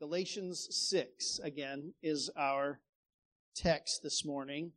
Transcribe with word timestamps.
Galatians 0.00 0.68
6, 0.70 1.40
again, 1.42 1.92
is 2.04 2.30
our 2.36 2.78
text 3.56 4.00
this 4.04 4.24
morning. 4.24 4.70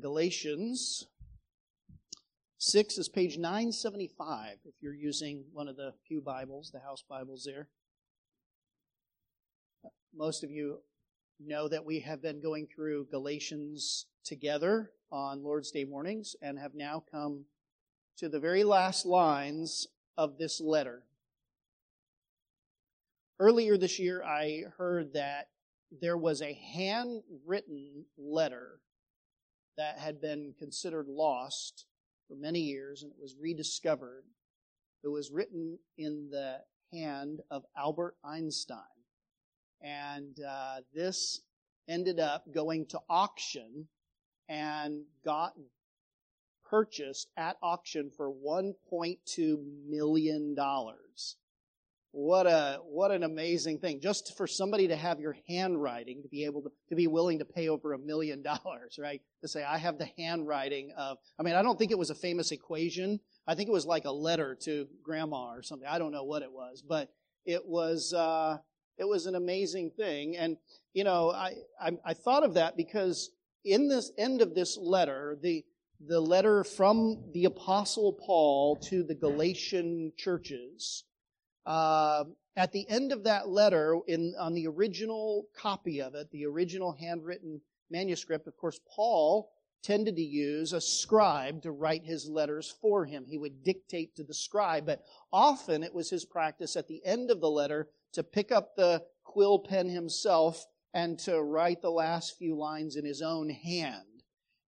Galatians 0.00 1.08
6 2.58 2.98
is 2.98 3.08
page 3.08 3.38
975 3.38 4.58
if 4.66 4.74
you're 4.80 4.94
using 4.94 5.42
one 5.52 5.66
of 5.66 5.76
the 5.76 5.94
Pew 6.06 6.20
Bibles, 6.20 6.70
the 6.70 6.78
house 6.78 7.02
Bibles 7.08 7.42
there. 7.44 7.66
Most 10.14 10.44
of 10.44 10.50
you 10.52 10.78
know 11.44 11.66
that 11.66 11.84
we 11.84 11.98
have 12.00 12.22
been 12.22 12.40
going 12.40 12.68
through 12.72 13.08
Galatians 13.10 14.06
together 14.24 14.92
on 15.10 15.42
Lord's 15.42 15.72
Day 15.72 15.82
mornings 15.82 16.36
and 16.40 16.56
have 16.56 16.76
now 16.76 17.02
come 17.10 17.46
to 18.18 18.28
the 18.28 18.38
very 18.38 18.62
last 18.62 19.04
lines 19.04 19.88
of 20.16 20.38
this 20.38 20.60
letter. 20.60 21.02
Earlier 23.38 23.76
this 23.76 23.98
year, 23.98 24.22
I 24.24 24.64
heard 24.78 25.12
that 25.12 25.48
there 26.00 26.16
was 26.16 26.40
a 26.40 26.54
handwritten 26.54 28.06
letter 28.16 28.80
that 29.76 29.98
had 29.98 30.22
been 30.22 30.54
considered 30.58 31.06
lost 31.06 31.84
for 32.28 32.34
many 32.34 32.60
years 32.60 33.02
and 33.02 33.12
it 33.12 33.18
was 33.20 33.36
rediscovered. 33.38 34.24
It 35.04 35.08
was 35.08 35.30
written 35.30 35.78
in 35.98 36.30
the 36.30 36.60
hand 36.92 37.40
of 37.50 37.64
Albert 37.76 38.16
Einstein. 38.24 38.78
And 39.82 40.40
uh, 40.40 40.76
this 40.94 41.42
ended 41.88 42.18
up 42.18 42.50
going 42.52 42.86
to 42.86 43.00
auction 43.08 43.88
and 44.48 45.02
got 45.24 45.52
purchased 46.64 47.28
at 47.36 47.58
auction 47.62 48.10
for 48.10 48.32
$1.2 48.32 49.58
million. 49.86 50.56
What 52.18 52.46
a, 52.46 52.78
what 52.82 53.10
an 53.10 53.24
amazing 53.24 53.78
thing. 53.80 54.00
Just 54.00 54.38
for 54.38 54.46
somebody 54.46 54.88
to 54.88 54.96
have 54.96 55.20
your 55.20 55.36
handwriting, 55.46 56.22
to 56.22 56.28
be 56.30 56.46
able 56.46 56.62
to, 56.62 56.70
to 56.88 56.94
be 56.94 57.08
willing 57.08 57.40
to 57.40 57.44
pay 57.44 57.68
over 57.68 57.92
a 57.92 57.98
million 57.98 58.42
dollars, 58.42 58.98
right? 58.98 59.20
To 59.42 59.48
say, 59.48 59.62
I 59.62 59.76
have 59.76 59.98
the 59.98 60.08
handwriting 60.16 60.92
of, 60.96 61.18
I 61.38 61.42
mean, 61.42 61.54
I 61.54 61.60
don't 61.60 61.78
think 61.78 61.90
it 61.90 61.98
was 61.98 62.08
a 62.08 62.14
famous 62.14 62.52
equation. 62.52 63.20
I 63.46 63.54
think 63.54 63.68
it 63.68 63.72
was 63.72 63.84
like 63.84 64.06
a 64.06 64.10
letter 64.10 64.56
to 64.62 64.88
grandma 65.02 65.52
or 65.52 65.62
something. 65.62 65.86
I 65.86 65.98
don't 65.98 66.10
know 66.10 66.24
what 66.24 66.40
it 66.40 66.50
was, 66.50 66.82
but 66.82 67.10
it 67.44 67.66
was, 67.66 68.14
uh, 68.14 68.56
it 68.96 69.06
was 69.06 69.26
an 69.26 69.34
amazing 69.34 69.90
thing. 69.90 70.38
And, 70.38 70.56
you 70.94 71.04
know, 71.04 71.32
I, 71.32 71.56
I, 71.78 71.98
I 72.02 72.14
thought 72.14 72.44
of 72.44 72.54
that 72.54 72.78
because 72.78 73.30
in 73.62 73.88
this 73.88 74.10
end 74.16 74.40
of 74.40 74.54
this 74.54 74.78
letter, 74.80 75.36
the, 75.42 75.66
the 76.00 76.20
letter 76.20 76.64
from 76.64 77.24
the 77.34 77.44
apostle 77.44 78.14
Paul 78.14 78.76
to 78.88 79.02
the 79.02 79.14
Galatian 79.14 80.12
churches, 80.16 81.04
uh, 81.66 82.24
at 82.56 82.72
the 82.72 82.88
end 82.88 83.12
of 83.12 83.24
that 83.24 83.48
letter, 83.48 83.98
in, 84.06 84.34
on 84.38 84.54
the 84.54 84.66
original 84.66 85.46
copy 85.54 86.00
of 86.00 86.14
it, 86.14 86.30
the 86.30 86.46
original 86.46 86.92
handwritten 86.92 87.60
manuscript, 87.90 88.46
of 88.46 88.56
course, 88.56 88.80
Paul 88.88 89.50
tended 89.82 90.16
to 90.16 90.22
use 90.22 90.72
a 90.72 90.80
scribe 90.80 91.62
to 91.62 91.70
write 91.70 92.04
his 92.04 92.28
letters 92.28 92.74
for 92.80 93.04
him. 93.04 93.24
He 93.26 93.38
would 93.38 93.62
dictate 93.62 94.16
to 94.16 94.24
the 94.24 94.34
scribe, 94.34 94.86
but 94.86 95.02
often 95.32 95.82
it 95.82 95.94
was 95.94 96.10
his 96.10 96.24
practice 96.24 96.76
at 96.76 96.88
the 96.88 97.04
end 97.04 97.30
of 97.30 97.40
the 97.40 97.50
letter 97.50 97.88
to 98.14 98.24
pick 98.24 98.50
up 98.50 98.74
the 98.74 99.02
quill 99.22 99.58
pen 99.58 99.88
himself 99.88 100.64
and 100.94 101.18
to 101.20 101.42
write 101.42 101.82
the 101.82 101.90
last 101.90 102.38
few 102.38 102.56
lines 102.56 102.96
in 102.96 103.04
his 103.04 103.22
own 103.22 103.50
hand. 103.50 104.15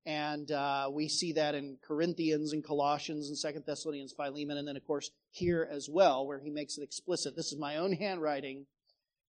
And 0.09 0.51
uh, 0.51 0.89
we 0.91 1.07
see 1.07 1.33
that 1.35 1.55
in 1.55 1.77
Corinthians 1.87 2.55
and 2.55 2.65
Colossians 2.65 3.29
and 3.29 3.37
Second 3.37 3.65
Thessalonians, 3.67 4.15
Philemon, 4.17 4.57
and 4.57 4.67
then, 4.67 4.79
of 4.79 4.87
course, 4.87 5.11
here 5.33 5.69
as 5.71 5.87
well, 5.87 6.27
where 6.27 6.39
he 6.39 6.49
makes 6.49 6.79
it 6.79 6.83
explicit. 6.83 7.37
This 7.37 7.53
is 7.53 7.59
my 7.59 7.77
own 7.77 7.93
handwriting 7.93 8.65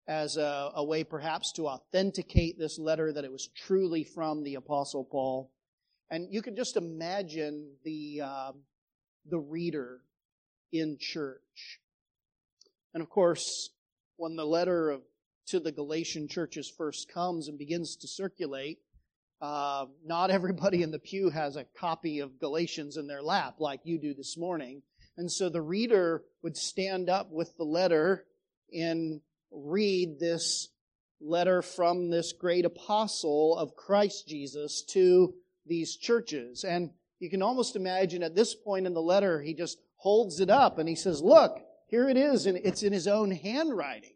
as 0.07 0.37
a, 0.37 0.71
a 0.75 0.85
way 0.85 1.03
perhaps 1.03 1.51
to 1.53 1.67
authenticate 1.67 2.59
this 2.59 2.77
letter 2.77 3.11
that 3.11 3.25
it 3.25 3.31
was 3.31 3.49
truly 3.55 4.03
from 4.03 4.43
the 4.43 4.53
Apostle 4.53 5.03
Paul. 5.03 5.49
And 6.11 6.27
you 6.31 6.43
can 6.43 6.55
just 6.55 6.77
imagine 6.77 7.71
the, 7.83 8.21
uh, 8.23 8.51
the 9.27 9.39
reader 9.39 10.01
in 10.71 10.97
church. 10.99 11.79
And 12.93 13.01
of 13.01 13.09
course, 13.09 13.71
when 14.17 14.35
the 14.35 14.45
letter 14.45 14.91
of, 14.91 15.01
to 15.47 15.59
the 15.59 15.71
Galatian 15.71 16.27
churches 16.27 16.71
first 16.77 17.11
comes 17.11 17.47
and 17.47 17.57
begins 17.57 17.95
to 17.95 18.07
circulate, 18.07 18.77
uh, 19.41 19.85
not 20.03 20.31
everybody 20.31 20.81
in 20.83 20.91
the 20.91 20.99
pew 20.99 21.29
has 21.29 21.55
a 21.55 21.65
copy 21.79 22.19
of 22.19 22.39
Galatians 22.39 22.97
in 22.97 23.07
their 23.07 23.21
lap 23.21 23.55
like 23.59 23.81
you 23.83 23.99
do 23.99 24.13
this 24.13 24.37
morning. 24.37 24.81
And 25.17 25.31
so 25.31 25.49
the 25.49 25.61
reader 25.61 26.23
would 26.43 26.57
stand 26.57 27.09
up 27.09 27.31
with 27.31 27.55
the 27.57 27.63
letter 27.63 28.25
and 28.73 29.21
read 29.51 30.19
this 30.19 30.69
letter 31.19 31.61
from 31.61 32.09
this 32.09 32.33
great 32.33 32.65
apostle 32.65 33.57
of 33.57 33.75
Christ 33.75 34.27
Jesus 34.27 34.83
to 34.89 35.33
these 35.65 35.95
churches. 35.95 36.63
And 36.63 36.91
you 37.19 37.29
can 37.29 37.41
almost 37.41 37.75
imagine 37.75 38.23
at 38.23 38.35
this 38.35 38.55
point 38.55 38.85
in 38.85 38.93
the 38.93 39.01
letter, 39.01 39.41
he 39.41 39.53
just 39.53 39.79
holds 39.97 40.39
it 40.39 40.49
up 40.49 40.77
and 40.77 40.87
he 40.87 40.95
says, 40.95 41.21
Look, 41.21 41.59
here 41.87 42.09
it 42.09 42.17
is, 42.17 42.45
and 42.45 42.57
it's 42.57 42.83
in 42.83 42.93
his 42.93 43.07
own 43.07 43.31
handwriting. 43.31 44.13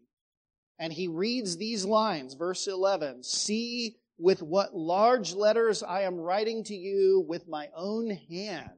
And 0.78 0.94
he 0.94 1.08
reads 1.08 1.58
these 1.58 1.86
lines, 1.86 2.34
verse 2.34 2.68
11 2.68 3.24
See 3.24 3.98
with 4.22 4.44
what 4.44 4.76
large 4.76 5.34
letters 5.34 5.82
I 5.82 6.02
am 6.02 6.16
writing 6.16 6.64
to 6.66 6.76
you 6.76 7.26
with 7.28 7.48
my 7.48 7.70
own 7.76 8.12
hand. 8.12 8.70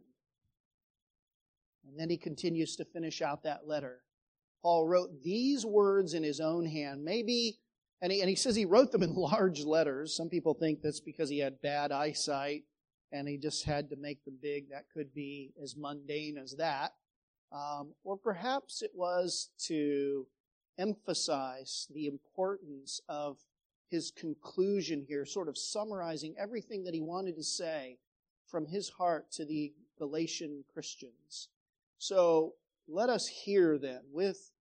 And 1.86 2.00
then 2.00 2.10
he 2.10 2.18
continues 2.18 2.78
to 2.78 2.86
finish 2.86 3.22
out 3.22 3.44
that 3.44 3.68
letter. 3.68 4.00
Paul 4.62 4.88
wrote 4.88 5.22
these 5.22 5.66
words 5.66 6.14
in 6.14 6.24
his 6.24 6.40
own 6.40 6.66
hand. 6.66 7.04
Maybe, 7.04 7.60
and 8.02 8.10
he, 8.10 8.22
and 8.22 8.30
he 8.30 8.38
says 8.38 8.56
he 8.56 8.64
wrote 8.64 8.94
them 8.94 9.04
in 9.04 9.14
large 9.16 9.66
letters. 9.66 10.16
Some 10.16 10.30
people 10.30 10.54
think 10.54 10.82
that's 10.82 11.02
because 11.02 11.30
he 11.30 11.40
had 11.40 11.62
bad 11.62 11.92
eyesight 11.92 12.64
and 13.12 13.28
he 13.28 13.38
just 13.38 13.66
had 13.66 13.90
to 13.90 13.98
make 13.98 14.24
them 14.24 14.38
big. 14.42 14.70
That 14.70 14.86
could 14.94 15.14
be 15.14 15.52
as 15.62 15.76
mundane 15.76 16.38
as 16.38 16.56
that. 16.56 16.94
Um, 17.52 17.94
or 18.06 18.18
perhaps 18.18 18.82
it 18.82 18.92
was 18.96 19.50
to 19.68 20.26
emphasize 20.80 21.88
the 21.94 22.08
importance 22.08 23.02
of 23.10 23.38
his 23.94 24.12
conclusion 24.12 25.06
here, 25.08 25.24
sort 25.24 25.48
of 25.48 25.58
summarizing 25.58 26.34
everything 26.38 26.84
that 26.84 26.96
he 26.96 27.00
wanted 27.00 27.36
to 27.36 27.44
say 27.44 28.00
from 28.48 28.66
his 28.66 28.90
heart 28.90 29.32
to 29.32 29.46
the 29.46 29.72
Galatian 30.00 30.64
Christians. 30.74 31.50
So 32.00 32.56
let 32.88 33.10
us 33.10 33.28
hear 33.28 33.78
then 33.78 34.02
with 34.12 34.52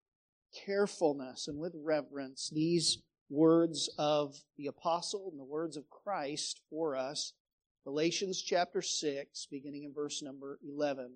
carefulness 0.66 1.48
and 1.48 1.58
with 1.58 1.74
reverence 1.74 2.50
these 2.52 2.98
words 3.30 3.88
of 3.98 4.36
the 4.58 4.66
apostle 4.66 5.30
and 5.30 5.40
the 5.40 5.44
words 5.44 5.78
of 5.78 5.88
Christ 5.88 6.60
for 6.68 6.94
us. 6.94 7.32
Galatians 7.84 8.42
chapter 8.42 8.82
6, 8.82 9.46
beginning 9.50 9.84
in 9.84 9.94
verse 9.94 10.22
number 10.22 10.58
11. 10.62 11.10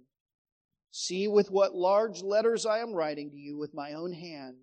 See 0.90 1.28
with 1.28 1.50
what 1.50 1.74
large 1.74 2.22
letters 2.22 2.64
I 2.64 2.78
am 2.78 2.94
writing 2.94 3.30
to 3.30 3.36
you 3.36 3.58
with 3.58 3.74
my 3.74 3.92
own 3.92 4.14
hand. 4.14 4.56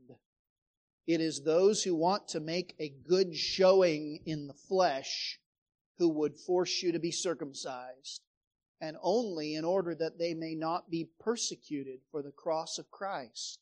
It 1.06 1.20
is 1.20 1.42
those 1.42 1.84
who 1.84 1.96
want 1.96 2.30
to 2.30 2.40
make 2.40 2.76
a 2.80 2.90
good 2.90 3.36
showing 3.36 4.22
in 4.26 4.48
the 4.48 4.54
flesh 4.54 5.40
who 5.98 6.08
would 6.10 6.40
force 6.40 6.82
you 6.82 6.92
to 6.94 7.00
be 7.00 7.12
circumcised, 7.12 8.22
and 8.80 8.98
only 9.02 9.56
in 9.56 9.66
order 9.66 9.94
that 9.96 10.18
they 10.18 10.34
may 10.34 10.56
not 10.56 10.90
be 10.90 11.10
persecuted 11.20 12.00
for 12.10 12.22
the 12.22 12.32
cross 12.32 12.78
of 12.80 12.90
Christ. 12.90 13.60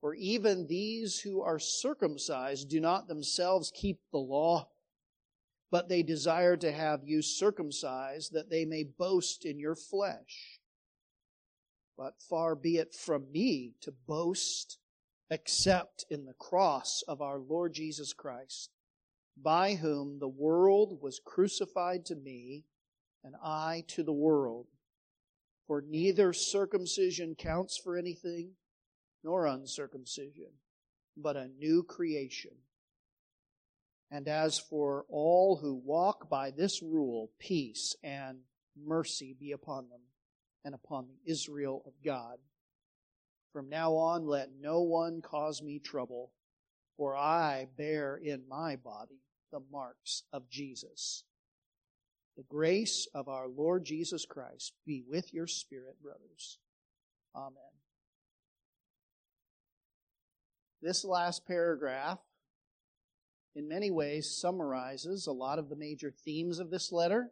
For 0.00 0.14
even 0.14 0.66
these 0.66 1.20
who 1.20 1.42
are 1.42 1.58
circumcised 1.58 2.68
do 2.68 2.80
not 2.80 3.08
themselves 3.08 3.72
keep 3.74 4.00
the 4.10 4.18
law, 4.18 4.68
but 5.70 5.88
they 5.88 6.02
desire 6.02 6.56
to 6.56 6.72
have 6.72 7.04
you 7.04 7.22
circumcised 7.22 8.32
that 8.32 8.50
they 8.50 8.64
may 8.64 8.84
boast 8.84 9.44
in 9.44 9.58
your 9.58 9.74
flesh. 9.74 10.60
But 11.96 12.20
far 12.20 12.54
be 12.54 12.76
it 12.76 12.94
from 12.94 13.30
me 13.30 13.74
to 13.80 13.92
boast 14.06 14.78
except 15.30 16.04
in 16.10 16.24
the 16.24 16.34
cross 16.34 17.02
of 17.08 17.20
our 17.20 17.38
Lord 17.38 17.74
Jesus 17.74 18.12
Christ, 18.12 18.70
by 19.36 19.74
whom 19.74 20.18
the 20.18 20.28
world 20.28 20.98
was 21.02 21.20
crucified 21.24 22.06
to 22.06 22.14
me, 22.14 22.64
and 23.24 23.34
I 23.42 23.84
to 23.88 24.02
the 24.02 24.12
world. 24.12 24.66
For 25.66 25.82
neither 25.86 26.32
circumcision 26.32 27.34
counts 27.34 27.78
for 27.82 27.96
anything, 27.96 28.52
nor 29.24 29.46
uncircumcision, 29.46 30.52
but 31.16 31.36
a 31.36 31.48
new 31.48 31.82
creation. 31.82 32.52
And 34.10 34.28
as 34.28 34.58
for 34.58 35.04
all 35.08 35.56
who 35.56 35.74
walk 35.74 36.30
by 36.30 36.52
this 36.52 36.80
rule, 36.80 37.32
peace 37.40 37.96
and 38.04 38.38
mercy 38.76 39.34
be 39.38 39.50
upon 39.50 39.88
them 39.88 40.00
and 40.64 40.74
upon 40.74 41.08
the 41.08 41.30
Israel 41.30 41.82
of 41.84 41.92
God. 42.04 42.38
From 43.56 43.70
now 43.70 43.94
on, 43.94 44.26
let 44.26 44.50
no 44.60 44.82
one 44.82 45.22
cause 45.22 45.62
me 45.62 45.78
trouble, 45.78 46.30
for 46.98 47.16
I 47.16 47.68
bear 47.78 48.20
in 48.22 48.42
my 48.46 48.76
body 48.76 49.22
the 49.50 49.62
marks 49.72 50.24
of 50.30 50.50
Jesus. 50.50 51.24
The 52.36 52.42
grace 52.42 53.08
of 53.14 53.28
our 53.30 53.48
Lord 53.48 53.86
Jesus 53.86 54.26
Christ 54.26 54.74
be 54.84 55.02
with 55.08 55.32
your 55.32 55.46
spirit, 55.46 55.96
brothers. 56.02 56.58
Amen. 57.34 57.56
This 60.82 61.02
last 61.02 61.46
paragraph, 61.46 62.18
in 63.54 63.68
many 63.68 63.90
ways, 63.90 64.36
summarizes 64.38 65.26
a 65.26 65.32
lot 65.32 65.58
of 65.58 65.70
the 65.70 65.76
major 65.76 66.12
themes 66.26 66.58
of 66.58 66.68
this 66.68 66.92
letter. 66.92 67.30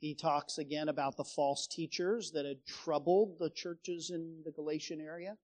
He 0.00 0.14
talks 0.14 0.56
again 0.56 0.88
about 0.88 1.18
the 1.18 1.24
false 1.24 1.66
teachers 1.66 2.30
that 2.32 2.46
had 2.46 2.64
troubled 2.64 3.38
the 3.38 3.50
churches 3.50 4.10
in 4.10 4.40
the 4.46 4.50
Galatian 4.50 4.98
area. 4.98 5.36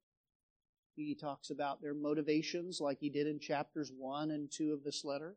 He 0.95 1.15
talks 1.15 1.51
about 1.51 1.83
their 1.83 1.93
motivations, 1.93 2.81
like 2.81 2.99
he 2.99 3.11
did 3.11 3.27
in 3.27 3.39
chapters 3.39 3.93
1 3.95 4.31
and 4.31 4.51
2 4.51 4.73
of 4.73 4.83
this 4.83 5.05
letter. 5.05 5.37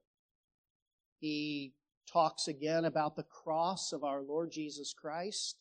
He 1.20 1.74
talks 2.10 2.48
again 2.48 2.86
about 2.86 3.18
the 3.18 3.24
cross 3.24 3.92
of 3.92 4.06
our 4.06 4.22
Lord 4.22 4.52
Jesus 4.52 4.94
Christ, 4.94 5.58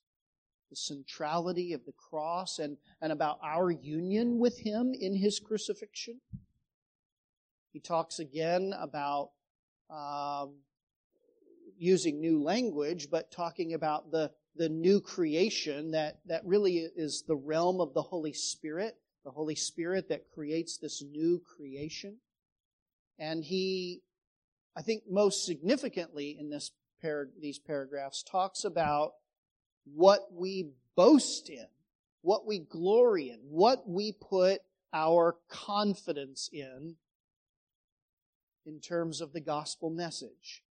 the 0.71 0.77
centrality 0.77 1.73
of 1.73 1.85
the 1.85 1.93
cross, 1.93 2.61
and, 2.61 2.77
and 3.03 3.11
about 3.11 3.41
our 3.43 3.73
union 3.73 4.39
with 4.39 4.57
Him 4.61 4.95
in 4.95 5.17
His 5.17 5.41
crucifixion. 5.41 6.21
He 7.73 7.81
talks 7.81 8.21
again 8.21 8.73
about 8.79 9.31
um, 9.91 10.55
using 11.79 12.21
new 12.21 12.43
language, 12.43 13.09
but 13.11 13.31
talking 13.31 13.75
about 13.75 14.11
the, 14.11 14.31
the 14.57 14.69
new 14.69 15.01
creation 15.01 15.93
that, 15.93 16.19
that 16.27 16.45
really 16.45 16.77
is 16.77 17.25
the 17.27 17.37
realm 17.37 17.81
of 17.81 17.95
the 17.95 18.03
Holy 18.03 18.33
Spirit, 18.33 18.97
the 19.25 19.31
Holy 19.31 19.55
Spirit 19.55 20.09
that 20.09 20.31
creates 20.33 20.79
this 20.79 21.03
new 21.03 21.41
creation. 21.57 22.17
And 23.19 23.43
he 23.45 24.03
I 24.79 24.83
think 24.83 25.03
most 25.11 25.45
significantly 25.45 26.37
in 26.39 26.51
this 26.51 26.71
par- 27.03 27.31
these 27.41 27.59
paragraphs 27.59 28.23
talks 28.23 28.63
about 28.63 29.15
what 29.85 30.29
we 30.33 30.71
boast 30.95 31.49
in, 31.49 31.67
what 32.23 32.47
we 32.47 32.61
glory 32.61 33.31
in, 33.31 33.41
what 33.43 33.89
we 33.89 34.13
put 34.13 34.61
our 34.93 35.35
confidence 35.49 36.49
in 36.53 36.95
in 38.67 38.79
terms 38.79 39.21
of 39.21 39.33
the 39.33 39.41
gospel 39.41 39.91
message. 39.91 40.63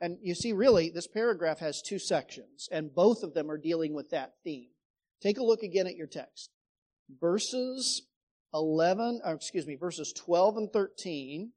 And 0.00 0.18
you 0.22 0.34
see, 0.34 0.52
really, 0.52 0.90
this 0.90 1.08
paragraph 1.08 1.58
has 1.58 1.82
two 1.82 1.98
sections, 1.98 2.68
and 2.70 2.94
both 2.94 3.22
of 3.22 3.34
them 3.34 3.50
are 3.50 3.58
dealing 3.58 3.94
with 3.94 4.10
that 4.10 4.34
theme. 4.44 4.68
Take 5.20 5.38
a 5.38 5.44
look 5.44 5.62
again 5.62 5.88
at 5.88 5.96
your 5.96 6.06
text. 6.06 6.50
Verses 7.20 8.02
11, 8.54 9.22
or 9.24 9.32
excuse 9.32 9.66
me, 9.66 9.74
verses 9.74 10.12
12 10.12 10.56
and 10.56 10.72
13 10.72 11.52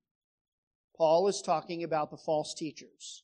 Paul 1.02 1.28
is 1.30 1.42
talking 1.42 1.84
about 1.84 2.12
the 2.12 2.18
false 2.18 2.54
teachers. 2.54 3.24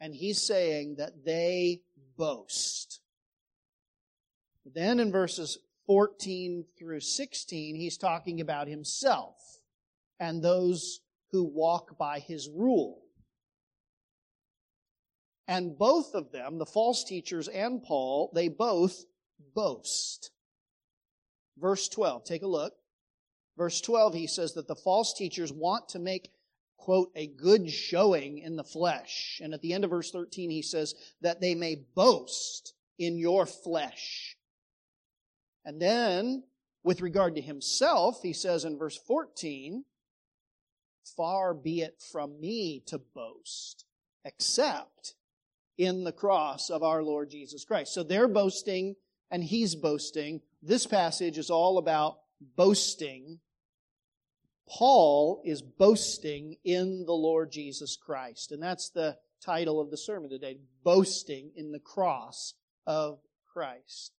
And 0.00 0.14
he's 0.14 0.40
saying 0.40 0.94
that 0.98 1.24
they 1.24 1.80
boast. 2.16 3.00
Then 4.64 5.00
in 5.00 5.10
verses 5.10 5.58
14 5.88 6.64
through 6.78 7.00
16, 7.00 7.74
he's 7.74 7.98
talking 7.98 8.40
about 8.40 8.68
himself 8.68 9.34
and 10.20 10.40
those 10.40 11.00
who 11.32 11.42
walk 11.42 11.98
by 11.98 12.20
his 12.20 12.48
rule. 12.48 13.01
And 15.52 15.76
both 15.76 16.14
of 16.14 16.32
them, 16.32 16.56
the 16.56 16.64
false 16.64 17.04
teachers 17.04 17.46
and 17.46 17.82
Paul, 17.82 18.30
they 18.34 18.48
both 18.48 19.04
boast. 19.54 20.30
Verse 21.58 21.90
12, 21.90 22.24
take 22.24 22.42
a 22.42 22.46
look. 22.46 22.72
Verse 23.58 23.82
12, 23.82 24.14
he 24.14 24.26
says 24.26 24.54
that 24.54 24.66
the 24.66 24.74
false 24.74 25.12
teachers 25.12 25.52
want 25.52 25.90
to 25.90 25.98
make, 25.98 26.30
quote, 26.78 27.10
a 27.14 27.26
good 27.26 27.68
showing 27.68 28.38
in 28.38 28.56
the 28.56 28.64
flesh. 28.64 29.42
And 29.44 29.52
at 29.52 29.60
the 29.60 29.74
end 29.74 29.84
of 29.84 29.90
verse 29.90 30.10
13, 30.10 30.48
he 30.48 30.62
says 30.62 30.94
that 31.20 31.42
they 31.42 31.54
may 31.54 31.84
boast 31.94 32.72
in 32.98 33.18
your 33.18 33.44
flesh. 33.44 34.38
And 35.66 35.82
then, 35.82 36.44
with 36.82 37.02
regard 37.02 37.34
to 37.34 37.42
himself, 37.42 38.22
he 38.22 38.32
says 38.32 38.64
in 38.64 38.78
verse 38.78 38.96
14, 38.96 39.84
far 41.14 41.52
be 41.52 41.82
it 41.82 42.02
from 42.10 42.40
me 42.40 42.82
to 42.86 42.98
boast, 42.98 43.84
except 44.24 45.14
in 45.82 46.04
the 46.04 46.12
cross 46.12 46.70
of 46.70 46.84
our 46.84 47.02
Lord 47.02 47.28
Jesus 47.28 47.64
Christ. 47.64 47.92
So 47.92 48.04
they're 48.04 48.28
boasting 48.28 48.94
and 49.32 49.42
he's 49.42 49.74
boasting. 49.74 50.40
This 50.62 50.86
passage 50.86 51.38
is 51.38 51.50
all 51.50 51.76
about 51.78 52.18
boasting. 52.56 53.40
Paul 54.68 55.42
is 55.44 55.60
boasting 55.60 56.56
in 56.64 57.04
the 57.04 57.12
Lord 57.12 57.50
Jesus 57.50 57.96
Christ. 57.96 58.52
And 58.52 58.62
that's 58.62 58.90
the 58.90 59.16
title 59.44 59.80
of 59.80 59.90
the 59.90 59.96
sermon 59.96 60.30
today 60.30 60.58
boasting 60.84 61.50
in 61.56 61.72
the 61.72 61.80
cross 61.80 62.54
of 62.86 63.18
Christ. 63.52 64.12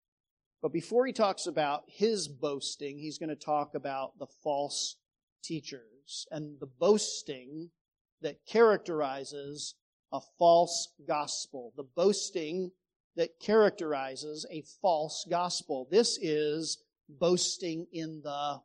But 0.62 0.72
before 0.72 1.06
he 1.06 1.12
talks 1.12 1.46
about 1.46 1.84
his 1.86 2.26
boasting, 2.26 2.98
he's 2.98 3.18
going 3.18 3.28
to 3.28 3.36
talk 3.36 3.76
about 3.76 4.18
the 4.18 4.26
false 4.42 4.96
teachers 5.44 6.26
and 6.32 6.58
the 6.58 6.66
boasting 6.66 7.70
that 8.20 8.44
characterizes 8.46 9.74
a 10.12 10.20
false 10.38 10.88
gospel. 11.06 11.72
The 11.76 11.84
boasting 11.84 12.70
that 13.16 13.40
characterizes 13.40 14.46
a 14.50 14.62
false 14.80 15.26
gospel. 15.28 15.88
This 15.90 16.18
is 16.20 16.78
boasting 17.08 17.86
in 17.92 18.20
the 18.22 18.60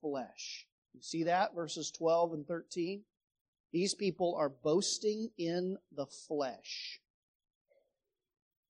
flesh. 0.00 0.66
You 0.94 1.02
see 1.02 1.24
that? 1.24 1.54
Verses 1.54 1.90
12 1.90 2.32
and 2.34 2.46
13. 2.46 3.02
These 3.72 3.94
people 3.94 4.34
are 4.38 4.50
boasting 4.50 5.30
in 5.38 5.78
the 5.94 6.06
flesh. 6.06 7.00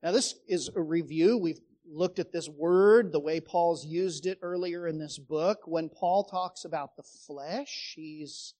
Now, 0.02 0.12
this 0.12 0.34
is 0.48 0.70
a 0.74 0.80
review. 0.80 1.38
We've 1.38 1.60
looked 1.88 2.18
at 2.18 2.32
this 2.32 2.48
word, 2.48 3.12
the 3.12 3.20
way 3.20 3.40
Paul's 3.40 3.84
used 3.84 4.26
it 4.26 4.38
earlier 4.42 4.86
in 4.86 4.98
this 4.98 5.18
book. 5.18 5.60
When 5.64 5.88
Paul 5.88 6.24
talks 6.24 6.64
about 6.64 6.96
the 6.96 7.02
flesh, 7.02 7.94
he's 7.96 8.54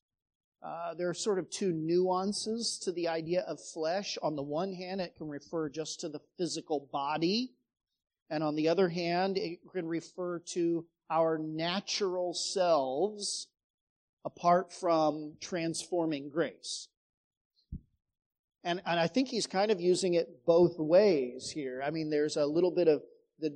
uh, 0.63 0.93
there 0.93 1.09
are 1.09 1.13
sort 1.13 1.39
of 1.39 1.49
two 1.49 1.71
nuances 1.71 2.79
to 2.83 2.91
the 2.91 3.07
idea 3.07 3.41
of 3.41 3.59
flesh. 3.59 4.17
On 4.21 4.35
the 4.35 4.43
one 4.43 4.73
hand, 4.73 5.01
it 5.01 5.15
can 5.17 5.27
refer 5.27 5.69
just 5.69 5.99
to 6.01 6.09
the 6.09 6.21
physical 6.37 6.87
body 6.91 7.53
and 8.33 8.43
on 8.43 8.55
the 8.55 8.69
other 8.69 8.89
hand, 8.89 9.37
it 9.37 9.59
can 9.71 9.87
refer 9.87 10.39
to 10.39 10.87
our 11.09 11.37
natural 11.37 12.33
selves 12.33 13.47
apart 14.25 14.73
from 14.73 15.33
transforming 15.39 16.29
grace. 16.29 16.87
And, 18.63 18.81
and 18.87 18.99
I 18.99 19.05
think 19.05 19.27
he's 19.27 19.45
kind 19.45 19.69
of 19.69 19.79
using 19.79 20.15
it 20.15 20.45
both 20.47 20.79
ways 20.79 21.51
here. 21.51 21.83
I 21.85 21.91
mean, 21.91 22.09
there's 22.09 22.35
a 22.35 22.45
little 22.47 22.71
bit 22.71 22.87
of 22.87 23.03
the 23.39 23.55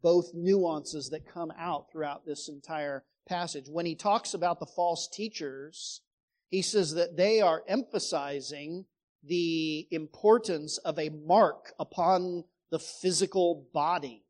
both 0.00 0.32
nuances 0.32 1.08
that 1.10 1.26
come 1.26 1.52
out 1.58 1.90
throughout 1.90 2.24
this 2.24 2.48
entire 2.48 3.02
passage. 3.26 3.68
When 3.68 3.84
he 3.84 3.96
talks 3.96 4.34
about 4.34 4.60
the 4.60 4.66
false 4.66 5.08
teachers, 5.08 6.02
he 6.50 6.62
says 6.62 6.94
that 6.94 7.16
they 7.16 7.40
are 7.40 7.62
emphasizing 7.66 8.86
the 9.22 9.86
importance 9.90 10.78
of 10.78 10.98
a 10.98 11.08
mark 11.08 11.72
upon 11.78 12.44
the 12.70 12.78
physical 12.78 13.66
body. 13.72 14.24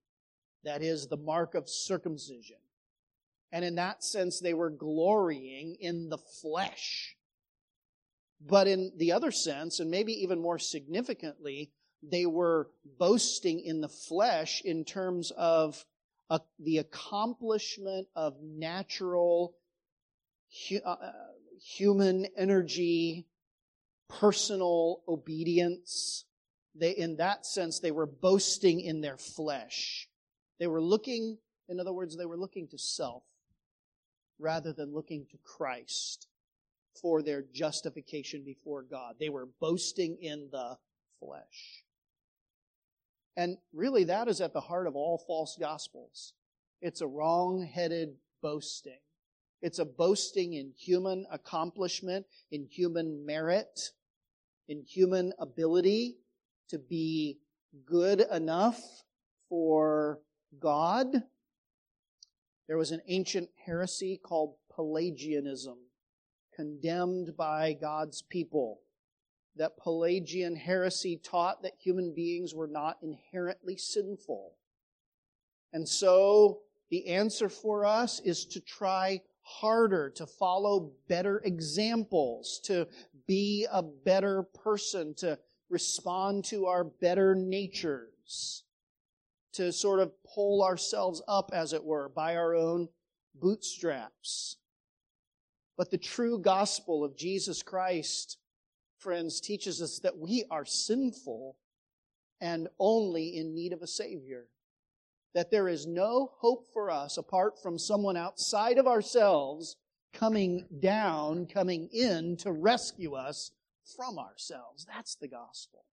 That 0.64 0.82
is 0.82 1.08
the 1.08 1.16
mark 1.16 1.54
of 1.54 1.68
circumcision. 1.68 2.56
And 3.52 3.64
in 3.64 3.76
that 3.76 4.02
sense, 4.02 4.40
they 4.40 4.54
were 4.54 4.70
glorying 4.70 5.76
in 5.78 6.08
the 6.08 6.18
flesh. 6.18 7.16
But 8.40 8.66
in 8.66 8.92
the 8.96 9.12
other 9.12 9.30
sense, 9.30 9.80
and 9.80 9.90
maybe 9.90 10.12
even 10.22 10.40
more 10.40 10.58
significantly, 10.58 11.70
they 12.02 12.26
were 12.26 12.68
boasting 12.98 13.60
in 13.60 13.80
the 13.80 13.88
flesh 13.88 14.60
in 14.62 14.84
terms 14.84 15.30
of 15.36 15.84
uh, 16.30 16.40
the 16.58 16.78
accomplishment 16.78 18.08
of 18.16 18.34
natural 18.42 19.54
uh, 20.84 20.96
human 21.60 22.26
energy, 22.36 23.26
personal 24.08 25.02
obedience, 25.08 26.24
they, 26.74 26.90
in 26.90 27.16
that 27.16 27.46
sense, 27.46 27.78
they 27.78 27.92
were 27.92 28.06
boasting 28.06 28.80
in 28.80 29.00
their 29.00 29.16
flesh. 29.16 30.08
They 30.58 30.66
were 30.66 30.82
looking, 30.82 31.38
in 31.68 31.80
other 31.80 31.92
words, 31.92 32.16
they 32.16 32.26
were 32.26 32.36
looking 32.36 32.68
to 32.68 32.78
self 32.78 33.22
rather 34.38 34.72
than 34.72 34.92
looking 34.92 35.26
to 35.30 35.38
Christ 35.44 36.26
for 37.00 37.22
their 37.22 37.42
justification 37.52 38.42
before 38.44 38.82
God. 38.82 39.16
They 39.18 39.28
were 39.28 39.48
boasting 39.60 40.16
in 40.20 40.48
the 40.50 40.76
flesh. 41.20 41.84
And 43.36 43.56
really, 43.72 44.04
that 44.04 44.28
is 44.28 44.40
at 44.40 44.52
the 44.52 44.60
heart 44.60 44.86
of 44.86 44.94
all 44.94 45.18
false 45.18 45.56
gospels. 45.58 46.34
It's 46.80 47.00
a 47.00 47.06
wrong 47.06 47.64
headed 47.64 48.14
boasting. 48.42 48.98
It's 49.62 49.78
a 49.78 49.84
boasting 49.84 50.54
in 50.54 50.72
human 50.76 51.26
accomplishment, 51.30 52.26
in 52.50 52.66
human 52.66 53.24
merit, 53.24 53.90
in 54.68 54.82
human 54.82 55.32
ability, 55.38 56.16
to 56.68 56.78
be 56.78 57.38
good 57.86 58.20
enough 58.30 58.80
for 59.48 60.20
God. 60.60 61.22
There 62.66 62.78
was 62.78 62.92
an 62.92 63.02
ancient 63.08 63.50
heresy 63.64 64.18
called 64.22 64.54
Pelagianism, 64.74 65.78
condemned 66.54 67.36
by 67.36 67.74
God's 67.74 68.22
people. 68.22 68.80
That 69.56 69.76
Pelagian 69.76 70.56
heresy 70.56 71.16
taught 71.16 71.62
that 71.62 71.74
human 71.78 72.12
beings 72.14 72.54
were 72.54 72.66
not 72.66 72.98
inherently 73.02 73.76
sinful. 73.76 74.52
And 75.72 75.88
so 75.88 76.60
the 76.90 77.06
answer 77.08 77.48
for 77.48 77.84
us 77.84 78.20
is 78.20 78.44
to 78.46 78.60
try 78.60 79.20
harder, 79.44 80.10
to 80.10 80.26
follow 80.26 80.92
better 81.06 81.40
examples, 81.44 82.60
to 82.64 82.88
be 83.26 83.66
a 83.70 83.82
better 83.82 84.42
person, 84.42 85.14
to 85.14 85.38
respond 85.68 86.44
to 86.46 86.66
our 86.66 86.84
better 86.84 87.34
natures, 87.34 88.64
to 89.52 89.70
sort 89.72 90.00
of 90.00 90.12
pull 90.24 90.64
ourselves 90.64 91.22
up, 91.28 91.50
as 91.52 91.72
it 91.72 91.84
were, 91.84 92.08
by 92.08 92.36
our 92.36 92.54
own 92.54 92.88
bootstraps. 93.34 94.56
But 95.76 95.90
the 95.90 95.98
true 95.98 96.38
gospel 96.38 97.04
of 97.04 97.16
Jesus 97.16 97.62
Christ, 97.62 98.38
friends, 98.98 99.40
teaches 99.40 99.82
us 99.82 99.98
that 100.00 100.16
we 100.18 100.44
are 100.50 100.64
sinful 100.64 101.56
and 102.40 102.68
only 102.78 103.36
in 103.36 103.54
need 103.54 103.72
of 103.72 103.82
a 103.82 103.86
Savior. 103.86 104.46
That 105.34 105.50
there 105.50 105.68
is 105.68 105.86
no 105.86 106.30
hope 106.38 106.68
for 106.72 106.90
us 106.90 107.16
apart 107.16 107.60
from 107.62 107.78
someone 107.78 108.16
outside 108.16 108.78
of 108.78 108.86
ourselves 108.86 109.76
coming 110.12 110.66
down, 110.80 111.46
coming 111.46 111.88
in 111.92 112.36
to 112.38 112.52
rescue 112.52 113.14
us 113.14 113.50
from 113.96 114.18
ourselves. 114.18 114.86
That's 114.86 115.16
the 115.16 115.28
gospel. 115.28 115.84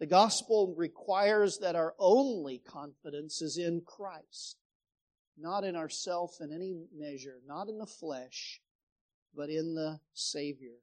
The 0.00 0.06
gospel 0.06 0.74
requires 0.76 1.58
that 1.58 1.76
our 1.76 1.94
only 1.98 2.58
confidence 2.58 3.42
is 3.42 3.58
in 3.58 3.82
Christ, 3.84 4.56
not 5.36 5.64
in 5.64 5.76
ourself 5.76 6.36
in 6.40 6.52
any 6.52 6.74
measure, 6.96 7.40
not 7.46 7.68
in 7.68 7.78
the 7.78 7.86
flesh, 7.86 8.60
but 9.34 9.50
in 9.50 9.74
the 9.74 10.00
Savior. 10.14 10.76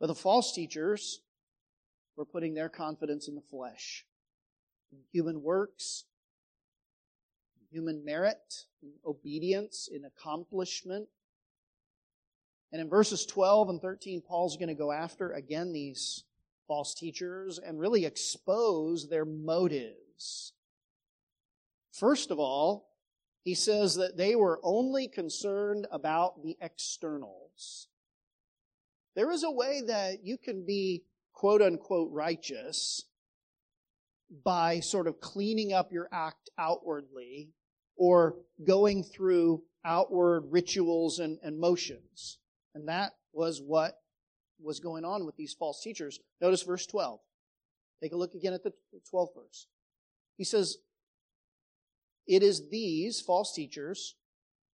But 0.00 0.06
the 0.06 0.14
false 0.14 0.52
teachers 0.54 1.20
were 2.16 2.24
putting 2.24 2.54
their 2.54 2.68
confidence 2.68 3.28
in 3.28 3.34
the 3.34 3.40
flesh, 3.40 4.06
in 4.92 4.98
human 5.12 5.42
works, 5.42 6.04
human 7.74 8.04
merit, 8.04 8.66
in 8.82 8.92
obedience, 9.04 9.88
in 9.92 10.04
accomplishment. 10.04 11.08
And 12.70 12.80
in 12.80 12.88
verses 12.88 13.26
12 13.26 13.68
and 13.68 13.80
13, 13.80 14.22
Paul's 14.22 14.56
going 14.56 14.68
to 14.68 14.74
go 14.74 14.92
after 14.92 15.32
again 15.32 15.72
these 15.72 16.22
false 16.68 16.94
teachers 16.94 17.58
and 17.58 17.80
really 17.80 18.04
expose 18.04 19.08
their 19.08 19.24
motives. 19.24 20.52
First 21.92 22.30
of 22.30 22.38
all, 22.38 22.88
he 23.42 23.54
says 23.54 23.96
that 23.96 24.16
they 24.16 24.36
were 24.36 24.60
only 24.62 25.08
concerned 25.08 25.86
about 25.90 26.42
the 26.42 26.56
externals. 26.60 27.88
There 29.16 29.30
is 29.30 29.42
a 29.42 29.50
way 29.50 29.82
that 29.86 30.24
you 30.24 30.38
can 30.38 30.64
be 30.64 31.04
quote 31.32 31.60
unquote 31.60 32.10
righteous 32.12 33.04
by 34.44 34.80
sort 34.80 35.06
of 35.06 35.20
cleaning 35.20 35.72
up 35.72 35.92
your 35.92 36.08
act 36.12 36.50
outwardly 36.56 37.50
or 37.96 38.36
going 38.66 39.02
through 39.02 39.62
outward 39.84 40.44
rituals 40.50 41.18
and, 41.18 41.38
and 41.42 41.58
motions. 41.58 42.38
And 42.74 42.88
that 42.88 43.12
was 43.32 43.60
what 43.60 43.98
was 44.60 44.80
going 44.80 45.04
on 45.04 45.26
with 45.26 45.36
these 45.36 45.54
false 45.54 45.82
teachers. 45.82 46.20
Notice 46.40 46.62
verse 46.62 46.86
12. 46.86 47.20
Take 48.02 48.12
a 48.12 48.16
look 48.16 48.34
again 48.34 48.52
at 48.52 48.62
the 48.62 48.72
12th 49.12 49.34
verse. 49.34 49.66
He 50.36 50.44
says, 50.44 50.78
It 52.26 52.42
is 52.42 52.68
these 52.70 53.20
false 53.20 53.54
teachers 53.54 54.16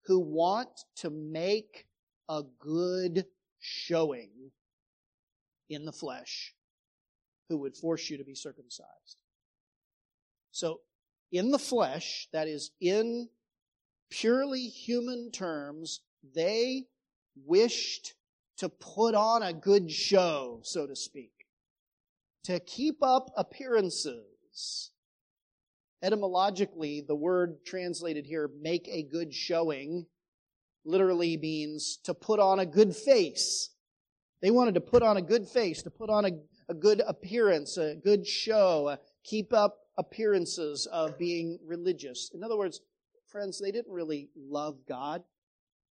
who 0.06 0.18
want 0.18 0.70
to 0.96 1.10
make 1.10 1.86
a 2.28 2.42
good 2.58 3.26
showing 3.58 4.30
in 5.68 5.84
the 5.84 5.92
flesh 5.92 6.54
who 7.48 7.58
would 7.58 7.76
force 7.76 8.08
you 8.08 8.16
to 8.16 8.24
be 8.24 8.34
circumcised. 8.34 9.16
So, 10.52 10.80
in 11.32 11.50
the 11.50 11.58
flesh, 11.58 12.28
that 12.32 12.48
is, 12.48 12.70
in 12.80 13.28
purely 14.10 14.66
human 14.66 15.30
terms, 15.30 16.00
they 16.34 16.86
wished 17.46 18.14
to 18.58 18.68
put 18.68 19.14
on 19.14 19.42
a 19.42 19.52
good 19.52 19.90
show, 19.90 20.60
so 20.62 20.86
to 20.86 20.94
speak, 20.94 21.32
to 22.44 22.60
keep 22.60 23.02
up 23.02 23.30
appearances. 23.36 24.90
Etymologically, 26.02 27.02
the 27.06 27.14
word 27.14 27.64
translated 27.64 28.26
here, 28.26 28.50
make 28.60 28.88
a 28.88 29.02
good 29.02 29.34
showing, 29.34 30.06
literally 30.84 31.36
means 31.36 31.98
to 32.04 32.14
put 32.14 32.40
on 32.40 32.58
a 32.58 32.66
good 32.66 32.96
face. 32.96 33.70
They 34.42 34.50
wanted 34.50 34.74
to 34.74 34.80
put 34.80 35.02
on 35.02 35.18
a 35.18 35.22
good 35.22 35.46
face, 35.46 35.82
to 35.82 35.90
put 35.90 36.08
on 36.08 36.24
a, 36.24 36.30
a 36.70 36.74
good 36.74 37.02
appearance, 37.06 37.76
a 37.76 37.94
good 37.94 38.26
show, 38.26 38.88
a 38.88 38.98
keep 39.24 39.52
up 39.52 39.79
appearances 39.98 40.86
of 40.86 41.18
being 41.18 41.58
religious. 41.64 42.30
In 42.34 42.42
other 42.42 42.56
words, 42.56 42.80
friends, 43.26 43.58
they 43.58 43.70
didn't 43.70 43.92
really 43.92 44.28
love 44.36 44.78
God. 44.88 45.22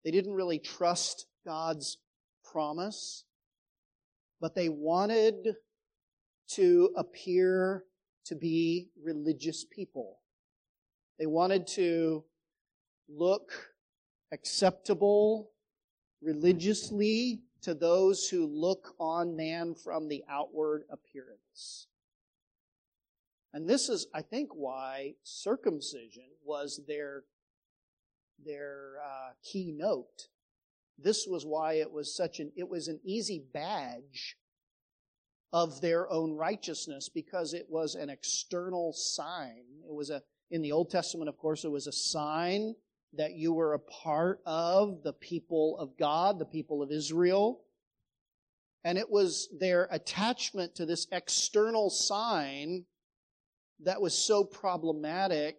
They 0.03 0.11
didn't 0.11 0.33
really 0.33 0.59
trust 0.59 1.27
God's 1.45 1.97
promise, 2.43 3.25
but 4.41 4.55
they 4.55 4.69
wanted 4.69 5.55
to 6.49 6.89
appear 6.95 7.83
to 8.25 8.35
be 8.35 8.89
religious 9.01 9.65
people. 9.65 10.19
They 11.19 11.25
wanted 11.25 11.67
to 11.67 12.23
look 13.07 13.51
acceptable 14.31 15.51
religiously 16.21 17.41
to 17.61 17.73
those 17.73 18.27
who 18.27 18.45
look 18.45 18.95
on 18.99 19.35
man 19.35 19.75
from 19.75 20.07
the 20.07 20.23
outward 20.29 20.83
appearance. 20.89 21.87
And 23.53 23.67
this 23.67 23.89
is, 23.89 24.07
I 24.13 24.21
think, 24.21 24.49
why 24.53 25.15
circumcision 25.23 26.25
was 26.43 26.81
their, 26.87 27.23
their 28.45 28.93
uh, 29.03 29.31
keynote. 29.43 30.27
This 30.97 31.25
was 31.27 31.45
why 31.45 31.73
it 31.73 31.91
was 31.91 32.15
such 32.15 32.39
an, 32.39 32.51
it 32.55 32.69
was 32.69 32.87
an 32.87 32.99
easy 33.03 33.43
badge 33.53 34.37
of 35.51 35.81
their 35.81 36.11
own 36.11 36.35
righteousness 36.35 37.09
because 37.09 37.53
it 37.53 37.65
was 37.69 37.95
an 37.95 38.09
external 38.09 38.93
sign. 38.93 39.63
It 39.87 39.93
was 39.93 40.09
a, 40.09 40.21
in 40.51 40.61
the 40.61 40.71
Old 40.71 40.91
Testament, 40.91 41.29
of 41.29 41.37
course, 41.37 41.63
it 41.63 41.71
was 41.71 41.87
a 41.87 41.91
sign 41.91 42.75
that 43.13 43.33
you 43.33 43.53
were 43.53 43.73
a 43.73 43.79
part 43.79 44.41
of 44.45 45.01
the 45.03 45.13
people 45.13 45.77
of 45.79 45.97
God, 45.97 46.37
the 46.37 46.45
people 46.45 46.83
of 46.83 46.91
Israel. 46.91 47.61
And 48.83 48.97
it 48.97 49.09
was 49.09 49.49
their 49.59 49.87
attachment 49.91 50.75
to 50.75 50.85
this 50.85 51.07
external 51.11 51.89
sign 51.89 52.85
that 53.83 54.01
was 54.01 54.13
so 54.13 54.43
problematic 54.43 55.57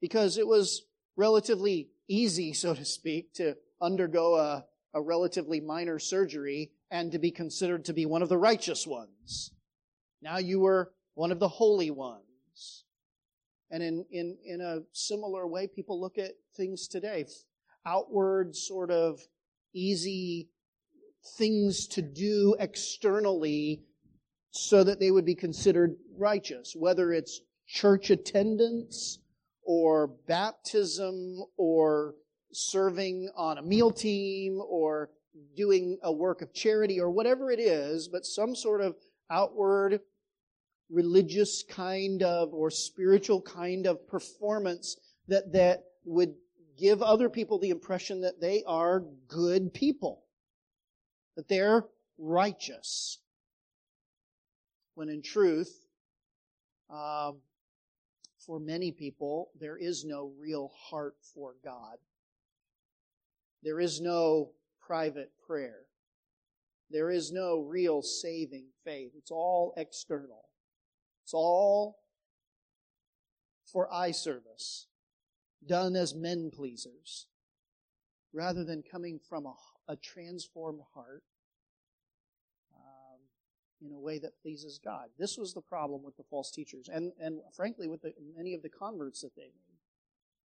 because 0.00 0.38
it 0.38 0.46
was 0.46 0.82
relatively 1.16 1.88
easy, 2.08 2.52
so 2.52 2.74
to 2.74 2.84
speak, 2.84 3.32
to 3.34 3.56
undergo 3.80 4.36
a, 4.36 4.64
a 4.92 5.00
relatively 5.00 5.60
minor 5.60 5.98
surgery 5.98 6.72
and 6.90 7.12
to 7.12 7.18
be 7.18 7.30
considered 7.30 7.84
to 7.84 7.92
be 7.92 8.06
one 8.06 8.22
of 8.22 8.28
the 8.28 8.38
righteous 8.38 8.86
ones. 8.86 9.52
Now 10.22 10.38
you 10.38 10.60
were 10.60 10.92
one 11.14 11.32
of 11.32 11.38
the 11.38 11.48
holy 11.48 11.90
ones. 11.90 12.84
And 13.70 13.82
in, 13.82 14.04
in, 14.10 14.36
in 14.44 14.60
a 14.60 14.80
similar 14.92 15.46
way, 15.46 15.66
people 15.66 16.00
look 16.00 16.18
at 16.18 16.32
things 16.56 16.86
today. 16.86 17.26
Outward, 17.86 18.54
sort 18.54 18.90
of 18.90 19.20
easy 19.72 20.48
things 21.36 21.86
to 21.88 22.02
do 22.02 22.54
externally 22.58 23.82
so 24.50 24.84
that 24.84 25.00
they 25.00 25.10
would 25.10 25.24
be 25.24 25.34
considered 25.34 25.96
righteous, 26.16 26.74
whether 26.76 27.12
it's 27.12 27.40
church 27.66 28.10
attendance 28.10 29.18
or 29.62 30.08
baptism 30.28 31.42
or 31.56 32.14
serving 32.52 33.28
on 33.36 33.58
a 33.58 33.62
meal 33.62 33.90
team 33.90 34.60
or 34.68 35.10
doing 35.56 35.98
a 36.02 36.12
work 36.12 36.42
of 36.42 36.52
charity 36.52 37.00
or 37.00 37.10
whatever 37.10 37.50
it 37.50 37.58
is, 37.58 38.08
but 38.08 38.24
some 38.24 38.54
sort 38.54 38.80
of 38.80 38.94
outward 39.30 40.00
religious 40.90 41.64
kind 41.68 42.22
of 42.22 42.52
or 42.52 42.70
spiritual 42.70 43.40
kind 43.40 43.86
of 43.86 44.06
performance 44.06 44.96
that, 45.28 45.52
that 45.52 45.84
would 46.04 46.34
give 46.78 47.02
other 47.02 47.28
people 47.28 47.58
the 47.58 47.70
impression 47.70 48.20
that 48.20 48.40
they 48.40 48.62
are 48.66 49.04
good 49.28 49.72
people, 49.72 50.22
that 51.36 51.48
they're 51.48 51.84
righteous. 52.18 53.18
When 54.94 55.08
in 55.08 55.22
truth, 55.22 55.72
um, 56.90 57.38
for 58.46 58.60
many 58.60 58.92
people, 58.92 59.50
there 59.58 59.76
is 59.76 60.04
no 60.04 60.32
real 60.38 60.70
heart 60.88 61.16
for 61.34 61.54
God. 61.64 61.96
There 63.62 63.80
is 63.80 64.00
no 64.00 64.50
private 64.80 65.32
prayer. 65.46 65.80
There 66.90 67.10
is 67.10 67.32
no 67.32 67.60
real 67.60 68.02
saving 68.02 68.66
faith. 68.84 69.12
It's 69.16 69.30
all 69.30 69.72
external. 69.76 70.44
It's 71.24 71.34
all 71.34 71.98
for 73.72 73.92
eye 73.92 74.12
service, 74.12 74.86
done 75.66 75.96
as 75.96 76.14
men 76.14 76.50
pleasers, 76.54 77.26
rather 78.32 78.64
than 78.64 78.82
coming 78.82 79.18
from 79.18 79.46
a, 79.46 79.54
a 79.88 79.96
transformed 79.96 80.82
heart 80.94 81.24
in 83.84 83.92
a 83.92 83.98
way 83.98 84.18
that 84.18 84.40
pleases 84.40 84.80
God. 84.82 85.06
This 85.18 85.36
was 85.36 85.52
the 85.52 85.60
problem 85.60 86.02
with 86.02 86.16
the 86.16 86.24
false 86.30 86.50
teachers, 86.50 86.88
and, 86.92 87.12
and 87.20 87.40
frankly, 87.54 87.88
with 87.88 88.02
the, 88.02 88.12
many 88.36 88.54
of 88.54 88.62
the 88.62 88.68
converts 88.68 89.20
that 89.20 89.34
they 89.36 89.42
made. 89.42 89.78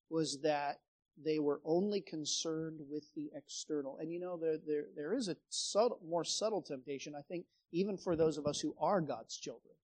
was 0.09 0.40
that 0.43 0.81
they 1.23 1.38
were 1.38 1.61
only 1.64 2.00
concerned 2.00 2.81
with 2.90 3.05
the 3.14 3.31
external. 3.35 3.99
And 3.99 4.12
you 4.12 4.21
know, 4.21 4.37
there, 4.37 4.59
there, 4.66 4.85
there 4.95 5.14
is 5.14 5.28
a 5.28 5.37
subtle, 5.49 5.99
more 6.07 6.25
subtle 6.25 6.62
temptation, 6.62 7.14
I 7.14 7.23
think, 7.23 7.47
even 7.73 7.97
for 7.97 8.16
those 8.16 8.38
of 8.38 8.47
us 8.47 8.61
who 8.61 8.75
are 8.78 9.00
God's 9.00 9.37
children, 9.37 9.75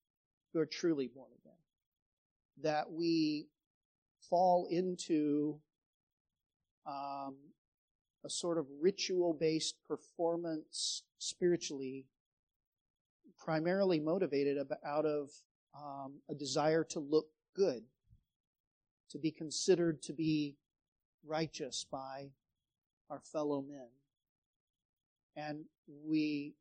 who 0.53 0.61
are 0.61 0.67
truly 0.67 1.09
born 1.09 1.31
again, 1.43 1.53
that 2.63 2.91
we 2.91 3.47
fall 4.29 4.67
into 4.71 5.59
um, 6.87 7.37
a 8.25 8.31
sort 8.31 8.59
of 8.59 8.67
ritual 8.81 9.35
based 9.35 9.77
performance 9.87 11.03
spiritually, 11.19 12.07
primarily 13.45 13.99
motivated 13.99 14.59
out 14.87 15.05
of 15.05 15.31
um, 15.77 16.15
a 16.31 16.35
desire 16.35 16.85
to 16.85 17.01
look 17.01 17.27
good, 17.55 17.83
to 19.11 19.19
be 19.19 19.31
considered 19.31 20.03
to 20.03 20.13
be 20.13 20.57
righteous 21.27 21.85
by 21.91 22.29
our 23.11 23.21
fellow 23.21 23.63
men. 23.63 23.89
And 25.37 25.65
we, 26.05 26.55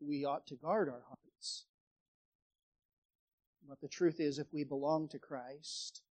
we 0.00 0.24
ought 0.24 0.46
to 0.48 0.56
guard 0.56 0.88
our 0.88 1.02
hearts. 1.06 1.66
But 3.68 3.80
the 3.80 3.88
truth 3.88 4.20
is, 4.20 4.38
if 4.38 4.46
we 4.52 4.64
belong 4.64 5.08
to 5.08 5.18
Christ, 5.18 6.02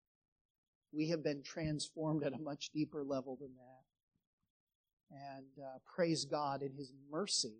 we 0.91 1.09
have 1.09 1.23
been 1.23 1.41
transformed 1.41 2.23
at 2.23 2.33
a 2.33 2.39
much 2.39 2.69
deeper 2.73 3.03
level 3.03 3.37
than 3.39 3.51
that. 3.55 5.17
And 5.35 5.63
uh, 5.63 5.77
praise 5.85 6.25
God 6.25 6.61
in 6.61 6.73
His 6.73 6.91
mercy. 7.11 7.55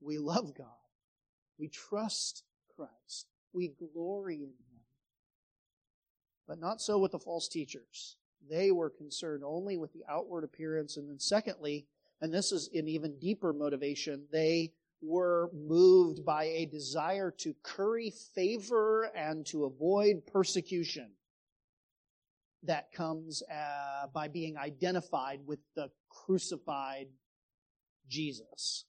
We 0.00 0.18
love 0.18 0.54
God. 0.56 0.66
We 1.62 1.68
trust 1.68 2.42
Christ. 2.74 3.28
We 3.52 3.68
glory 3.94 4.34
in 4.34 4.48
Him. 4.48 4.80
But 6.48 6.58
not 6.58 6.80
so 6.80 6.98
with 6.98 7.12
the 7.12 7.20
false 7.20 7.46
teachers. 7.46 8.16
They 8.50 8.72
were 8.72 8.90
concerned 8.90 9.44
only 9.46 9.76
with 9.76 9.92
the 9.92 10.02
outward 10.10 10.42
appearance. 10.42 10.96
And 10.96 11.08
then, 11.08 11.20
secondly, 11.20 11.86
and 12.20 12.34
this 12.34 12.50
is 12.50 12.68
an 12.74 12.88
even 12.88 13.16
deeper 13.20 13.52
motivation, 13.52 14.24
they 14.32 14.72
were 15.00 15.50
moved 15.54 16.24
by 16.24 16.46
a 16.46 16.66
desire 16.66 17.30
to 17.38 17.54
curry 17.62 18.12
favor 18.34 19.04
and 19.14 19.46
to 19.46 19.64
avoid 19.64 20.26
persecution 20.26 21.12
that 22.64 22.90
comes 22.90 23.40
uh, 23.48 24.08
by 24.12 24.26
being 24.26 24.56
identified 24.56 25.46
with 25.46 25.60
the 25.76 25.90
crucified 26.08 27.06
Jesus. 28.08 28.84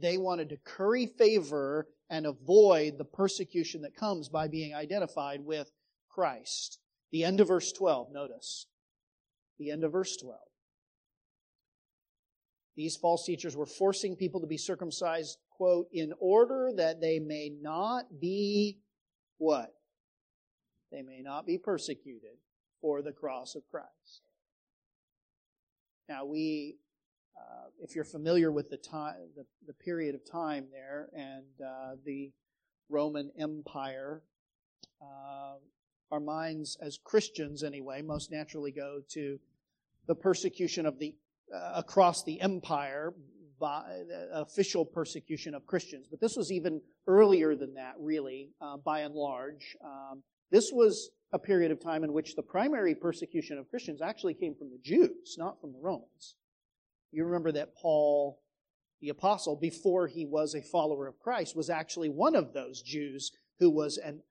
They 0.00 0.18
wanted 0.18 0.48
to 0.50 0.56
curry 0.56 1.06
favor 1.06 1.88
and 2.08 2.26
avoid 2.26 2.98
the 2.98 3.04
persecution 3.04 3.82
that 3.82 3.96
comes 3.96 4.28
by 4.28 4.48
being 4.48 4.74
identified 4.74 5.44
with 5.44 5.70
Christ. 6.08 6.78
The 7.12 7.24
end 7.24 7.40
of 7.40 7.48
verse 7.48 7.72
12, 7.72 8.12
notice. 8.12 8.66
The 9.58 9.70
end 9.70 9.84
of 9.84 9.92
verse 9.92 10.16
12. 10.16 10.38
These 12.76 12.96
false 12.96 13.26
teachers 13.26 13.56
were 13.56 13.66
forcing 13.66 14.16
people 14.16 14.40
to 14.40 14.46
be 14.46 14.56
circumcised, 14.56 15.38
quote, 15.50 15.88
in 15.92 16.12
order 16.18 16.70
that 16.76 17.00
they 17.00 17.18
may 17.18 17.50
not 17.60 18.20
be 18.20 18.78
what? 19.38 19.74
They 20.90 21.02
may 21.02 21.20
not 21.20 21.46
be 21.46 21.58
persecuted 21.58 22.38
for 22.80 23.02
the 23.02 23.12
cross 23.12 23.54
of 23.54 23.62
Christ. 23.70 24.22
Now 26.08 26.24
we, 26.24 26.78
uh, 27.40 27.68
if 27.82 27.94
you're 27.94 28.04
familiar 28.04 28.52
with 28.52 28.70
the 28.70 28.76
time, 28.76 29.14
the, 29.36 29.44
the 29.66 29.72
period 29.72 30.14
of 30.14 30.30
time 30.30 30.66
there, 30.70 31.08
and 31.14 31.44
uh, 31.64 31.96
the 32.04 32.30
Roman 32.88 33.30
Empire, 33.38 34.22
uh, 35.00 35.54
our 36.10 36.20
minds 36.20 36.76
as 36.80 36.98
Christians 37.02 37.62
anyway 37.62 38.02
most 38.02 38.30
naturally 38.30 38.72
go 38.72 39.00
to 39.10 39.38
the 40.06 40.14
persecution 40.14 40.86
of 40.86 40.98
the 40.98 41.14
uh, 41.54 41.72
across 41.76 42.24
the 42.24 42.40
empire 42.40 43.12
by 43.60 43.82
official 44.32 44.84
persecution 44.84 45.54
of 45.54 45.66
Christians. 45.66 46.06
But 46.10 46.20
this 46.20 46.36
was 46.36 46.50
even 46.50 46.80
earlier 47.06 47.54
than 47.54 47.74
that, 47.74 47.94
really, 47.98 48.50
uh, 48.60 48.78
by 48.78 49.00
and 49.00 49.14
large. 49.14 49.76
Um, 49.84 50.22
this 50.50 50.70
was 50.72 51.10
a 51.32 51.38
period 51.38 51.70
of 51.70 51.80
time 51.80 52.02
in 52.02 52.12
which 52.12 52.34
the 52.34 52.42
primary 52.42 52.94
persecution 52.94 53.58
of 53.58 53.68
Christians 53.68 54.00
actually 54.00 54.34
came 54.34 54.54
from 54.54 54.70
the 54.70 54.78
Jews, 54.82 55.36
not 55.38 55.60
from 55.60 55.72
the 55.72 55.78
Romans. 55.78 56.36
You 57.12 57.24
remember 57.24 57.52
that 57.52 57.74
Paul, 57.74 58.40
the 59.00 59.08
apostle, 59.08 59.56
before 59.56 60.06
he 60.06 60.26
was 60.26 60.54
a 60.54 60.62
follower 60.62 61.06
of 61.06 61.18
Christ, 61.18 61.56
was 61.56 61.70
actually 61.70 62.08
one 62.08 62.36
of 62.36 62.52
those 62.52 62.82
Jews 62.82 63.32
who 63.58 63.70
was 63.70 63.98
an, 63.98 64.22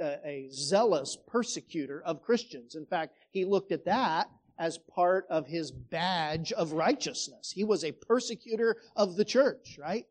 uh, 0.00 0.16
a 0.24 0.48
zealous 0.52 1.16
persecutor 1.26 2.02
of 2.04 2.22
Christians. 2.22 2.74
In 2.74 2.86
fact, 2.86 3.14
he 3.30 3.44
looked 3.44 3.72
at 3.72 3.84
that 3.84 4.30
as 4.58 4.78
part 4.78 5.26
of 5.30 5.46
his 5.46 5.70
badge 5.70 6.52
of 6.52 6.72
righteousness. 6.72 7.50
He 7.50 7.64
was 7.64 7.82
a 7.82 7.92
persecutor 7.92 8.76
of 8.94 9.16
the 9.16 9.24
church, 9.24 9.78
right? 9.80 10.06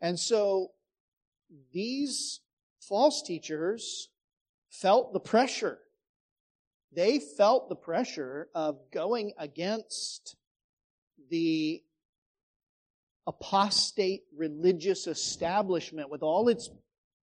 And 0.00 0.18
so 0.18 0.72
these 1.72 2.40
false 2.80 3.22
teachers 3.22 4.08
felt 4.68 5.12
the 5.12 5.20
pressure. 5.20 5.78
They 6.92 7.18
felt 7.18 7.68
the 7.68 7.76
pressure 7.76 8.48
of 8.54 8.78
going 8.92 9.32
against 9.38 10.36
the 11.30 11.82
apostate 13.26 14.24
religious 14.36 15.06
establishment 15.06 16.10
with 16.10 16.22
all 16.22 16.48
its 16.48 16.70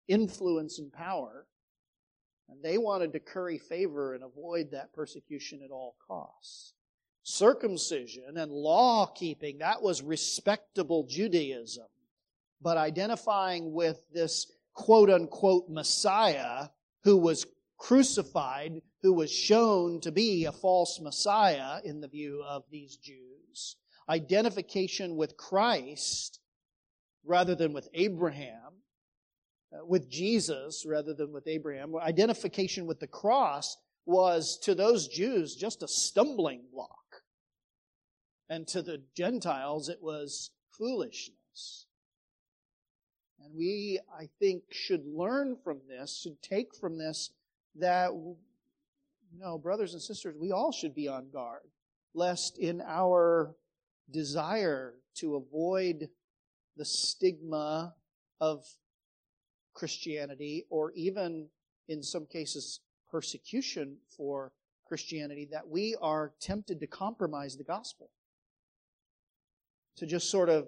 influence 0.08 0.80
and 0.80 0.92
power. 0.92 1.46
And 2.50 2.62
they 2.64 2.78
wanted 2.78 3.14
to 3.14 3.20
curry 3.20 3.58
favor 3.58 4.14
and 4.14 4.24
avoid 4.24 4.72
that 4.72 4.94
persecution 4.94 5.62
at 5.64 5.72
all 5.72 5.96
costs. 6.08 6.74
Circumcision 7.24 8.38
and 8.38 8.52
law 8.52 9.06
keeping, 9.06 9.60
that 9.60 9.82
was 9.82 10.02
respectable 10.02 11.06
Judaism. 11.08 11.86
But 12.62 12.78
identifying 12.78 13.74
with 13.74 14.00
this 14.12 14.52
quote 14.74 15.10
unquote 15.10 15.70
Messiah 15.70 16.70
who 17.04 17.18
was 17.18 17.46
crucified, 17.78 18.82
who 19.02 19.14
was 19.14 19.32
shown 19.32 20.00
to 20.02 20.12
be 20.12 20.46
a 20.46 20.52
false 20.52 21.00
Messiah 21.00 21.80
in 21.84 22.02
the 22.02 22.08
view 22.08 22.44
of 22.48 22.64
these 22.72 22.98
Jews. 22.98 23.76
Identification 24.12 25.16
with 25.16 25.38
Christ 25.38 26.42
rather 27.24 27.56
than 27.56 27.72
with 27.72 27.88
Abraham, 27.94 28.74
uh, 29.74 29.86
with 29.86 30.10
Jesus 30.10 30.84
rather 30.86 31.14
than 31.14 31.32
with 31.32 31.48
Abraham. 31.48 31.96
Identification 31.96 32.86
with 32.86 33.00
the 33.00 33.08
cross 33.08 33.78
was 34.06 34.60
to 34.64 34.76
those 34.76 35.08
Jews 35.08 35.56
just 35.56 35.82
a 35.82 35.88
stumbling 35.88 36.64
block. 36.74 36.90
And 38.50 38.68
to 38.68 38.82
the 38.82 39.02
Gentiles, 39.16 39.88
it 39.88 40.00
was 40.02 40.52
foolishness. 40.78 41.86
And 43.42 43.56
we, 43.56 43.98
I 44.14 44.28
think, 44.40 44.64
should 44.72 45.06
learn 45.06 45.56
from 45.64 45.80
this, 45.88 46.20
should 46.22 46.42
take 46.42 46.76
from 46.76 46.98
this 46.98 47.30
that, 47.76 48.12
you 48.12 48.36
know, 49.40 49.58
brothers 49.58 49.94
and 49.94 50.02
sisters, 50.02 50.36
we 50.38 50.52
all 50.52 50.74
should 50.74 50.94
be 50.94 51.08
on 51.08 51.30
guard, 51.32 51.62
lest 52.14 52.58
in 52.58 52.82
our 52.82 53.56
desire 54.12 54.96
to 55.16 55.36
avoid 55.36 56.10
the 56.78 56.86
stigma 56.86 57.96
of 58.40 58.66
Christianity, 59.74 60.66
or 60.70 60.92
even 60.94 61.48
in 61.88 62.04
some 62.04 62.26
cases 62.26 62.80
persecution 63.10 63.98
for 64.16 64.52
Christianity, 64.86 65.48
that 65.52 65.68
we 65.68 65.96
are 66.02 66.34
tempted 66.40 66.80
to 66.80 66.88
compromise 66.88 67.58
the 67.58 67.64
gospel. 67.64 68.10
To 69.98 70.06
just 70.06 70.30
sort 70.30 70.50
of 70.50 70.68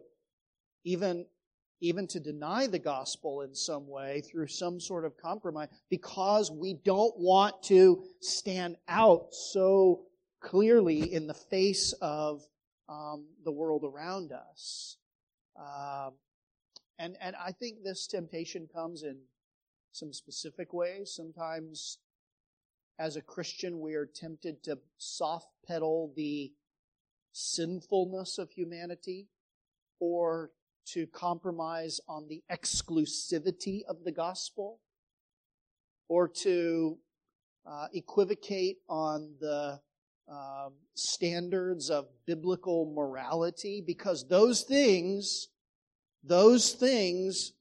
even 0.84 1.26
even 1.84 2.08
to 2.08 2.20
deny 2.20 2.66
the 2.66 2.80
gospel 2.80 3.42
in 3.42 3.54
some 3.54 3.90
way 3.90 4.22
through 4.22 4.48
some 4.48 4.80
sort 4.80 5.04
of 5.04 5.18
compromise 5.18 5.68
because 5.90 6.50
we 6.50 6.76
don't 6.86 7.14
want 7.18 7.62
to 7.62 8.02
stand 8.22 8.78
out 8.88 9.28
so 9.34 10.00
clearly 10.40 11.14
in 11.14 11.28
the 11.28 11.34
face 11.34 11.94
of 12.02 12.48
um, 12.90 13.26
the 13.44 13.52
world 13.52 13.84
around 13.84 14.32
us. 14.32 14.98
Um, 15.58 16.14
and, 17.00 17.18
and 17.22 17.36
I 17.36 17.52
think 17.52 17.84
this 17.84 18.08
temptation 18.08 18.68
comes 18.74 19.04
in 19.04 19.18
some 19.92 20.14
specific 20.14 20.74
ways. 20.74 21.14
Sometimes, 21.16 21.98
as 23.00 23.16
a 23.16 23.22
Christian, 23.22 23.80
we 23.80 23.96
are 23.96 24.06
tempted 24.06 24.64
to 24.64 24.80
soft 24.98 25.50
pedal 25.68 26.14
the 26.16 26.52
sinfulness 27.32 28.38
of 28.38 28.52
humanity 28.52 29.28
or 30.00 30.52
to 30.86 31.08
compromise 31.08 32.00
on 32.08 32.28
the 32.28 32.44
exclusivity 32.52 33.84
of 33.88 34.04
the 34.04 34.12
gospel 34.12 34.80
or 36.10 36.28
to 36.28 36.98
uh, 37.66 37.88
equivocate 37.94 38.78
on 38.90 39.34
the 39.40 39.80
uh, 40.32 40.70
standards 40.96 41.90
of 41.90 42.08
biblical 42.26 42.92
morality 42.96 43.84
because 43.86 44.28
those 44.28 44.62
things, 44.62 45.50
those 46.24 46.72
things 46.74 47.54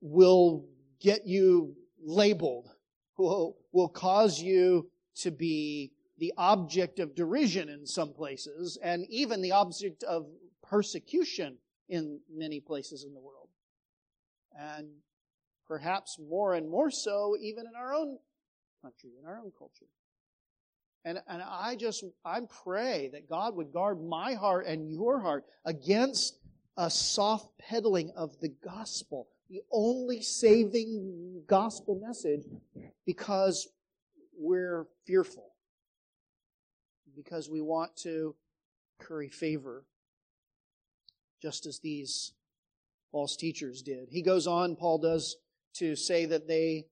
will 0.00 0.66
get 1.00 1.26
you 1.26 1.74
labeled, 2.02 2.68
will, 3.16 3.56
will 3.72 3.88
cause 3.88 4.40
you 4.40 4.90
to 5.16 5.30
be 5.30 5.92
the 6.18 6.32
object 6.36 6.98
of 6.98 7.14
derision 7.14 7.68
in 7.70 7.86
some 7.86 8.12
places, 8.12 8.78
and 8.82 9.06
even 9.08 9.40
the 9.40 9.52
object 9.52 10.02
of 10.04 10.26
persecution 10.62 11.56
in 11.88 12.20
many 12.32 12.60
places 12.60 13.04
in 13.04 13.14
the 13.14 13.20
world. 13.20 13.48
And 14.54 14.88
perhaps 15.66 16.18
more 16.18 16.54
and 16.54 16.68
more 16.68 16.90
so 16.90 17.36
even 17.40 17.66
in 17.66 17.72
our 17.74 17.94
own 17.94 18.18
country, 18.82 19.10
in 19.18 19.26
our 19.26 19.38
own 19.38 19.52
culture. 19.58 19.86
And, 21.04 21.18
and 21.28 21.42
I 21.42 21.76
just, 21.76 22.04
I 22.24 22.40
pray 22.64 23.08
that 23.12 23.28
God 23.28 23.56
would 23.56 23.72
guard 23.72 24.02
my 24.02 24.34
heart 24.34 24.66
and 24.66 24.90
your 24.90 25.18
heart 25.18 25.44
against 25.64 26.38
a 26.76 26.90
soft 26.90 27.58
peddling 27.58 28.12
of 28.16 28.38
the 28.40 28.50
gospel, 28.62 29.28
the 29.48 29.62
only 29.72 30.22
saving 30.22 31.42
gospel 31.46 32.00
message, 32.06 32.44
because 33.06 33.68
we're 34.38 34.86
fearful, 35.06 35.52
because 37.16 37.48
we 37.48 37.60
want 37.60 37.96
to 37.96 38.34
curry 38.98 39.28
favor, 39.30 39.84
just 41.40 41.64
as 41.66 41.78
these 41.78 42.32
false 43.10 43.36
teachers 43.36 43.82
did. 43.82 44.08
He 44.10 44.22
goes 44.22 44.46
on, 44.46 44.76
Paul 44.76 44.98
does, 44.98 45.36
to 45.74 45.96
say 45.96 46.26
that 46.26 46.46
they 46.46 46.86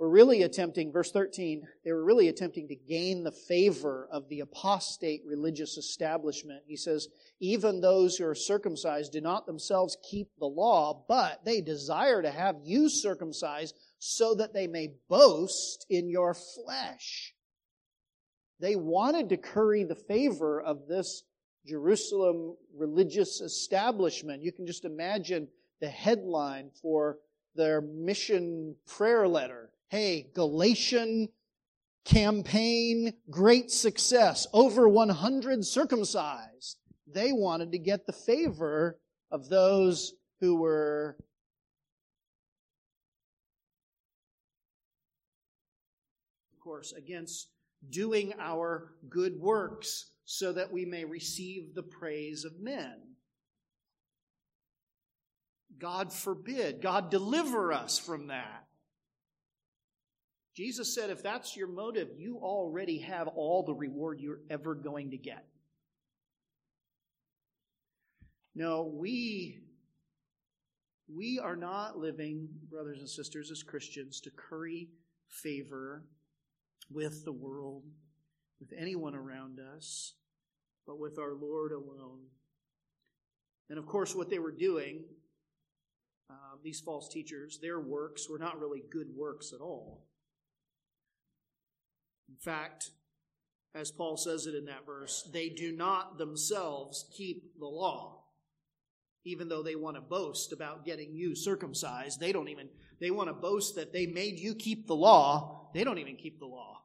were 0.00 0.08
really 0.08 0.44
attempting, 0.44 0.90
verse 0.90 1.12
13, 1.12 1.62
they 1.84 1.92
were 1.92 2.02
really 2.02 2.28
attempting 2.28 2.66
to 2.66 2.74
gain 2.74 3.22
the 3.22 3.30
favor 3.30 4.08
of 4.10 4.26
the 4.30 4.40
apostate 4.40 5.20
religious 5.26 5.76
establishment. 5.76 6.62
He 6.66 6.76
says, 6.76 7.08
even 7.38 7.82
those 7.82 8.16
who 8.16 8.24
are 8.24 8.34
circumcised 8.34 9.12
do 9.12 9.20
not 9.20 9.44
themselves 9.44 9.98
keep 10.10 10.28
the 10.38 10.46
law, 10.46 11.04
but 11.06 11.44
they 11.44 11.60
desire 11.60 12.22
to 12.22 12.30
have 12.30 12.56
you 12.64 12.88
circumcised 12.88 13.76
so 13.98 14.34
that 14.36 14.54
they 14.54 14.66
may 14.66 14.88
boast 15.10 15.84
in 15.90 16.08
your 16.08 16.32
flesh. 16.32 17.34
They 18.58 18.76
wanted 18.76 19.28
to 19.28 19.36
curry 19.36 19.84
the 19.84 19.94
favor 19.94 20.62
of 20.62 20.86
this 20.88 21.24
Jerusalem 21.66 22.56
religious 22.74 23.42
establishment. 23.42 24.42
You 24.42 24.52
can 24.52 24.66
just 24.66 24.86
imagine 24.86 25.48
the 25.82 25.90
headline 25.90 26.70
for 26.80 27.18
their 27.54 27.82
mission 27.82 28.76
prayer 28.86 29.28
letter. 29.28 29.69
Hey, 29.90 30.30
Galatian 30.34 31.30
campaign, 32.04 33.12
great 33.28 33.72
success, 33.72 34.46
over 34.52 34.88
100 34.88 35.64
circumcised. 35.66 36.76
They 37.12 37.32
wanted 37.32 37.72
to 37.72 37.78
get 37.78 38.06
the 38.06 38.12
favor 38.12 39.00
of 39.32 39.48
those 39.48 40.14
who 40.40 40.54
were 40.60 41.16
of 46.52 46.60
course 46.60 46.92
against 46.92 47.48
doing 47.90 48.32
our 48.38 48.92
good 49.08 49.40
works 49.40 50.12
so 50.24 50.52
that 50.52 50.72
we 50.72 50.84
may 50.84 51.04
receive 51.04 51.74
the 51.74 51.82
praise 51.82 52.44
of 52.44 52.60
men. 52.60 52.94
God 55.78 56.12
forbid. 56.12 56.80
God 56.80 57.10
deliver 57.10 57.72
us 57.72 57.98
from 57.98 58.28
that. 58.28 58.69
Jesus 60.54 60.94
said, 60.94 61.10
if 61.10 61.22
that's 61.22 61.56
your 61.56 61.68
motive, 61.68 62.08
you 62.18 62.38
already 62.38 62.98
have 62.98 63.28
all 63.28 63.62
the 63.62 63.74
reward 63.74 64.20
you're 64.20 64.40
ever 64.50 64.74
going 64.74 65.10
to 65.10 65.16
get. 65.16 65.46
No, 68.54 68.92
we, 68.92 69.60
we 71.08 71.38
are 71.38 71.56
not 71.56 71.98
living, 71.98 72.48
brothers 72.68 72.98
and 72.98 73.08
sisters, 73.08 73.50
as 73.50 73.62
Christians, 73.62 74.20
to 74.22 74.30
curry 74.30 74.88
favor 75.28 76.04
with 76.90 77.24
the 77.24 77.32
world, 77.32 77.84
with 78.58 78.72
anyone 78.76 79.14
around 79.14 79.60
us, 79.76 80.14
but 80.86 80.98
with 80.98 81.18
our 81.18 81.34
Lord 81.34 81.70
alone. 81.72 82.20
And 83.68 83.78
of 83.78 83.86
course, 83.86 84.16
what 84.16 84.28
they 84.28 84.40
were 84.40 84.50
doing 84.50 85.04
uh, 86.30 86.56
these 86.62 86.80
false 86.80 87.08
teachers, 87.08 87.58
their 87.60 87.80
works 87.80 88.28
were 88.28 88.38
not 88.38 88.60
really 88.60 88.82
good 88.90 89.08
works 89.16 89.52
at 89.52 89.60
all. 89.60 90.04
In 92.30 92.36
fact, 92.36 92.90
as 93.74 93.90
Paul 93.90 94.16
says 94.16 94.46
it 94.46 94.54
in 94.54 94.64
that 94.66 94.86
verse, 94.86 95.28
they 95.32 95.48
do 95.48 95.72
not 95.72 96.16
themselves 96.16 97.06
keep 97.16 97.58
the 97.58 97.66
law. 97.66 98.22
Even 99.24 99.48
though 99.48 99.62
they 99.62 99.74
want 99.74 99.96
to 99.96 100.00
boast 100.00 100.52
about 100.52 100.86
getting 100.86 101.14
you 101.14 101.34
circumcised, 101.34 102.20
they 102.20 102.32
don't 102.32 102.48
even, 102.48 102.68
they 103.00 103.10
want 103.10 103.28
to 103.28 103.34
boast 103.34 103.74
that 103.74 103.92
they 103.92 104.06
made 104.06 104.38
you 104.38 104.54
keep 104.54 104.86
the 104.86 104.96
law. 104.96 105.70
They 105.74 105.84
don't 105.84 105.98
even 105.98 106.16
keep 106.16 106.38
the 106.38 106.46
law. 106.46 106.78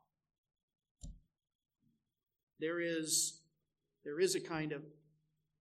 There 2.60 2.82
is, 2.82 3.40
there 4.04 4.20
is 4.20 4.36
a 4.36 4.42
kind 4.42 4.72
of 4.72 4.82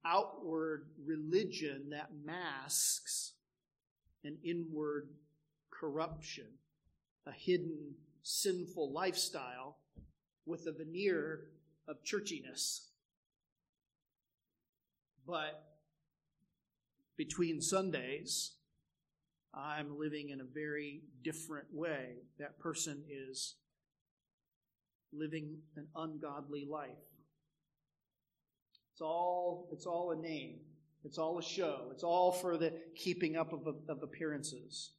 outward 0.05 0.89
religion 1.05 1.91
that 1.91 2.11
masks 2.25 3.35
an 4.25 4.39
inward 4.43 5.09
corruption, 5.71 6.47
a 7.27 7.33
hidden 7.33 7.95
sinful 8.25 8.93
lifestyle 8.93 9.77
with 10.47 10.67
a 10.67 10.73
veneer 10.73 11.51
of 11.87 12.03
churchiness. 12.03 12.89
But 15.27 15.63
between 17.17 17.61
Sundays, 17.61 18.53
I'm 19.55 19.99
living 19.99 20.31
in 20.31 20.41
a 20.41 20.45
very 20.45 21.03
different 21.23 21.67
way. 21.73 22.17
That 22.39 22.59
person 22.59 23.05
is 23.09 23.55
living 25.13 25.59
an 25.77 25.87
ungodly 25.95 26.67
life. 26.69 26.91
It's 28.93 29.01
all, 29.01 29.69
it's 29.71 29.87
all 29.87 30.11
a 30.13 30.17
name. 30.17 30.61
It's 31.05 31.19
all 31.19 31.39
a 31.39 31.43
show. 31.43 31.89
It's 31.93 32.03
all 32.03 32.33
for 32.33 32.57
the 32.57 32.73
keeping 32.97 33.37
up 33.37 33.53
of, 33.53 33.67
of 33.89 34.03
appearances. 34.03 34.93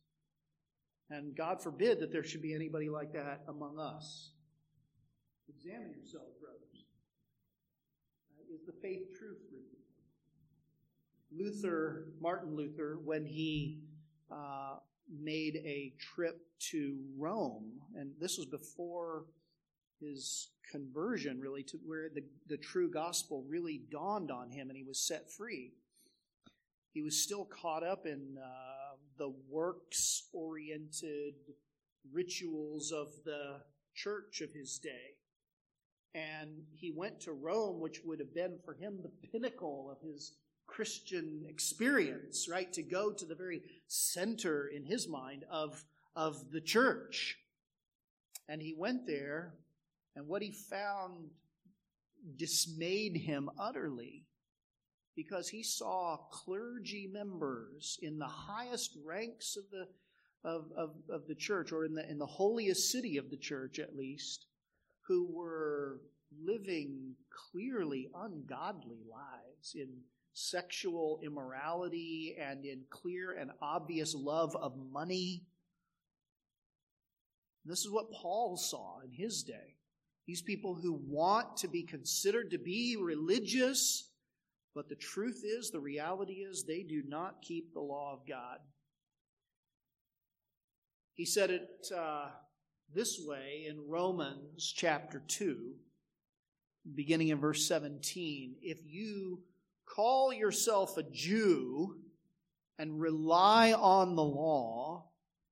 And 1.09 1.35
God 1.35 1.61
forbid 1.61 1.99
that 1.99 2.11
there 2.11 2.23
should 2.23 2.41
be 2.41 2.53
anybody 2.53 2.89
like 2.89 3.13
that 3.13 3.41
among 3.47 3.79
us. 3.79 4.31
Examine 5.47 5.93
yourselves, 5.95 6.33
brothers. 6.39 6.85
Is 8.53 8.65
the 8.65 8.73
faith 8.81 9.03
true 9.17 9.35
for 9.49 9.55
you? 9.55 9.75
Luther, 11.31 12.05
Martin 12.21 12.55
Luther, 12.55 12.99
when 13.03 13.25
he 13.25 13.81
uh, 14.31 14.77
made 15.21 15.57
a 15.57 15.93
trip 15.99 16.41
to 16.71 16.97
Rome, 17.17 17.81
and 17.95 18.11
this 18.19 18.37
was 18.37 18.47
before 18.47 19.25
his 19.99 20.49
conversion, 20.71 21.39
really, 21.39 21.63
to 21.63 21.77
where 21.85 22.09
the, 22.13 22.23
the 22.47 22.57
true 22.57 22.89
gospel 22.89 23.43
really 23.47 23.81
dawned 23.91 24.31
on 24.31 24.49
him 24.49 24.69
and 24.69 24.77
he 24.77 24.83
was 24.83 24.99
set 24.99 25.31
free 25.31 25.73
he 26.95 27.01
was 27.01 27.21
still 27.21 27.43
caught 27.43 27.83
up 27.83 28.05
in 28.07 28.37
uh, 28.41 28.84
the 29.17 29.33
works 29.49 30.23
oriented 30.33 31.35
rituals 32.11 32.91
of 32.91 33.07
the 33.23 33.61
church 33.93 34.41
of 34.41 34.51
his 34.53 34.79
day. 34.79 35.15
And 36.13 36.63
he 36.73 36.91
went 36.91 37.19
to 37.21 37.33
Rome, 37.33 37.79
which 37.79 38.01
would 38.05 38.19
have 38.19 38.33
been 38.33 38.57
for 38.63 38.73
him 38.73 38.99
the 39.01 39.27
pinnacle 39.27 39.89
of 39.91 40.07
his 40.07 40.33
Christian 40.67 41.45
experience, 41.47 42.47
right? 42.49 42.71
To 42.73 42.81
go 42.81 43.11
to 43.11 43.25
the 43.25 43.35
very 43.35 43.61
center 43.87 44.67
in 44.67 44.85
his 44.85 45.07
mind 45.07 45.43
of, 45.49 45.83
of 46.15 46.51
the 46.51 46.61
church. 46.61 47.37
And 48.47 48.61
he 48.61 48.75
went 48.77 49.07
there, 49.07 49.55
and 50.15 50.27
what 50.27 50.41
he 50.41 50.51
found 50.51 51.29
dismayed 52.37 53.17
him 53.17 53.49
utterly 53.59 54.24
because 55.15 55.47
he 55.47 55.63
saw 55.63 56.17
clergy 56.31 57.09
members 57.11 57.97
in 58.01 58.19
the 58.19 58.27
highest 58.27 58.97
ranks 59.03 59.57
of 59.57 59.63
the 59.71 59.87
of, 60.47 60.65
of, 60.77 60.91
of 61.09 61.27
the 61.27 61.33
church, 61.33 61.71
or 61.71 61.85
in 61.85 61.95
the 61.95 62.07
in 62.09 62.19
the 62.19 62.25
holiest 62.25 62.91
city 62.91 63.17
of 63.17 63.31
the 63.31 63.37
church 63.37 63.79
at 63.79 63.95
least, 63.95 64.45
who 65.07 65.27
were 65.31 66.01
living 66.43 67.15
clearly 67.51 68.09
ungodly 68.15 68.99
lives 69.09 69.73
in 69.75 69.89
sexual 70.33 71.19
immorality 71.23 72.35
and 72.39 72.65
in 72.65 72.81
clear 72.89 73.31
and 73.31 73.51
obvious 73.61 74.13
love 74.13 74.55
of 74.55 74.77
money. 74.91 75.43
This 77.63 77.79
is 77.79 77.89
what 77.89 78.11
Paul 78.11 78.57
saw 78.57 78.99
in 78.99 79.11
his 79.11 79.43
day. 79.43 79.75
These 80.27 80.41
people 80.41 80.75
who 80.75 80.99
want 81.07 81.57
to 81.57 81.67
be 81.67 81.83
considered 81.83 82.51
to 82.51 82.57
be 82.57 82.97
religious, 82.99 84.11
but 84.75 84.89
the 84.89 84.95
truth 84.95 85.41
is, 85.45 85.71
the 85.71 85.79
reality 85.79 86.33
is, 86.33 86.65
they 86.65 86.83
do 86.83 87.01
not 87.07 87.41
keep 87.41 87.73
the 87.73 87.79
law 87.79 88.13
of 88.13 88.27
God. 88.27 88.57
He 91.13 91.25
said 91.25 91.49
it 91.49 91.87
uh, 91.97 92.27
this 92.93 93.17
way 93.25 93.67
in 93.69 93.87
Romans 93.87 94.73
chapter 94.75 95.23
2, 95.25 95.75
beginning 96.93 97.29
in 97.29 97.39
verse 97.39 97.65
17. 97.69 98.57
If 98.61 98.79
you 98.85 99.43
call 99.85 100.33
yourself 100.33 100.97
a 100.97 101.03
Jew 101.03 101.95
and 102.77 102.99
rely 102.99 103.71
on 103.71 104.17
the 104.17 104.23
law, 104.23 105.05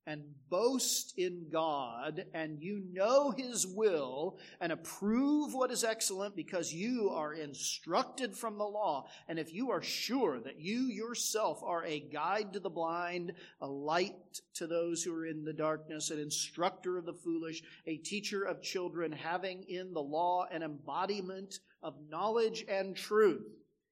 and 0.06 0.24
boast 0.50 1.14
in 1.18 1.48
God, 1.52 2.26
and 2.34 2.62
you 2.62 2.84
know 2.92 3.32
His 3.32 3.66
will, 3.66 4.38
and 4.60 4.72
approve 4.72 5.54
what 5.54 5.72
is 5.72 5.84
excellent 5.84 6.36
because 6.36 6.74
you 6.74 7.10
are 7.10 7.34
instructed 7.34 8.36
from 8.36 8.58
the 8.58 8.66
law. 8.66 9.08
And 9.28 9.40
if 9.40 9.54
you 9.54 9.72
are 9.72 9.82
sure 9.82 10.40
that 10.42 10.60
you 10.60 10.88
yourself 10.88 11.64
are 11.64 11.86
a 11.86 12.00
guide 12.00 12.54
to 12.54 12.60
the 12.60 12.70
blind, 12.70 13.34
a 13.62 13.68
light 13.68 14.42
to 14.56 14.68
those 14.68 15.04
who 15.04 15.16
are 15.16 15.26
in 15.26 15.46
the 15.46 15.54
darkness, 15.54 16.12
an 16.12 16.20
instructor 16.20 16.98
of 16.98 17.06
the 17.06 17.14
foolish, 17.14 17.64
a 17.88 17.98
teacher 17.98 18.44
of 18.44 18.62
children, 18.62 19.12
having 19.12 19.64
in 19.64 19.94
the 19.94 20.02
law 20.02 20.46
an 20.52 20.64
embodiment 20.64 21.60
of 21.82 21.96
knowledge 22.10 22.66
and 22.68 22.96
truth, 22.96 23.48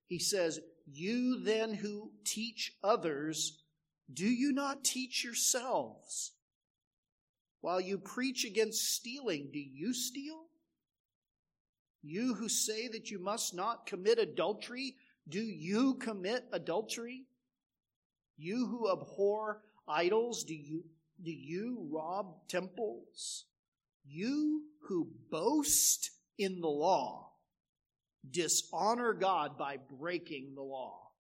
he 0.08 0.19
says, 0.19 0.60
You 0.91 1.41
then 1.41 1.74
who 1.74 2.12
teach 2.26 2.74
others, 2.84 3.61
do 4.13 4.26
you 4.26 4.52
not 4.52 4.84
teach 4.84 5.24
yourselves? 5.24 6.32
While 7.62 7.80
you 7.80 7.97
preach 7.97 8.43
against 8.43 8.95
stealing, 8.95 9.50
do 9.54 9.60
you 9.60 9.93
steal? 9.93 10.45
You 12.02 12.34
who 12.34 12.50
say 12.50 12.88
that 12.88 13.12
you 13.12 13.19
must 13.19 13.54
not 13.54 13.86
commit 13.86 14.17
adultery, 14.17 14.95
do 15.30 15.39
you 15.39 15.95
commit 15.95 16.45
adultery? 16.52 17.26
You 18.38 18.65
who 18.65 18.91
abhor 18.91 19.62
idols, 19.88 20.43
do 20.43 20.56
you, 20.56 20.84
do 21.24 21.32
you 21.32 21.88
rob 21.91 22.47
temples? 22.47 23.45
You 24.04 24.63
who 24.88 25.10
boast 25.30 26.10
in 26.39 26.60
the 26.60 26.67
law, 26.67 27.34
dishonor 28.32 29.13
God 29.13 29.58
by 29.58 29.78
breaking 30.00 30.56
the 30.56 30.63
law. 30.63 31.11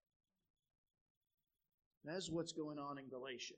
That's 2.03 2.29
what's 2.29 2.51
going 2.51 2.79
on 2.79 2.97
in 2.97 3.09
Galatia. 3.09 3.55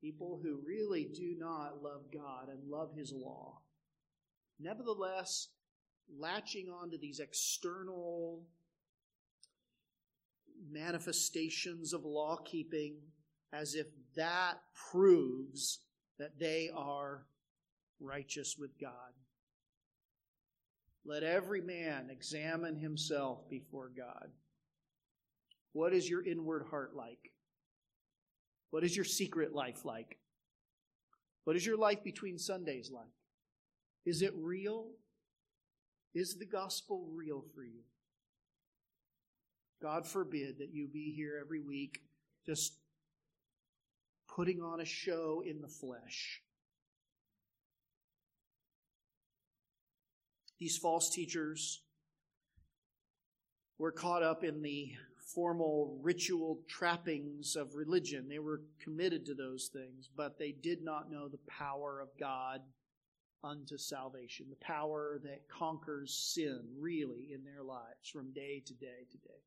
People 0.00 0.40
who 0.42 0.60
really 0.66 1.08
do 1.14 1.34
not 1.38 1.82
love 1.82 2.02
God 2.12 2.48
and 2.48 2.70
love 2.70 2.94
His 2.96 3.12
law. 3.12 3.58
Nevertheless, 4.60 5.48
latching 6.18 6.68
on 6.68 6.90
to 6.90 6.98
these 6.98 7.20
external 7.20 8.42
manifestations 10.70 11.92
of 11.92 12.04
law 12.04 12.36
keeping 12.36 12.96
as 13.52 13.74
if 13.74 13.86
that 14.16 14.58
proves 14.90 15.80
that 16.18 16.38
they 16.38 16.70
are 16.74 17.26
righteous 18.00 18.56
with 18.58 18.78
God. 18.80 18.90
Let 21.04 21.24
every 21.24 21.60
man 21.60 22.08
examine 22.10 22.76
himself 22.76 23.48
before 23.50 23.90
God. 23.96 24.30
What 25.72 25.92
is 25.92 26.08
your 26.08 26.24
inward 26.24 26.66
heart 26.70 26.94
like? 26.94 27.32
What 28.70 28.84
is 28.84 28.96
your 28.96 29.04
secret 29.04 29.54
life 29.54 29.84
like? 29.84 30.18
What 31.44 31.56
is 31.56 31.66
your 31.66 31.76
life 31.76 32.02
between 32.04 32.38
Sundays 32.38 32.90
like? 32.92 33.06
Is 34.04 34.22
it 34.22 34.32
real? 34.36 34.88
Is 36.14 36.36
the 36.38 36.46
gospel 36.46 37.06
real 37.12 37.44
for 37.54 37.64
you? 37.64 37.82
God 39.80 40.06
forbid 40.06 40.58
that 40.58 40.72
you 40.72 40.88
be 40.88 41.12
here 41.16 41.38
every 41.40 41.60
week 41.60 42.00
just 42.46 42.74
putting 44.28 44.60
on 44.60 44.80
a 44.80 44.84
show 44.84 45.42
in 45.44 45.60
the 45.60 45.68
flesh. 45.68 46.40
These 50.60 50.78
false 50.78 51.10
teachers 51.10 51.82
were 53.78 53.90
caught 53.90 54.22
up 54.22 54.44
in 54.44 54.62
the 54.62 54.92
formal 55.34 55.98
ritual 56.02 56.60
trappings 56.68 57.56
of 57.56 57.74
religion. 57.74 58.28
They 58.28 58.38
were 58.38 58.62
committed 58.82 59.26
to 59.26 59.34
those 59.34 59.70
things, 59.72 60.08
but 60.14 60.38
they 60.38 60.52
did 60.52 60.82
not 60.82 61.10
know 61.10 61.28
the 61.28 61.38
power 61.48 62.00
of 62.00 62.08
God 62.18 62.60
unto 63.44 63.76
salvation, 63.76 64.46
the 64.50 64.64
power 64.64 65.20
that 65.24 65.48
conquers 65.48 66.14
sin 66.14 66.60
really 66.78 67.30
in 67.32 67.44
their 67.44 67.62
lives 67.62 68.08
from 68.12 68.32
day 68.32 68.62
to 68.66 68.74
day 68.74 69.06
to 69.10 69.18
day. 69.18 69.42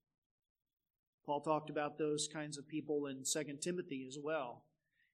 Paul 1.25 1.41
talked 1.41 1.69
about 1.69 1.97
those 1.97 2.27
kinds 2.27 2.57
of 2.57 2.67
people 2.67 3.07
in 3.07 3.23
2 3.23 3.57
Timothy 3.61 4.05
as 4.07 4.17
well. 4.21 4.63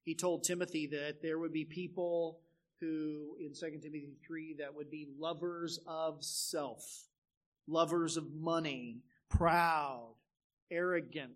He 0.03 0.15
told 0.15 0.43
Timothy 0.43 0.87
that 0.87 1.21
there 1.21 1.39
would 1.39 1.53
be 1.53 1.63
people 1.63 2.39
who, 2.79 3.37
in 3.39 3.53
2 3.53 3.79
Timothy 3.81 4.17
3, 4.25 4.55
that 4.59 4.73
would 4.73 4.89
be 4.89 5.07
lovers 5.17 5.79
of 5.87 6.23
self, 6.23 6.83
lovers 7.67 8.17
of 8.17 8.33
money, 8.33 9.03
proud, 9.29 10.15
arrogant, 10.71 11.35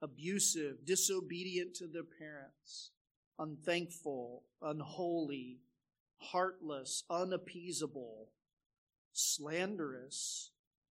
abusive, 0.00 0.84
disobedient 0.84 1.74
to 1.74 1.86
their 1.86 2.04
parents, 2.04 2.90
unthankful, 3.38 4.44
unholy, 4.62 5.58
heartless, 6.18 7.04
unappeasable, 7.10 8.28
slanderous, 9.12 10.50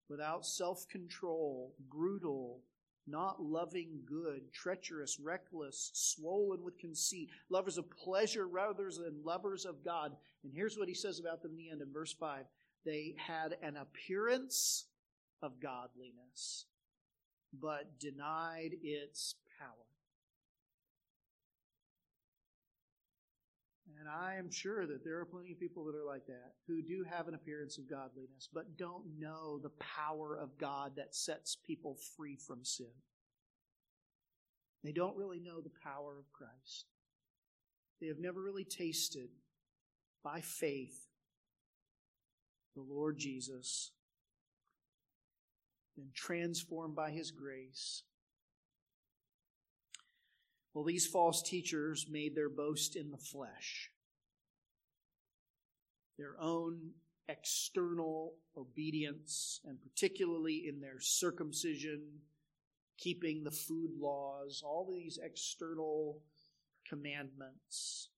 without 0.10 0.46
self 0.46 0.88
control, 0.90 1.74
brutal, 1.90 2.62
not 3.08 3.42
loving 3.42 4.02
good, 4.06 4.54
treacherous, 4.54 5.20
reckless, 5.20 5.92
swollen 5.94 6.64
with 6.64 6.78
conceit, 6.78 7.30
lovers 7.50 7.78
of 7.78 7.90
pleasure 7.90 8.48
rather 8.48 8.90
than 8.92 9.24
lovers 9.24 9.66
of 9.66 9.84
God. 9.84 10.12
And 10.44 10.54
here's 10.54 10.78
what 10.78 10.88
he 10.88 10.94
says 10.94 11.20
about 11.20 11.42
them 11.42 11.52
in 11.52 11.58
the 11.58 11.70
end 11.70 11.82
in 11.82 11.92
verse 11.92 12.14
5 12.14 12.46
they 12.84 13.16
had 13.18 13.56
an 13.62 13.78
appearance 13.78 14.88
of 15.42 15.60
godliness, 15.60 16.66
but 17.54 18.00
denied 18.00 18.72
its 18.82 19.36
power. 19.60 19.68
And 24.00 24.10
I 24.10 24.36
am 24.36 24.50
sure 24.50 24.88
that 24.88 25.04
there 25.04 25.20
are 25.20 25.26
plenty 25.26 25.52
of 25.52 25.60
people 25.60 25.86
that 25.86 25.96
are 25.96 26.06
like 26.06 26.26
that 26.26 26.54
who 26.68 26.82
do 26.82 27.06
have 27.08 27.28
an 27.28 27.36
appearance 27.36 27.78
of 27.78 27.88
godliness, 27.88 28.50
but 28.52 28.76
don't 28.76 29.04
know 29.20 29.60
the 29.60 29.72
power 29.80 30.36
of 30.36 30.58
God 30.58 30.94
that 30.96 31.14
sets 31.14 31.56
people 31.56 31.98
free 32.18 32.36
from 32.36 32.66
sin. 32.66 32.88
They 34.84 34.92
don't 34.92 35.16
really 35.16 35.40
know 35.40 35.62
the 35.62 35.72
power 35.84 36.18
of 36.18 36.32
Christ. 36.34 36.86
They 38.00 38.08
have 38.08 38.18
never 38.18 38.42
really 38.42 38.64
tasted 38.64 39.30
by 40.24 40.42
faith 40.42 41.08
the 42.76 42.82
Lord 42.82 43.20
Jesus 43.20 43.92
been 46.02 46.12
transformed 46.14 46.96
by 46.96 47.12
his 47.12 47.32
grace. 47.32 48.04
Well, 50.74 50.84
these 50.84 51.06
false 51.06 51.42
teachers 51.44 52.08
made 52.10 52.36
their 52.36 52.50
boast 52.50 52.96
in 52.96 53.12
the 53.12 53.18
flesh, 53.18 53.92
their 56.18 56.36
own 56.40 56.92
external 57.28 58.34
obedience, 58.58 59.60
and 59.66 59.78
particularly 59.82 60.64
in 60.68 60.80
their 60.80 61.00
circumcision, 61.00 62.02
keeping 62.98 63.44
the 63.44 63.52
food 63.52 63.92
laws, 64.00 64.64
all 64.66 64.90
these 64.90 65.20
external 65.22 66.20
commandments. 66.88 68.10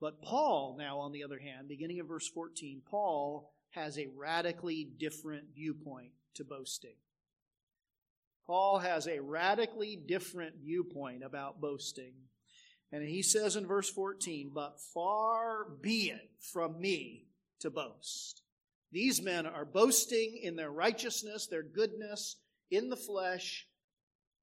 But 0.00 0.22
Paul, 0.22 0.76
now 0.78 0.98
on 0.98 1.12
the 1.12 1.22
other 1.22 1.38
hand, 1.38 1.68
beginning 1.68 2.00
of 2.00 2.08
verse 2.08 2.28
14, 2.28 2.82
Paul 2.90 3.52
has 3.70 3.98
a 3.98 4.08
radically 4.16 4.88
different 4.98 5.44
viewpoint 5.54 6.12
to 6.34 6.44
boasting. 6.44 6.96
Paul 8.50 8.80
has 8.80 9.06
a 9.06 9.20
radically 9.20 9.94
different 9.94 10.56
viewpoint 10.60 11.22
about 11.22 11.60
boasting. 11.60 12.14
And 12.90 13.00
he 13.00 13.22
says 13.22 13.54
in 13.54 13.64
verse 13.64 13.88
14, 13.88 14.50
But 14.52 14.80
far 14.92 15.66
be 15.80 16.10
it 16.10 16.32
from 16.52 16.80
me 16.80 17.28
to 17.60 17.70
boast. 17.70 18.42
These 18.90 19.22
men 19.22 19.46
are 19.46 19.64
boasting 19.64 20.40
in 20.42 20.56
their 20.56 20.72
righteousness, 20.72 21.46
their 21.46 21.62
goodness 21.62 22.38
in 22.72 22.90
the 22.90 22.96
flesh, 22.96 23.68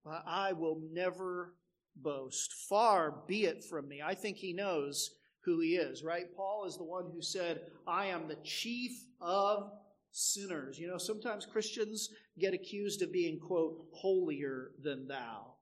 but 0.06 0.24
I 0.26 0.54
will 0.54 0.82
never 0.94 1.56
boast. 1.94 2.54
Far 2.70 3.14
be 3.28 3.44
it 3.44 3.66
from 3.66 3.90
me. 3.90 4.02
I 4.02 4.14
think 4.14 4.38
he 4.38 4.54
knows 4.54 5.12
who 5.44 5.60
he 5.60 5.76
is, 5.76 6.02
right? 6.02 6.34
Paul 6.34 6.64
is 6.66 6.78
the 6.78 6.86
one 6.86 7.12
who 7.14 7.22
said, 7.22 7.60
I 7.86 8.06
am 8.06 8.30
the 8.30 8.38
chief 8.46 8.94
of 9.20 9.70
sinners. 10.14 10.80
You 10.80 10.88
know, 10.88 10.98
sometimes 10.98 11.46
Christians 11.46 12.10
get 12.40 12.54
accused 12.54 13.02
of 13.02 13.12
being, 13.12 13.40
quote, 13.40 13.86
holier 13.92 14.72
than 14.82 15.08
thou. 15.08 15.54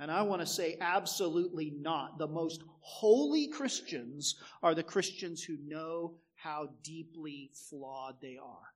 And 0.00 0.10
I 0.10 0.22
want 0.22 0.40
to 0.42 0.46
say 0.46 0.76
absolutely 0.80 1.72
not. 1.76 2.18
The 2.18 2.26
most 2.26 2.62
holy 2.80 3.48
Christians 3.48 4.36
are 4.62 4.74
the 4.74 4.82
Christians 4.82 5.42
who 5.42 5.56
know 5.66 6.14
how 6.34 6.70
deeply 6.82 7.50
flawed 7.70 8.16
they 8.20 8.36
are. 8.36 8.74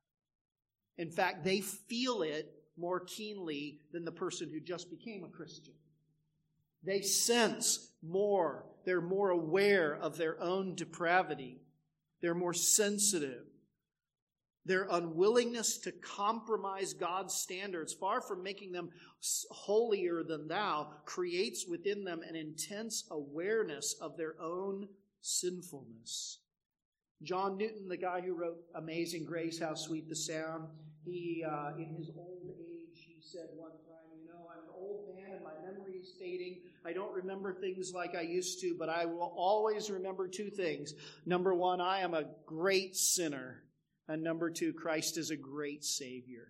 In 0.96 1.10
fact, 1.10 1.44
they 1.44 1.60
feel 1.60 2.22
it 2.22 2.52
more 2.76 3.00
keenly 3.00 3.80
than 3.92 4.04
the 4.04 4.12
person 4.12 4.48
who 4.50 4.60
just 4.60 4.90
became 4.90 5.24
a 5.24 5.28
Christian. 5.28 5.74
They 6.84 7.02
sense 7.02 7.90
more. 8.02 8.64
They're 8.84 9.00
more 9.00 9.30
aware 9.30 9.96
of 9.96 10.16
their 10.16 10.40
own 10.40 10.76
depravity. 10.76 11.60
They're 12.20 12.34
more 12.34 12.54
sensitive. 12.54 13.44
Their 14.64 14.86
unwillingness 14.90 15.78
to 15.78 15.92
compromise 15.92 16.92
God's 16.92 17.34
standards, 17.34 17.94
far 17.94 18.20
from 18.20 18.42
making 18.42 18.72
them 18.72 18.90
holier 19.50 20.22
than 20.22 20.48
thou, 20.48 20.88
creates 21.04 21.66
within 21.66 22.04
them 22.04 22.20
an 22.22 22.36
intense 22.36 23.04
awareness 23.10 23.94
of 24.00 24.16
their 24.16 24.34
own 24.40 24.88
sinfulness. 25.22 26.40
John 27.22 27.56
Newton, 27.56 27.88
the 27.88 27.96
guy 27.96 28.20
who 28.20 28.34
wrote 28.34 28.58
Amazing 28.74 29.24
Grace, 29.24 29.58
How 29.58 29.74
Sweet 29.74 30.08
the 30.08 30.14
Sound, 30.14 30.68
he, 31.04 31.44
uh, 31.48 31.70
in 31.76 31.96
his 31.96 32.10
old 32.16 32.54
age, 32.60 33.06
he 33.06 33.20
said 33.20 33.48
one 33.56 33.70
time, 33.70 34.20
You 34.20 34.28
know, 34.28 34.46
I'm 34.52 34.64
an 34.64 34.70
old 34.74 35.16
man 35.16 35.34
and 35.34 35.42
my 35.42 35.54
memory 35.64 35.94
is 35.94 36.12
fading. 36.18 36.60
I 36.84 36.92
don't 36.92 37.12
remember 37.12 37.54
things 37.54 37.92
like 37.92 38.14
I 38.14 38.20
used 38.20 38.60
to, 38.60 38.76
but 38.78 38.88
I 38.88 39.04
will 39.06 39.32
always 39.36 39.90
remember 39.90 40.28
two 40.28 40.50
things. 40.50 40.94
Number 41.26 41.54
one, 41.54 41.80
I 41.80 42.00
am 42.00 42.14
a 42.14 42.24
great 42.46 42.94
sinner. 42.94 43.62
And 44.08 44.22
number 44.22 44.50
two, 44.50 44.72
Christ 44.72 45.18
is 45.18 45.30
a 45.30 45.36
great 45.36 45.84
Savior. 45.84 46.48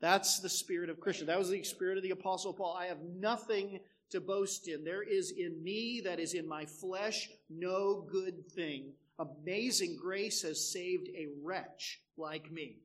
That's 0.00 0.40
the 0.40 0.48
spirit 0.48 0.90
of 0.90 1.00
Christian. 1.00 1.26
That 1.26 1.38
was 1.38 1.50
the 1.50 1.62
spirit 1.62 1.96
of 1.96 2.02
the 2.02 2.10
Apostle 2.10 2.52
Paul. 2.52 2.76
I 2.78 2.86
have 2.86 3.00
nothing 3.18 3.80
to 4.10 4.20
boast 4.20 4.68
in. 4.68 4.84
There 4.84 5.02
is 5.02 5.32
in 5.32 5.62
me, 5.62 6.00
that 6.04 6.20
is 6.20 6.34
in 6.34 6.48
my 6.48 6.64
flesh, 6.64 7.28
no 7.50 8.06
good 8.10 8.48
thing. 8.52 8.92
Amazing 9.18 9.98
grace 10.00 10.42
has 10.42 10.70
saved 10.72 11.08
a 11.08 11.28
wretch 11.42 12.00
like 12.16 12.50
me. 12.50 12.76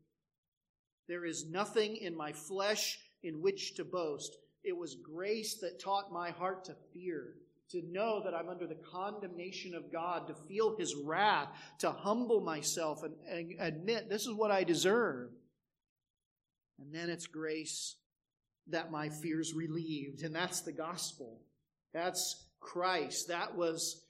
There 1.08 1.26
is 1.26 1.50
nothing 1.50 1.98
in 1.98 2.16
my 2.16 2.32
flesh 2.32 3.00
in 3.24 3.42
which 3.42 3.76
to 3.76 3.84
boast. 3.84 4.38
It 4.64 4.76
was 4.76 4.96
grace 4.96 5.56
that 5.56 5.80
taught 5.80 6.12
my 6.12 6.32
heart 6.32 6.66
to 6.66 6.76
fear 6.94 7.36
to 7.72 7.82
know 7.92 8.22
that 8.24 8.34
I'm 8.34 8.50
under 8.50 8.68
the 8.68 8.78
condemnation 8.92 9.74
of 9.76 9.92
God, 9.92 10.28
to 10.28 10.36
feel 10.48 10.76
His 10.78 10.96
wrath, 10.96 11.50
to 11.80 11.92
humble 11.92 12.42
myself 12.42 13.04
and, 13.04 13.14
and 13.30 13.54
admit 13.60 14.10
this 14.10 14.26
is 14.26 14.34
what 14.34 14.52
I 14.52 14.64
deserve. 14.64 15.30
And 16.80 16.94
then 16.94 17.10
it's 17.10 17.28
grace 17.28 17.96
that 18.68 18.92
my 18.92 19.10
fears 19.10 19.54
relieved. 19.54 20.24
And 20.24 20.36
that's 20.36 20.62
the 20.62 20.72
gospel. 20.72 21.42
That's 21.94 22.48
Christ. 22.60 23.28
That 23.28 23.56
was 23.56 24.02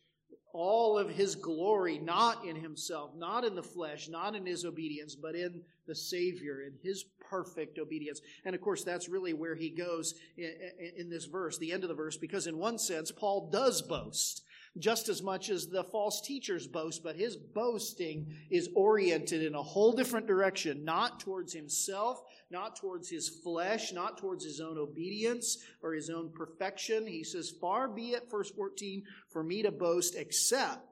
all 0.54 0.98
of 0.98 1.10
his 1.10 1.36
glory, 1.36 1.98
not 2.00 2.46
in 2.46 2.56
himself, 2.56 3.12
not 3.16 3.44
in 3.44 3.56
the 3.56 3.64
flesh, 3.64 4.10
not 4.10 4.36
in 4.36 4.46
his 4.46 4.66
obedience, 4.66 5.16
but 5.16 5.36
in 5.36 5.62
the 5.88 5.96
Savior, 5.96 6.62
in 6.62 6.74
his 6.82 7.06
perfect 7.30 7.80
obedience. 7.80 8.22
And 8.46 8.54
of 8.54 8.62
course, 8.62 8.84
that's 8.84 9.10
really 9.10 9.34
where 9.34 9.56
he 9.56 9.70
goes 9.70 10.16
in, 10.38 10.52
in, 10.98 11.10
this 11.10 11.26
verse, 11.26 11.58
the 11.58 11.72
end 11.72 11.84
of 11.84 11.90
the 11.90 11.96
verse, 11.96 12.18
because 12.18 12.48
in 12.48 12.58
one 12.58 12.78
sense, 12.78 13.12
Paul 13.12 13.50
does 13.52 13.82
boast 13.82 14.44
just 14.78 15.10
as 15.10 15.22
much 15.22 15.50
as 15.50 15.68
the 15.68 15.84
false 15.84 16.22
teachers 16.22 16.66
boast, 16.66 17.04
but 17.04 17.16
his 17.16 17.36
boasting 17.36 18.34
is 18.50 18.70
oriented 18.74 19.44
in 19.44 19.54
a 19.54 19.62
whole 19.62 19.92
different 19.92 20.28
direction, 20.28 20.86
not 20.86 21.20
towards 21.20 21.54
himself, 21.54 22.22
not 22.50 22.78
towards 22.78 23.10
his 23.10 23.28
flesh, 23.28 23.92
not 23.92 24.18
towards 24.18 24.46
his 24.46 24.62
own 24.62 24.78
obedience 24.78 25.58
or 25.82 25.94
his 25.94 26.10
own 26.10 26.32
perfection. 26.32 27.06
He 27.06 27.24
says, 27.24 27.54
Far 27.60 27.90
be 27.90 28.12
it, 28.12 28.32
verse 28.32 28.50
14, 28.52 29.04
for 29.30 29.44
me 29.44 29.62
to 29.62 29.72
boast 29.72 30.16
except 30.16 30.88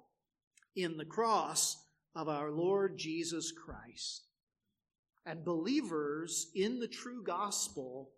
in 0.76 0.98
the 0.98 1.06
cross 1.06 1.78
of 2.16 2.28
our 2.28 2.52
Lord 2.52 2.98
Jesus 2.98 3.52
Christ. 3.52 4.26
And 5.26 5.46
believers 5.46 6.48
in 6.54 6.80
the 6.80 6.88
true 6.88 7.24
gospel 7.24 8.12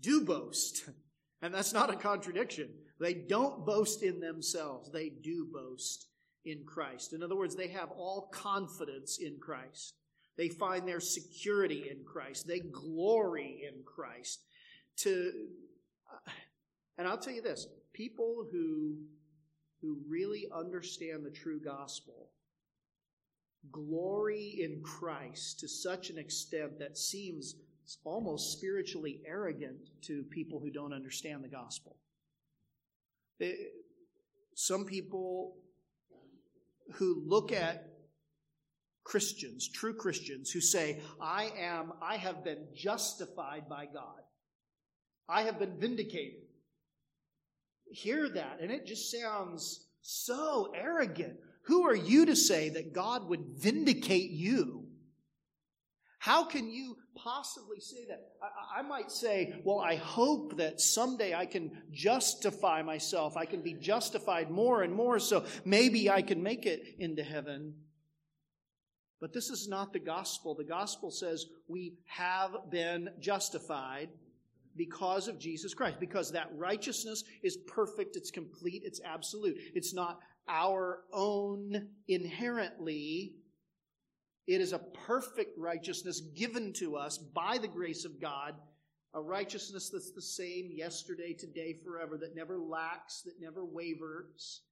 do 0.00 0.22
boast. 0.22 0.88
And 1.42 1.54
that's 1.54 1.72
not 1.72 1.88
a 1.88 1.96
contradiction. 1.96 2.68
They 3.00 3.14
don't 3.14 3.64
boast 3.64 4.02
in 4.02 4.20
themselves, 4.20 4.90
they 4.90 5.08
do 5.08 5.46
boast 5.52 6.06
in 6.44 6.64
Christ. 6.64 7.12
In 7.12 7.22
other 7.22 7.36
words, 7.36 7.56
they 7.56 7.68
have 7.68 7.90
all 7.90 8.30
confidence 8.32 9.18
in 9.18 9.38
Christ. 9.40 9.94
They 10.36 10.48
find 10.48 10.86
their 10.86 11.00
security 11.00 11.88
in 11.90 12.04
Christ. 12.04 12.46
They 12.46 12.60
glory 12.60 13.62
in 13.68 13.82
Christ. 13.84 14.40
To, 14.98 15.32
uh, 16.10 16.30
and 16.98 17.08
I'll 17.08 17.18
tell 17.18 17.34
you 17.34 17.42
this 17.42 17.66
people 17.92 18.46
who, 18.50 18.96
who 19.80 19.98
really 20.08 20.46
understand 20.54 21.24
the 21.24 21.30
true 21.30 21.60
gospel 21.60 22.30
glory 23.70 24.58
in 24.62 24.80
Christ 24.82 25.60
to 25.60 25.68
such 25.68 26.10
an 26.10 26.18
extent 26.18 26.78
that 26.78 26.96
seems 26.96 27.56
almost 28.04 28.52
spiritually 28.56 29.20
arrogant 29.26 29.90
to 30.02 30.22
people 30.30 30.60
who 30.60 30.70
don't 30.70 30.92
understand 30.92 31.44
the 31.44 31.48
gospel. 31.48 31.96
Some 34.54 34.84
people 34.84 35.56
who 36.94 37.22
look 37.26 37.52
at 37.52 37.86
Christians, 39.04 39.68
true 39.68 39.94
Christians, 39.94 40.50
who 40.50 40.60
say, 40.60 41.00
I 41.20 41.50
am, 41.58 41.92
I 42.02 42.16
have 42.16 42.44
been 42.44 42.66
justified 42.74 43.68
by 43.68 43.86
God. 43.86 44.20
I 45.28 45.42
have 45.42 45.58
been 45.58 45.78
vindicated. 45.78 46.42
Hear 47.90 48.28
that, 48.28 48.58
and 48.60 48.70
it 48.70 48.86
just 48.86 49.10
sounds 49.10 49.86
so 50.02 50.72
arrogant. 50.74 51.34
Who 51.64 51.86
are 51.88 51.94
you 51.94 52.26
to 52.26 52.36
say 52.36 52.68
that 52.70 52.92
God 52.92 53.28
would 53.28 53.44
vindicate 53.56 54.30
you? 54.30 54.79
How 56.20 56.44
can 56.44 56.70
you 56.70 56.98
possibly 57.14 57.80
say 57.80 58.04
that? 58.08 58.20
I, 58.42 58.80
I, 58.80 58.82
might 58.82 59.10
say, 59.10 59.54
well, 59.64 59.78
I 59.78 59.96
hope 59.96 60.58
that 60.58 60.78
someday 60.78 61.34
I 61.34 61.46
can 61.46 61.70
justify 61.90 62.82
myself. 62.82 63.38
I 63.38 63.46
can 63.46 63.62
be 63.62 63.72
justified 63.72 64.50
more 64.50 64.82
and 64.82 64.92
more, 64.92 65.18
so 65.18 65.46
maybe 65.64 66.10
I 66.10 66.20
can 66.20 66.42
make 66.42 66.66
it 66.66 66.82
into 66.98 67.22
heaven. 67.22 67.72
But 69.18 69.32
this 69.32 69.48
is 69.48 69.66
not 69.66 69.94
the 69.94 69.98
gospel. 69.98 70.54
The 70.54 70.62
gospel 70.62 71.10
says 71.10 71.46
we 71.68 71.94
have 72.04 72.54
been 72.70 73.08
justified 73.18 74.10
because 74.76 75.26
of 75.26 75.38
Jesus 75.38 75.72
Christ, 75.72 76.00
because 76.00 76.32
that 76.32 76.50
righteousness 76.54 77.24
is 77.42 77.56
perfect, 77.66 78.16
it's 78.16 78.30
complete, 78.30 78.82
it's 78.84 79.00
absolute. 79.06 79.56
It's 79.74 79.94
not 79.94 80.20
our 80.46 81.00
own 81.14 81.88
inherently 82.08 83.36
it 84.50 84.60
is 84.60 84.72
a 84.72 84.80
perfect 85.06 85.56
righteousness 85.56 86.20
given 86.34 86.72
to 86.72 86.96
us 86.96 87.18
by 87.18 87.56
the 87.56 87.68
grace 87.68 88.04
of 88.04 88.20
God, 88.20 88.56
a 89.14 89.22
righteousness 89.22 89.90
that's 89.90 90.10
the 90.10 90.20
same 90.20 90.70
yesterday, 90.72 91.32
today, 91.32 91.76
forever, 91.84 92.18
that 92.18 92.34
never 92.34 92.58
lacks, 92.58 93.22
that 93.22 93.40
never 93.40 93.64
wavers. 93.64 94.62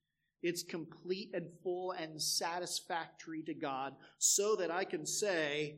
It's 0.42 0.64
complete 0.64 1.30
and 1.32 1.46
full 1.62 1.92
and 1.92 2.20
satisfactory 2.20 3.44
to 3.44 3.54
God, 3.54 3.94
so 4.18 4.56
that 4.56 4.72
I 4.72 4.82
can 4.82 5.06
say, 5.06 5.76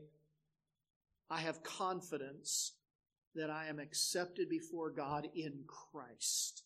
I 1.29 1.41
have 1.41 1.63
confidence 1.63 2.73
that 3.35 3.51
I 3.51 3.67
am 3.67 3.79
accepted 3.79 4.49
before 4.49 4.89
God 4.89 5.29
in 5.35 5.65
Christ. 5.67 6.63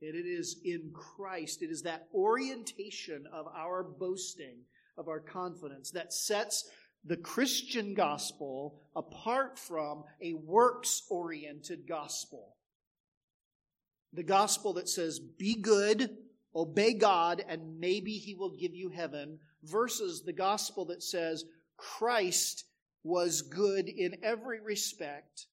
And 0.00 0.14
it 0.14 0.26
is 0.26 0.56
in 0.64 0.92
Christ, 0.94 1.60
it 1.60 1.70
is 1.70 1.82
that 1.82 2.08
orientation 2.14 3.26
of 3.30 3.48
our 3.54 3.82
boasting 3.82 4.60
of 4.96 5.08
our 5.08 5.20
confidence 5.20 5.90
that 5.90 6.12
sets 6.12 6.68
the 7.04 7.16
Christian 7.16 7.94
gospel 7.94 8.80
apart 8.94 9.58
from 9.58 10.04
a 10.22 10.34
works 10.34 11.02
oriented 11.10 11.88
gospel. 11.88 12.54
The 14.12 14.22
gospel 14.22 14.74
that 14.74 14.88
says, 14.88 15.18
be 15.18 15.54
good, 15.54 16.10
obey 16.54 16.94
God, 16.94 17.44
and 17.48 17.80
maybe 17.80 18.12
he 18.12 18.34
will 18.34 18.54
give 18.56 18.74
you 18.74 18.90
heaven, 18.90 19.38
versus 19.64 20.22
the 20.22 20.32
gospel 20.32 20.84
that 20.86 21.02
says, 21.02 21.44
Christ 21.76 22.64
was 23.02 23.42
good 23.42 23.88
in 23.88 24.16
every 24.22 24.60
respect. 24.60 25.46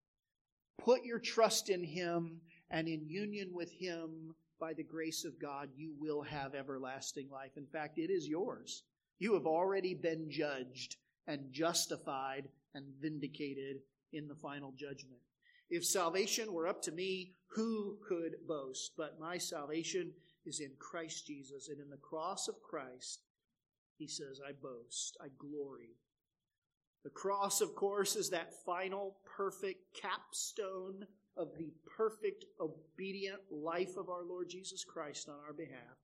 Put 0.78 1.04
your 1.04 1.19
trust 1.19 1.69
in 1.69 1.84
him, 1.84 2.41
and 2.69 2.88
in 2.88 3.08
union 3.08 3.49
with 3.54 3.71
him, 3.71 4.36
by 4.60 4.73
the 4.73 4.84
grace 4.84 5.23
of 5.25 5.39
God, 5.39 5.69
you 5.75 5.93
will 5.97 6.21
have 6.21 6.54
everlasting 6.54 7.30
life. 7.32 7.52
In 7.56 7.65
fact, 7.65 7.97
it 7.97 8.12
is 8.12 8.28
yours. 8.28 8.84
You 9.19 9.34
have 9.34 9.45
already 9.45 9.93
been 9.93 10.29
judged 10.29 10.95
and 11.27 11.51
justified 11.51 12.47
and 12.73 12.86
vindicated 13.01 13.77
in 14.13 14.27
the 14.27 14.36
final 14.36 14.71
judgment. 14.71 15.19
If 15.69 15.86
salvation 15.86 16.51
were 16.51 16.67
up 16.67 16.82
to 16.84 16.91
me, 16.91 17.36
who 17.49 17.97
could 18.08 18.36
boast? 18.48 18.94
But 18.98 19.19
my 19.19 19.37
salvation 19.37 20.12
is 20.46 20.62
in 20.62 20.71
Christ 20.79 21.27
Jesus. 21.27 21.69
And 21.69 21.79
in 21.79 21.89
the 21.89 21.98
cross 21.98 22.48
of 22.48 22.62
Christ, 22.63 23.21
he 23.98 24.08
says, 24.08 24.39
I 24.48 24.54
boast, 24.54 25.17
I 25.21 25.27
glory. 25.37 25.98
The 27.04 27.10
cross, 27.10 27.62
of 27.62 27.75
course, 27.75 28.15
is 28.15 28.29
that 28.29 28.54
final 28.65 29.17
perfect 29.25 29.96
capstone 30.02 31.06
of 31.37 31.50
the 31.58 31.71
perfect 31.98 32.46
obedient 32.60 33.39
life 33.52 33.96
of 33.98 34.10
our 34.10 34.23
Lord 34.23 34.50
Jesus 34.50 34.83
Christ 34.83 35.29
on 35.29 35.35
our 35.46 35.54
behalf 35.54 35.98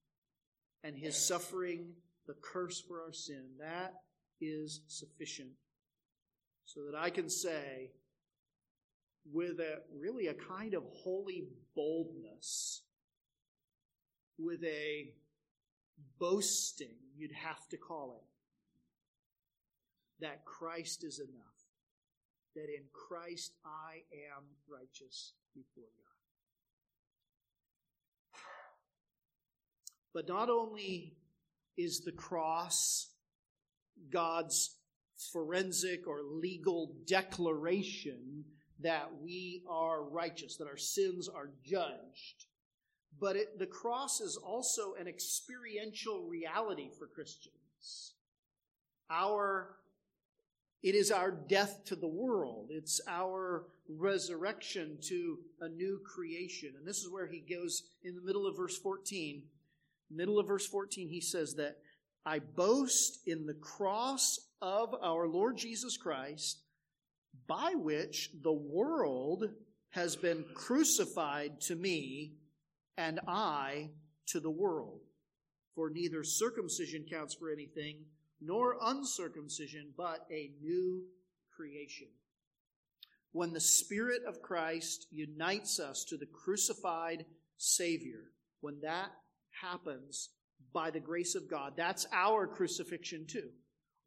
and 0.83 0.95
his 0.95 1.17
suffering 1.17 1.93
the 2.27 2.35
curse 2.41 2.81
for 2.81 3.01
our 3.01 3.13
sin. 3.13 3.43
That 3.59 3.93
is 4.41 4.81
sufficient. 4.87 5.51
So 6.65 6.81
that 6.91 6.97
I 6.97 7.09
can 7.09 7.29
say, 7.29 7.91
with 9.31 9.59
a 9.59 9.81
really 9.99 10.27
a 10.27 10.33
kind 10.33 10.73
of 10.73 10.83
holy 10.91 11.47
boldness, 11.75 12.83
with 14.37 14.63
a 14.63 15.09
boasting, 16.19 16.97
you'd 17.15 17.31
have 17.31 17.67
to 17.69 17.77
call 17.77 18.17
it, 18.17 18.25
that 20.25 20.45
Christ 20.45 21.03
is 21.03 21.19
enough, 21.19 21.69
that 22.55 22.69
in 22.69 22.83
Christ 22.93 23.53
I 23.65 24.03
am 24.13 24.43
righteous 24.67 25.33
before 25.53 25.89
God. 25.97 26.05
But 30.13 30.27
not 30.27 30.49
only 30.49 31.17
is 31.77 32.01
the 32.01 32.11
cross 32.11 33.09
God's 34.11 34.75
forensic 35.31 36.07
or 36.07 36.21
legal 36.23 36.95
declaration 37.07 38.43
that 38.81 39.09
we 39.21 39.63
are 39.69 40.03
righteous, 40.03 40.57
that 40.57 40.67
our 40.67 40.77
sins 40.77 41.29
are 41.29 41.51
judged, 41.63 42.45
but 43.19 43.35
it, 43.35 43.57
the 43.57 43.65
cross 43.65 44.19
is 44.19 44.35
also 44.35 44.93
an 44.99 45.07
experiential 45.07 46.27
reality 46.27 46.89
for 46.97 47.07
Christians. 47.07 48.13
Our 49.09 49.77
it 50.83 50.93
is 50.93 51.09
our 51.09 51.31
death 51.31 51.83
to 51.85 51.95
the 51.95 52.07
world. 52.07 52.67
It's 52.69 53.01
our 53.07 53.65
resurrection 53.89 54.99
to 55.07 55.39
a 55.61 55.67
new 55.67 55.99
creation. 56.05 56.73
And 56.77 56.85
this 56.85 56.99
is 56.99 57.09
where 57.09 57.25
he 57.25 57.39
goes 57.39 57.81
in 58.03 58.13
the 58.13 58.21
middle 58.21 58.45
of 58.45 58.55
verse 58.55 58.77
14. 58.77 59.41
Middle 60.11 60.39
of 60.39 60.47
verse 60.47 60.67
14, 60.67 61.09
he 61.09 61.21
says 61.21 61.55
that 61.55 61.77
I 62.25 62.39
boast 62.39 63.19
in 63.27 63.45
the 63.45 63.53
cross 63.53 64.39
of 64.61 64.95
our 65.01 65.27
Lord 65.27 65.57
Jesus 65.57 65.97
Christ, 65.97 66.61
by 67.47 67.73
which 67.75 68.31
the 68.41 68.53
world 68.53 69.49
has 69.89 70.15
been 70.15 70.43
crucified 70.53 71.61
to 71.61 71.75
me 71.75 72.33
and 72.97 73.19
I 73.27 73.89
to 74.27 74.39
the 74.39 74.49
world. 74.49 75.01
For 75.75 75.89
neither 75.89 76.23
circumcision 76.23 77.05
counts 77.09 77.33
for 77.33 77.51
anything, 77.51 78.05
nor 78.41 78.77
uncircumcision, 78.81 79.93
but 79.97 80.25
a 80.31 80.51
new 80.61 81.03
creation. 81.55 82.07
When 83.33 83.53
the 83.53 83.59
Spirit 83.59 84.21
of 84.25 84.41
Christ 84.41 85.07
unites 85.11 85.79
us 85.79 86.05
to 86.05 86.17
the 86.17 86.25
crucified 86.25 87.25
Savior, 87.57 88.31
when 88.61 88.79
that 88.81 89.11
happens 89.61 90.29
by 90.73 90.91
the 90.91 90.99
grace 90.99 91.35
of 91.35 91.49
God, 91.49 91.73
that's 91.75 92.05
our 92.11 92.47
crucifixion 92.47 93.25
too. 93.27 93.49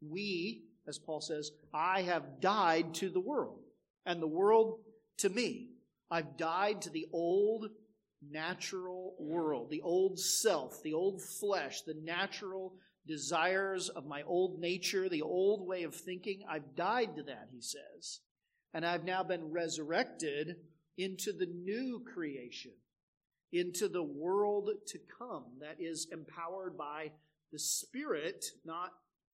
We, 0.01 0.63
as 0.87 0.97
Paul 0.99 1.21
says, 1.21 1.51
I 1.73 2.03
have 2.03 2.41
died 2.41 2.93
to 2.95 3.09
the 3.09 3.19
world, 3.19 3.59
and 4.05 4.21
the 4.21 4.27
world 4.27 4.79
to 5.17 5.29
me. 5.29 5.69
I've 6.11 6.37
died 6.37 6.81
to 6.83 6.89
the 6.89 7.07
old 7.13 7.67
natural 8.27 9.15
world, 9.19 9.69
the 9.69 9.81
old 9.81 10.19
self, 10.19 10.81
the 10.83 10.93
old 10.93 11.21
flesh, 11.21 11.81
the 11.81 11.95
natural 12.03 12.73
desires 13.07 13.89
of 13.89 14.05
my 14.05 14.23
old 14.23 14.59
nature, 14.59 15.09
the 15.09 15.21
old 15.21 15.67
way 15.67 15.83
of 15.83 15.95
thinking. 15.95 16.41
I've 16.49 16.75
died 16.75 17.15
to 17.15 17.23
that, 17.23 17.49
he 17.51 17.61
says. 17.61 18.19
And 18.73 18.85
I've 18.85 19.03
now 19.03 19.23
been 19.23 19.51
resurrected 19.51 20.57
into 20.97 21.31
the 21.31 21.47
new 21.47 22.03
creation, 22.13 22.71
into 23.51 23.87
the 23.87 24.03
world 24.03 24.69
to 24.87 24.99
come 25.17 25.45
that 25.61 25.77
is 25.79 26.07
empowered 26.11 26.77
by 26.77 27.11
the 27.51 27.59
Spirit, 27.59 28.45
not 28.65 28.91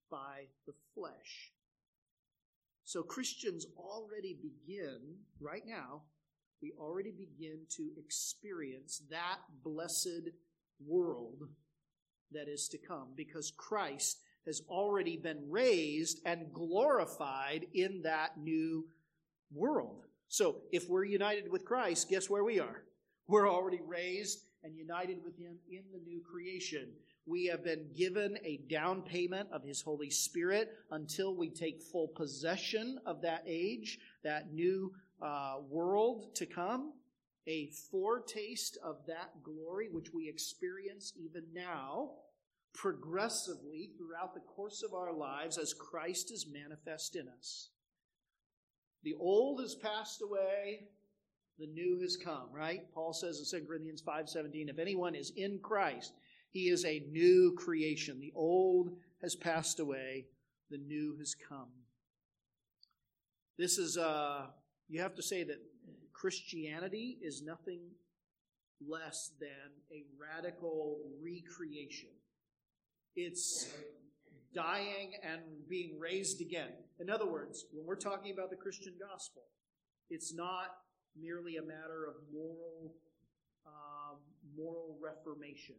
by 0.09 0.45
the 0.65 0.73
flesh. 0.93 1.51
So 2.83 3.01
Christians 3.01 3.65
already 3.77 4.37
begin, 4.41 4.99
right 5.39 5.63
now, 5.65 6.03
we 6.61 6.71
already 6.79 7.11
begin 7.11 7.59
to 7.77 7.89
experience 7.97 9.01
that 9.09 9.39
blessed 9.63 10.29
world 10.85 11.49
that 12.31 12.47
is 12.47 12.67
to 12.69 12.77
come 12.77 13.09
because 13.15 13.51
Christ 13.57 14.19
has 14.45 14.61
already 14.69 15.17
been 15.17 15.49
raised 15.49 16.21
and 16.25 16.53
glorified 16.53 17.65
in 17.73 18.03
that 18.03 18.37
new 18.37 18.85
world. 19.53 20.05
So 20.27 20.57
if 20.71 20.87
we're 20.89 21.05
united 21.05 21.51
with 21.51 21.65
Christ, 21.65 22.09
guess 22.09 22.29
where 22.29 22.43
we 22.43 22.59
are? 22.59 22.83
We're 23.27 23.49
already 23.49 23.81
raised 23.85 24.39
and 24.63 24.75
united 24.75 25.23
with 25.23 25.37
Him 25.37 25.57
in 25.69 25.83
the 25.91 25.99
new 25.99 26.21
creation. 26.21 26.89
We 27.25 27.45
have 27.47 27.63
been 27.63 27.87
given 27.95 28.37
a 28.43 28.61
down 28.69 29.01
payment 29.01 29.49
of 29.51 29.63
His 29.63 29.81
Holy 29.81 30.09
Spirit 30.11 30.69
until 30.91 31.35
we 31.35 31.49
take 31.49 31.81
full 31.81 32.07
possession 32.09 32.99
of 33.05 33.21
that 33.21 33.43
age, 33.47 33.99
that 34.23 34.53
new 34.53 34.93
uh, 35.21 35.55
world 35.69 36.35
to 36.35 36.45
come, 36.45 36.93
a 37.47 37.69
foretaste 37.91 38.77
of 38.83 38.97
that 39.07 39.43
glory 39.43 39.87
which 39.91 40.13
we 40.13 40.29
experience 40.29 41.13
even 41.17 41.43
now, 41.53 42.11
progressively 42.73 43.91
throughout 43.97 44.33
the 44.33 44.39
course 44.41 44.83
of 44.83 44.93
our 44.93 45.13
lives 45.13 45.57
as 45.57 45.73
Christ 45.73 46.31
is 46.31 46.47
manifest 46.51 47.15
in 47.15 47.27
us. 47.27 47.69
The 49.03 49.13
old 49.19 49.61
has 49.61 49.75
passed 49.75 50.21
away, 50.21 50.89
the 51.59 51.67
new 51.67 51.99
has 52.01 52.17
come, 52.17 52.47
right? 52.51 52.81
Paul 52.93 53.13
says 53.13 53.39
in 53.39 53.59
2 53.61 53.65
Corinthians 53.67 54.01
5:17, 54.01 54.69
if 54.69 54.79
anyone 54.79 55.15
is 55.15 55.31
in 55.35 55.59
Christ, 55.59 56.13
he 56.51 56.69
is 56.69 56.85
a 56.85 56.99
new 57.11 57.53
creation. 57.57 58.19
The 58.19 58.33
old 58.35 58.97
has 59.21 59.35
passed 59.35 59.79
away, 59.79 60.27
the 60.69 60.77
new 60.77 61.15
has 61.17 61.35
come. 61.35 61.69
This 63.57 63.77
is 63.77 63.97
uh 63.97 64.47
you 64.87 65.01
have 65.01 65.15
to 65.15 65.23
say 65.23 65.43
that 65.43 65.61
Christianity 66.13 67.17
is 67.21 67.41
nothing 67.41 67.81
less 68.85 69.31
than 69.39 69.49
a 69.91 70.03
radical 70.19 70.99
recreation. 71.23 72.09
It's 73.15 73.73
dying 74.53 75.13
and 75.23 75.41
being 75.69 75.99
raised 75.99 76.41
again. 76.41 76.71
In 76.99 77.09
other 77.09 77.25
words, 77.25 77.65
when 77.73 77.85
we're 77.85 77.95
talking 77.95 78.31
about 78.31 78.49
the 78.49 78.55
Christian 78.55 78.93
gospel, 78.99 79.43
it's 80.09 80.33
not 80.33 80.67
merely 81.19 81.57
a 81.57 81.61
matter 81.61 82.07
of 82.07 82.15
moral, 82.33 82.93
um, 83.65 84.17
moral 84.55 84.97
reformation, 85.01 85.75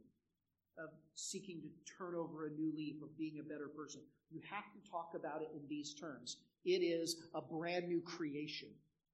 of 0.79 0.91
seeking 1.15 1.61
to 1.63 1.69
turn 1.99 2.15
over 2.15 2.47
a 2.47 2.51
new 2.51 2.73
leaf, 2.77 3.03
of 3.03 3.17
being 3.17 3.39
a 3.41 3.43
better 3.43 3.69
person. 3.69 4.01
You 4.31 4.41
have 4.51 4.65
to 4.73 4.91
talk 4.91 5.13
about 5.15 5.43
it 5.43 5.49
in 5.55 5.63
these 5.69 5.95
terms. 5.95 6.37
It 6.65 6.83
is 6.83 7.17
a 7.35 7.41
brand 7.41 7.89
new 7.89 8.03
creation. 8.03 8.69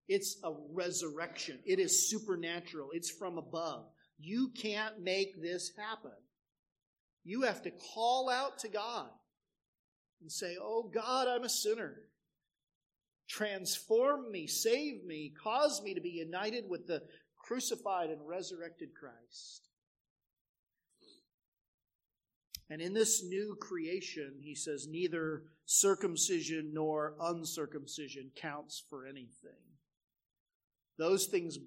It's 0.08 0.36
a 0.42 0.52
resurrection. 0.72 1.58
It 1.64 1.78
is 1.78 2.10
supernatural. 2.10 2.88
It's 2.92 3.10
from 3.10 3.38
above. 3.38 3.86
You 4.18 4.50
can't 4.56 5.00
make 5.00 5.40
this 5.40 5.72
happen. 5.76 6.16
You 7.24 7.42
have 7.42 7.62
to 7.62 7.70
call 7.70 8.28
out 8.28 8.58
to 8.60 8.68
God 8.68 9.08
and 10.20 10.30
say, 10.30 10.56
Oh 10.60 10.90
God, 10.92 11.28
I'm 11.28 11.44
a 11.44 11.48
sinner. 11.48 11.94
Transform 13.28 14.30
me, 14.30 14.46
save 14.46 15.04
me, 15.04 15.32
cause 15.42 15.80
me 15.82 15.94
to 15.94 16.00
be 16.00 16.10
united 16.10 16.64
with 16.68 16.86
the 16.86 17.02
crucified 17.38 18.10
and 18.10 18.26
resurrected 18.26 18.90
Christ. 18.94 19.68
And 22.70 22.80
in 22.80 22.94
this 22.94 23.22
new 23.22 23.56
creation, 23.60 24.34
he 24.40 24.54
says, 24.54 24.86
neither 24.88 25.42
circumcision 25.66 26.70
nor 26.72 27.14
uncircumcision 27.20 28.30
counts 28.34 28.82
for 28.88 29.06
anything. 29.06 29.60
Those 30.98 31.26
things 31.26 31.58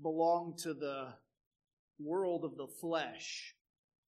belong 0.00 0.56
to 0.62 0.74
the 0.74 1.14
world 2.00 2.44
of 2.44 2.56
the 2.56 2.66
flesh, 2.80 3.54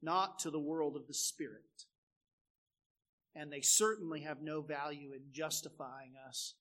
not 0.03 0.41
to 0.41 0.51
the 0.51 0.59
world 0.59 0.97
of 0.97 1.07
the 1.07 1.15
spirit. 1.15 1.85
And 3.35 3.53
they 3.53 3.61
certainly 3.61 4.21
have 4.21 4.43
no 4.43 4.63
value 4.63 5.13
in 5.13 5.23
justifying 5.33 6.13
us 6.29 6.55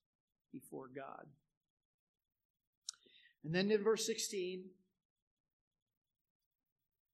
before 0.51 0.89
God. 0.93 1.25
And 3.43 3.53
then 3.53 3.69
in 3.71 3.83
verse 3.83 4.05
16, 4.05 4.63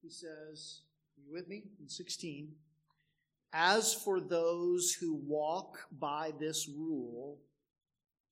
he 0.01 0.09
says, 0.09 0.81
Are 1.17 1.23
you 1.25 1.33
with 1.33 1.47
me? 1.47 1.63
In 1.81 1.89
16, 1.89 2.49
as 3.51 3.93
for 3.93 4.19
those 4.21 4.93
who 4.93 5.15
walk 5.15 5.79
by 5.91 6.31
this 6.39 6.69
rule, 6.69 7.39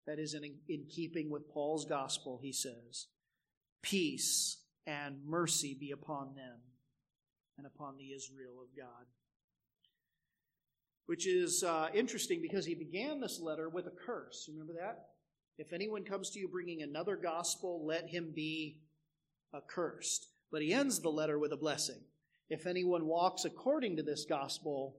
that 0.05 0.19
is 0.19 0.34
in, 0.34 0.55
in 0.69 0.86
keeping 0.89 1.30
with 1.30 1.49
Paul's 1.49 1.86
gospel, 1.86 2.39
he 2.41 2.53
says, 2.53 3.07
Peace 3.82 4.57
and 4.88 5.17
mercy 5.25 5.75
be 5.78 5.91
upon 5.91 6.34
them 6.34 6.59
and 7.57 7.67
upon 7.67 7.97
the 7.97 8.13
Israel 8.13 8.55
of 8.61 8.75
God. 8.75 9.05
Which 11.08 11.26
is 11.26 11.64
uh, 11.64 11.88
interesting 11.93 12.41
because 12.41 12.66
he 12.66 12.76
began 12.76 13.20
this 13.20 13.39
letter 13.41 13.70
with 13.70 13.88
a 13.88 14.05
curse. 14.05 14.47
Remember 14.49 14.74
that? 14.74 15.08
If 15.58 15.74
anyone 15.74 16.03
comes 16.03 16.30
to 16.32 16.39
you 16.39 16.47
bringing 16.47 16.84
another 16.84 17.16
gospel, 17.16 17.86
let 17.86 18.10
him 18.10 18.32
be 18.36 18.82
accursed. 19.55 20.28
But 20.51 20.62
he 20.62 20.74
ends 20.74 20.99
the 20.99 21.10
letter 21.10 21.39
with 21.39 21.51
a 21.51 21.58
blessing. 21.58 22.01
If 22.49 22.68
anyone 22.68 23.08
walks 23.08 23.43
according 23.43 23.97
to 23.97 24.03
this 24.03 24.26
gospel, 24.30 24.97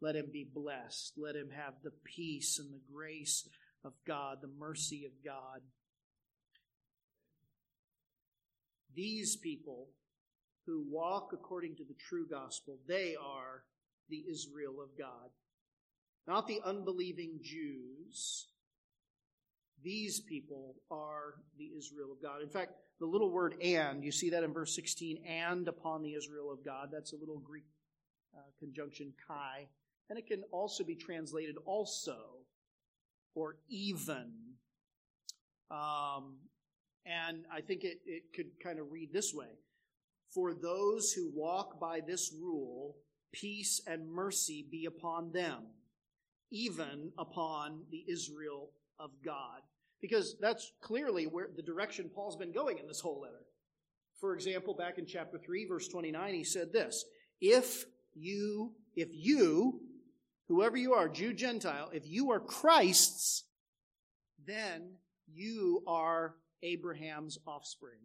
let 0.00 0.16
him 0.16 0.26
be 0.32 0.46
blessed. 0.52 1.14
Let 1.16 1.36
him 1.36 1.50
have 1.50 1.74
the 1.82 1.92
peace 2.04 2.58
and 2.58 2.72
the 2.72 2.80
grace 2.92 3.48
of 3.84 3.92
God, 4.06 4.38
the 4.42 4.50
mercy 4.58 5.04
of 5.06 5.12
God. 5.24 5.60
These 8.94 9.36
people 9.36 9.88
who 10.66 10.84
walk 10.90 11.30
according 11.32 11.76
to 11.76 11.84
the 11.84 11.94
true 12.08 12.26
gospel, 12.28 12.78
they 12.88 13.14
are 13.14 13.62
the 14.08 14.24
Israel 14.30 14.80
of 14.82 14.96
God. 14.98 15.30
not 16.26 16.48
the 16.48 16.60
unbelieving 16.64 17.38
Jews. 17.42 18.48
These 19.82 20.20
people 20.20 20.74
are 20.90 21.34
the 21.58 21.70
Israel 21.76 22.10
of 22.10 22.20
God. 22.20 22.42
In 22.42 22.48
fact, 22.48 22.72
the 22.98 23.06
little 23.06 23.30
word 23.30 23.54
and, 23.62 24.02
you 24.02 24.10
see 24.10 24.30
that 24.30 24.42
in 24.42 24.52
verse 24.52 24.74
16, 24.74 25.18
and 25.24 25.68
upon 25.68 26.02
the 26.02 26.14
Israel 26.14 26.50
of 26.50 26.64
God. 26.64 26.88
That's 26.92 27.12
a 27.12 27.16
little 27.16 27.38
Greek 27.38 27.66
uh, 28.34 28.40
conjunction 28.58 29.12
kai. 29.28 29.68
And 30.08 30.18
it 30.18 30.26
can 30.26 30.42
also 30.50 30.82
be 30.82 30.96
translated 30.96 31.56
also 31.64 32.16
or 33.34 33.56
even. 33.68 34.32
Um, 35.70 36.38
and 37.04 37.44
I 37.52 37.60
think 37.60 37.84
it, 37.84 38.00
it 38.06 38.22
could 38.34 38.58
kind 38.62 38.78
of 38.78 38.90
read 38.90 39.12
this 39.12 39.32
way 39.34 39.58
For 40.32 40.54
those 40.54 41.12
who 41.12 41.30
walk 41.34 41.78
by 41.78 42.00
this 42.00 42.32
rule, 42.32 42.96
peace 43.32 43.80
and 43.86 44.10
mercy 44.10 44.66
be 44.70 44.86
upon 44.86 45.32
them, 45.32 45.66
even 46.50 47.12
upon 47.18 47.82
the 47.90 48.04
Israel 48.08 48.70
of 48.98 49.10
God. 49.24 49.60
Because 50.00 50.36
that's 50.40 50.72
clearly 50.82 51.26
where 51.26 51.48
the 51.54 51.62
direction 51.62 52.10
Paul's 52.14 52.36
been 52.36 52.52
going 52.52 52.78
in 52.78 52.86
this 52.86 53.00
whole 53.00 53.20
letter. 53.20 53.44
For 54.20 54.34
example, 54.34 54.74
back 54.74 54.98
in 54.98 55.06
chapter 55.06 55.38
3, 55.38 55.66
verse 55.66 55.88
29, 55.88 56.34
he 56.34 56.44
said 56.44 56.72
this 56.72 57.04
If 57.40 57.84
you, 58.14 58.72
if 58.94 59.08
you, 59.12 59.80
whoever 60.48 60.76
you 60.76 60.94
are, 60.94 61.08
Jew, 61.08 61.32
Gentile, 61.32 61.90
if 61.92 62.06
you 62.06 62.30
are 62.30 62.40
Christ's, 62.40 63.44
then 64.46 64.92
you 65.32 65.82
are 65.86 66.36
Abraham's 66.62 67.38
offspring. 67.46 68.00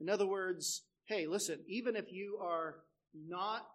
In 0.00 0.08
other 0.08 0.26
words, 0.26 0.82
hey, 1.06 1.26
listen, 1.26 1.58
even 1.66 1.96
if 1.96 2.12
you 2.12 2.38
are 2.42 2.76
not 3.14 3.66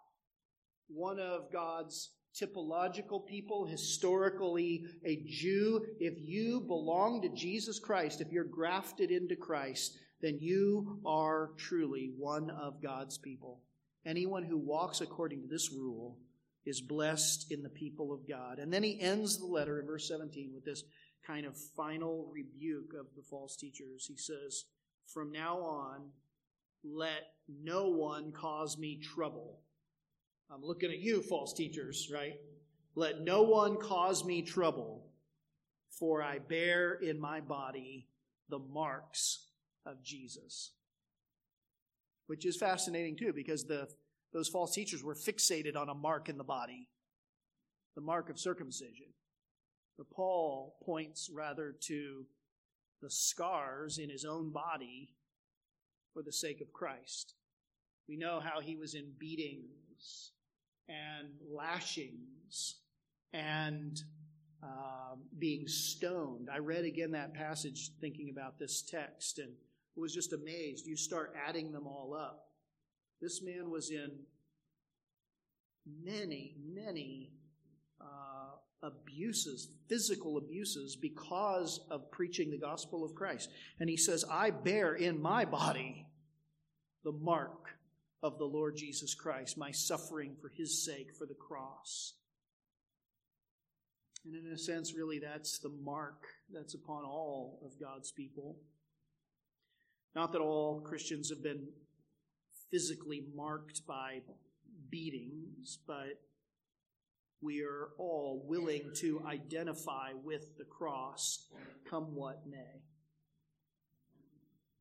one 0.88 1.18
of 1.18 1.52
God's 1.52 2.10
typological 2.40 3.26
people, 3.26 3.66
historically 3.66 4.84
a 5.04 5.22
Jew, 5.26 5.84
if 5.98 6.14
you 6.18 6.60
belong 6.60 7.22
to 7.22 7.28
Jesus 7.30 7.78
Christ, 7.78 8.20
if 8.20 8.30
you're 8.30 8.44
grafted 8.44 9.10
into 9.10 9.36
Christ, 9.36 9.98
then 10.20 10.38
you 10.40 11.00
are 11.06 11.50
truly 11.56 12.12
one 12.18 12.50
of 12.50 12.82
God's 12.82 13.18
people. 13.18 13.60
Anyone 14.04 14.44
who 14.44 14.58
walks 14.58 15.00
according 15.00 15.42
to 15.42 15.48
this 15.48 15.72
rule 15.72 16.18
is 16.64 16.80
blessed 16.80 17.50
in 17.50 17.62
the 17.62 17.68
people 17.68 18.12
of 18.12 18.28
God. 18.28 18.58
And 18.58 18.72
then 18.72 18.82
he 18.82 19.00
ends 19.00 19.38
the 19.38 19.46
letter 19.46 19.80
in 19.80 19.86
verse 19.86 20.08
17 20.08 20.52
with 20.54 20.64
this 20.64 20.84
kind 21.26 21.46
of 21.46 21.56
final 21.76 22.30
rebuke 22.32 22.92
of 22.98 23.06
the 23.16 23.22
false 23.22 23.56
teachers. 23.56 24.06
He 24.06 24.16
says, 24.16 24.64
From 25.06 25.32
now 25.32 25.58
on, 25.58 26.10
let 26.84 27.32
no 27.48 27.88
one 27.88 28.32
cause 28.32 28.78
me 28.78 29.00
trouble. 29.14 29.60
I'm 30.50 30.62
looking 30.62 30.90
at 30.90 31.00
you, 31.00 31.22
false 31.22 31.52
teachers, 31.52 32.08
right? 32.12 32.34
Let 32.94 33.20
no 33.22 33.42
one 33.42 33.76
cause 33.76 34.24
me 34.24 34.42
trouble, 34.42 35.04
for 35.90 36.22
I 36.22 36.38
bear 36.38 36.94
in 36.94 37.20
my 37.20 37.40
body 37.40 38.08
the 38.48 38.58
marks 38.58 39.48
of 39.84 40.02
Jesus. 40.02 40.72
Which 42.26 42.46
is 42.46 42.56
fascinating 42.56 43.16
too, 43.16 43.32
because 43.34 43.64
the, 43.64 43.88
those 44.32 44.48
false 44.48 44.74
teachers 44.74 45.02
were 45.02 45.14
fixated 45.14 45.76
on 45.76 45.88
a 45.88 45.94
mark 45.94 46.28
in 46.28 46.38
the 46.38 46.44
body, 46.44 46.88
the 47.94 48.00
mark 48.00 48.30
of 48.30 48.38
circumcision. 48.38 49.06
But 49.98 50.10
Paul 50.10 50.76
points 50.84 51.28
rather 51.32 51.74
to 51.86 52.26
the 53.02 53.10
scars 53.10 53.98
in 53.98 54.10
his 54.10 54.24
own 54.24 54.52
body 54.52 55.16
for 56.14 56.22
the 56.22 56.32
sake 56.32 56.60
of 56.60 56.72
Christ. 56.72 57.34
We 58.08 58.16
know 58.16 58.40
how 58.40 58.60
he 58.60 58.76
was 58.76 58.94
in 58.94 59.12
beatings 59.18 60.32
and 60.88 61.28
lashings 61.50 62.76
and 63.32 64.00
um, 64.62 65.22
being 65.38 65.66
stoned. 65.66 66.48
I 66.52 66.58
read 66.58 66.84
again 66.84 67.12
that 67.12 67.34
passage 67.34 67.90
thinking 68.00 68.30
about 68.30 68.58
this 68.58 68.82
text 68.82 69.38
and 69.38 69.52
was 69.96 70.14
just 70.14 70.32
amazed. 70.32 70.86
You 70.86 70.96
start 70.96 71.34
adding 71.48 71.72
them 71.72 71.86
all 71.86 72.14
up. 72.14 72.48
This 73.20 73.42
man 73.42 73.70
was 73.70 73.90
in 73.90 74.10
many, 76.04 76.54
many 76.74 77.32
abuses, 78.82 79.68
physical 79.88 80.38
abuses, 80.38 80.96
because 80.96 81.80
of 81.90 82.10
preaching 82.10 82.50
the 82.50 82.58
gospel 82.58 83.04
of 83.04 83.14
Christ. 83.14 83.50
And 83.80 83.88
he 83.88 83.96
says, 83.96 84.24
I 84.30 84.50
bear 84.50 84.94
in 84.94 85.20
my 85.20 85.44
body 85.44 86.06
the 87.04 87.12
mark 87.12 87.70
of 88.22 88.38
the 88.38 88.44
Lord 88.44 88.76
Jesus 88.76 89.14
Christ, 89.14 89.58
my 89.58 89.70
suffering 89.70 90.36
for 90.40 90.48
his 90.48 90.84
sake, 90.84 91.14
for 91.16 91.26
the 91.26 91.34
cross. 91.34 92.14
And 94.24 94.34
in 94.34 94.52
a 94.52 94.58
sense, 94.58 94.94
really, 94.94 95.20
that's 95.20 95.58
the 95.58 95.72
mark 95.84 96.24
that's 96.52 96.74
upon 96.74 97.04
all 97.04 97.60
of 97.64 97.78
God's 97.80 98.10
people. 98.10 98.56
Not 100.14 100.32
that 100.32 100.40
all 100.40 100.80
Christians 100.80 101.30
have 101.30 101.42
been 101.42 101.68
physically 102.70 103.24
marked 103.34 103.86
by 103.86 104.20
beatings, 104.90 105.78
but 105.86 106.20
we 107.40 107.62
are 107.62 107.90
all 107.98 108.42
willing 108.48 108.90
to 108.96 109.22
identify 109.26 110.12
with 110.24 110.56
the 110.58 110.64
cross, 110.64 111.46
come 111.88 112.14
what 112.14 112.46
may. 112.46 112.82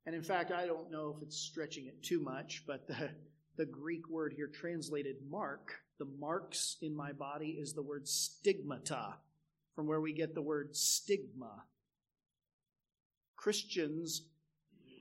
And 0.05 0.15
in 0.15 0.21
fact, 0.21 0.51
I 0.51 0.67
don't 0.67 0.91
know 0.91 1.15
if 1.17 1.23
it's 1.23 1.37
stretching 1.37 1.87
it 1.87 2.03
too 2.03 2.19
much, 2.19 2.63
but 2.67 2.87
the, 2.87 3.09
the 3.57 3.65
Greek 3.65 4.07
word 4.09 4.33
here 4.35 4.47
translated 4.47 5.15
mark, 5.29 5.73
the 5.97 6.05
marks 6.19 6.77
in 6.81 6.95
my 6.95 7.11
body 7.11 7.57
is 7.59 7.73
the 7.73 7.81
word 7.81 8.07
stigmata, 8.07 9.15
from 9.75 9.87
where 9.87 10.01
we 10.01 10.13
get 10.13 10.35
the 10.35 10.41
word 10.41 10.75
stigma. 10.75 11.63
Christians 13.35 14.23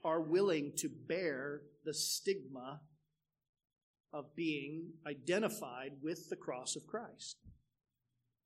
are 0.04 0.20
willing 0.20 0.72
to 0.76 0.88
bear 0.88 1.62
the 1.84 1.94
stigma 1.94 2.80
of 4.12 4.34
being 4.36 4.92
identified 5.06 5.92
with 6.02 6.28
the 6.30 6.36
cross 6.36 6.76
of 6.76 6.86
Christ. 6.86 7.36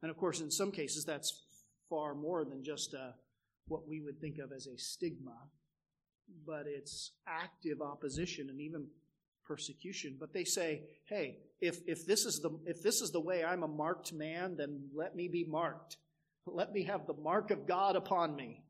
And 0.03 0.11
of 0.11 0.17
course, 0.17 0.41
in 0.41 0.51
some 0.51 0.73
cases, 0.73 1.05
that's 1.05 1.45
far 1.91 2.15
more 2.15 2.45
than 2.45 2.65
just 2.65 2.95
a, 2.95 2.99
uh, 2.99 3.13
what 3.67 3.87
we 3.87 4.01
would 4.01 4.21
think 4.21 4.39
of 4.39 4.51
as 4.51 4.67
a 4.67 4.79
stigma, 4.79 5.37
but 6.47 6.65
it's 6.67 7.13
active 7.27 7.81
opposition 7.81 8.49
and 8.51 8.61
even 8.61 8.87
persecution. 9.47 10.17
But 10.19 10.33
they 10.33 10.45
say, 10.45 10.83
hey, 11.09 11.39
if, 11.61 11.79
if, 11.87 12.07
this 12.07 12.25
is 12.25 12.41
the, 12.41 12.51
if 12.67 12.83
this 12.83 13.01
is 13.01 13.11
the 13.11 13.21
way 13.21 13.45
I'm 13.45 13.63
a 13.63 13.69
marked 13.69 14.13
man, 14.13 14.57
then 14.57 14.89
let 14.95 15.17
me 15.17 15.29
be 15.29 15.45
marked. 15.45 15.97
Let 16.47 16.73
me 16.73 16.85
have 16.85 17.07
the 17.07 17.15
mark 17.15 17.51
of 17.51 17.67
God 17.67 17.97
upon 17.97 18.37
me. 18.37 18.63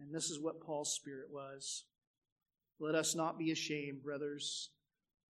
And 0.00 0.14
this 0.14 0.30
is 0.30 0.40
what 0.40 0.60
Paul's 0.60 0.94
spirit 0.94 1.28
was. 1.30 1.84
Let 2.78 2.94
us 2.94 3.14
not 3.14 3.38
be 3.38 3.50
ashamed, 3.50 4.02
brothers, 4.02 4.70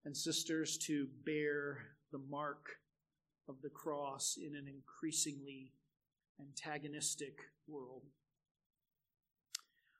and 0.05 0.15
sisters 0.15 0.77
to 0.85 1.07
bear 1.25 1.79
the 2.11 2.19
mark 2.29 2.67
of 3.47 3.55
the 3.63 3.69
cross 3.69 4.37
in 4.37 4.55
an 4.55 4.67
increasingly 4.67 5.73
antagonistic 6.39 7.39
world. 7.67 8.03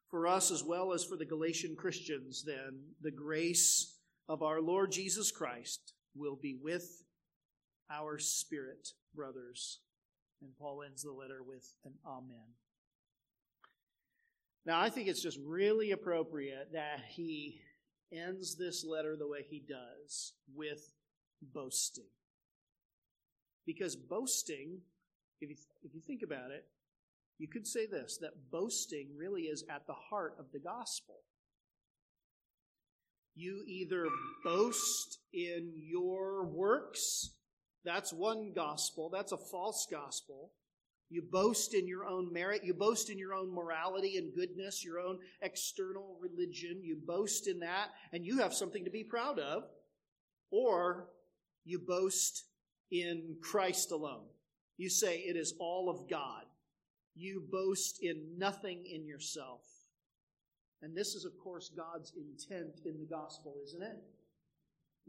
For 0.10 0.28
us, 0.28 0.50
as 0.52 0.64
well 0.64 0.94
as 0.94 1.04
for 1.04 1.16
the 1.16 1.26
Galatian 1.26 1.76
Christians, 1.76 2.44
then, 2.44 2.82
the 3.02 3.12
grace 3.12 3.98
of 4.28 4.42
our 4.42 4.60
Lord 4.60 4.92
Jesus 4.92 5.32
Christ 5.32 5.94
will 6.16 6.36
be 6.36 6.58
with 6.62 7.04
our 7.92 8.18
spirit, 8.18 8.90
brothers. 9.14 9.80
And 10.42 10.52
Paul 10.58 10.84
ends 10.84 11.04
the 11.04 11.12
letter 11.12 11.42
with 11.46 11.74
an 11.86 11.94
Amen. 12.06 12.56
Now, 14.66 14.80
I 14.80 14.90
think 14.90 15.08
it's 15.08 15.22
just 15.22 15.40
really 15.46 15.92
appropriate 15.92 16.70
that 16.74 17.02
he 17.10 17.62
ends 18.12 18.56
this 18.56 18.86
letter 18.86 19.16
the 19.16 19.28
way 19.28 19.46
he 19.48 19.60
does 19.68 20.34
with 20.56 20.92
boasting. 21.42 22.10
Because 23.66 23.96
boasting, 23.96 24.80
if 25.42 25.50
you, 25.50 25.56
if 25.84 25.94
you 25.94 26.02
think 26.06 26.22
about 26.24 26.52
it, 26.52 26.66
you 27.40 27.48
could 27.48 27.66
say 27.66 27.88
this 27.88 28.18
that 28.22 28.52
boasting 28.52 29.08
really 29.18 29.44
is 29.44 29.64
at 29.74 29.88
the 29.88 29.94
heart 29.94 30.36
of 30.38 30.52
the 30.52 30.60
gospel. 30.60 31.16
You 33.34 33.64
either 33.66 34.06
boast 34.44 35.20
in 35.34 35.72
your 35.76 36.44
works, 36.44 37.32
that's 37.86 38.12
one 38.12 38.52
gospel, 38.54 39.10
that's 39.10 39.32
a 39.32 39.38
false 39.38 39.88
gospel. 39.90 40.52
You 41.12 41.24
boast 41.24 41.74
in 41.74 41.88
your 41.88 42.06
own 42.06 42.32
merit. 42.32 42.64
You 42.64 42.76
boast 42.76 43.10
in 43.10 43.18
your 43.18 43.34
own 43.34 43.52
morality 43.52 44.18
and 44.18 44.36
goodness, 44.36 44.86
your 44.86 45.00
own 45.00 45.18
external 45.42 46.20
religion. 46.22 46.82
You 46.84 47.00
boast 47.04 47.48
in 47.48 47.62
that, 47.62 47.88
and 48.14 48.24
you 48.24 48.38
have 48.40 48.54
something 48.54 48.86
to 48.86 48.92
be 48.92 49.04
proud 49.04 49.40
of. 49.40 49.64
Or 50.52 51.08
you 51.66 51.80
boast 51.80 52.44
in 52.92 53.38
Christ 53.42 53.92
alone. 53.92 54.26
You 54.78 54.90
say 54.90 55.18
it 55.18 55.36
is 55.36 55.56
all 55.60 55.90
of 55.90 56.08
God. 56.08 56.44
You 57.20 57.44
boast 57.52 58.00
in 58.02 58.38
nothing 58.38 58.86
in 58.86 59.06
yourself. 59.06 59.62
And 60.82 60.96
this 60.96 61.16
is, 61.16 61.26
of 61.26 61.38
course, 61.44 61.70
God's 61.76 62.14
intent 62.16 62.80
in 62.86 62.98
the 62.98 63.06
gospel, 63.06 63.56
isn't 63.66 63.84
it? 63.84 63.98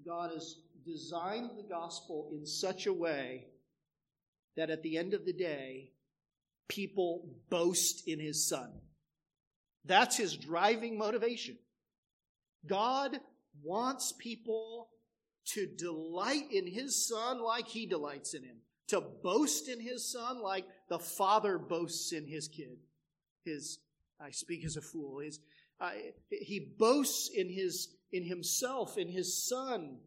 God 0.05 0.33
has 0.33 0.57
designed 0.85 1.51
the 1.57 1.69
gospel 1.69 2.31
in 2.33 2.45
such 2.45 2.87
a 2.87 2.93
way 2.93 3.47
that 4.57 4.71
at 4.71 4.83
the 4.83 4.99
end 4.99 5.15
of 5.15 5.25
the 5.25 5.33
day, 5.33 5.93
people 6.69 7.29
boast 7.49 8.09
in 8.09 8.19
his 8.19 8.49
son. 8.49 8.73
That's 9.85 10.17
his 10.17 10.37
driving 10.37 10.99
motivation. 10.99 11.59
God 12.67 13.21
wants 13.63 14.13
people 14.19 14.89
to 15.53 15.69
delight 15.79 16.51
in 16.51 16.67
his 16.67 17.07
son 17.07 17.41
like 17.41 17.69
he 17.69 17.87
delights 17.87 18.35
in 18.35 18.43
him, 18.43 18.57
to 18.91 19.01
boast 19.01 19.69
in 19.69 19.81
his 19.81 20.11
son 20.11 20.43
like 20.43 20.67
the 20.89 20.99
father 20.99 21.59
boasts 21.59 22.13
in 22.13 22.27
his 22.27 22.49
kid. 22.49 22.79
His, 23.45 23.79
I 24.21 24.31
speak 24.31 24.65
as 24.65 24.77
a 24.77 24.83
fool. 24.83 25.21
His, 25.21 25.41
he 26.31 26.75
boasts 26.79 27.31
in 27.35 27.49
his, 27.49 27.89
in 28.13 28.25
himself, 28.25 28.99
in 28.99 29.09
his 29.09 29.49
son. 29.49 29.99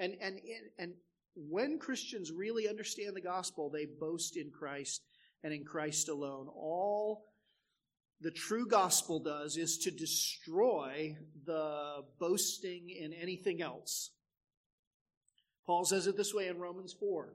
And, 0.00 0.14
and, 0.20 0.40
and 0.78 0.94
when 1.34 1.78
Christians 1.78 2.32
really 2.32 2.68
understand 2.68 3.14
the 3.14 3.20
gospel, 3.20 3.70
they 3.70 3.86
boast 3.86 4.36
in 4.36 4.50
Christ 4.50 5.02
and 5.44 5.52
in 5.52 5.64
Christ 5.64 6.08
alone. 6.08 6.48
All 6.48 7.26
the 8.20 8.30
true 8.30 8.66
gospel 8.66 9.20
does 9.20 9.56
is 9.56 9.78
to 9.78 9.90
destroy 9.90 11.16
the 11.44 12.02
boasting 12.18 12.88
in 12.90 13.12
anything 13.12 13.60
else. 13.60 14.10
Paul 15.66 15.84
says 15.84 16.06
it 16.06 16.16
this 16.16 16.32
way 16.32 16.48
in 16.48 16.58
Romans 16.58 16.94
4. 16.98 17.28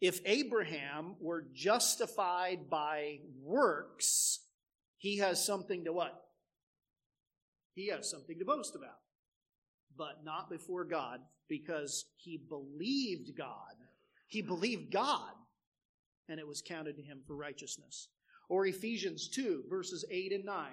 If 0.00 0.20
Abraham 0.24 1.16
were 1.20 1.46
justified 1.54 2.68
by 2.68 3.20
works, 3.42 4.40
he 4.98 5.18
has 5.18 5.44
something 5.44 5.84
to 5.84 5.92
what? 5.92 6.20
He 7.74 7.88
has 7.88 8.10
something 8.10 8.38
to 8.38 8.44
boast 8.44 8.74
about. 8.74 8.98
But 9.96 10.24
not 10.24 10.50
before 10.50 10.84
God, 10.84 11.20
because 11.48 12.04
he 12.16 12.36
believed 12.48 13.36
God. 13.36 13.74
He 14.26 14.42
believed 14.42 14.92
God, 14.92 15.32
and 16.28 16.40
it 16.40 16.46
was 16.46 16.62
counted 16.66 16.96
to 16.96 17.02
him 17.02 17.20
for 17.26 17.36
righteousness. 17.36 18.08
Or 18.48 18.66
Ephesians 18.66 19.28
2, 19.28 19.64
verses 19.68 20.04
8 20.10 20.32
and 20.32 20.44
9. 20.44 20.66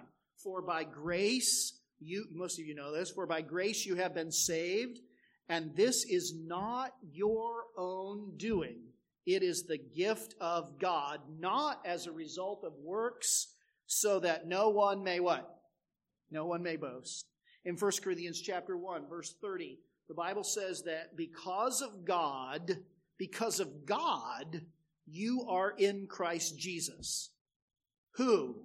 For 0.44 0.62
by 0.62 0.84
grace, 0.84 1.80
you, 2.00 2.26
most 2.34 2.60
of 2.60 2.66
you 2.66 2.74
know 2.74 2.92
this, 2.92 3.12
for 3.12 3.28
by 3.28 3.42
grace 3.42 3.86
you 3.86 3.96
have 3.96 4.16
been 4.16 4.32
saved, 4.32 5.00
and 5.48 5.76
this 5.76 6.06
is 6.06 6.34
not 6.36 6.94
your 7.12 7.64
own 7.78 8.38
doing. 8.38 8.80
It 9.26 9.44
is 9.44 9.64
the 9.64 9.78
gift 9.78 10.36
of 10.42 10.80
God, 10.80 11.20
not 11.40 11.82
as 11.86 12.08
a 12.08 12.12
result 12.12 12.64
of 12.64 12.74
works, 12.84 13.54
so 13.86 14.20
that 14.20 14.48
no 14.48 14.70
one 14.70 15.04
may 15.04 15.20
what? 15.20 15.48
No 16.32 16.46
one 16.46 16.64
may 16.64 16.78
boast. 16.78 17.28
In 17.66 17.76
1 17.76 17.92
Corinthians 18.04 18.42
chapter 18.42 18.78
1, 18.78 19.08
verse 19.08 19.36
30, 19.42 19.78
the 20.08 20.16
Bible 20.16 20.44
says 20.44 20.84
that 20.84 21.16
because 21.16 21.82
of 21.82 22.06
God, 22.06 22.78
because 23.18 23.60
of 23.60 23.86
God, 23.86 24.62
you 25.06 25.46
are 25.48 25.74
in 25.78 26.08
Christ 26.08 26.58
Jesus 26.58 27.30
who 28.16 28.56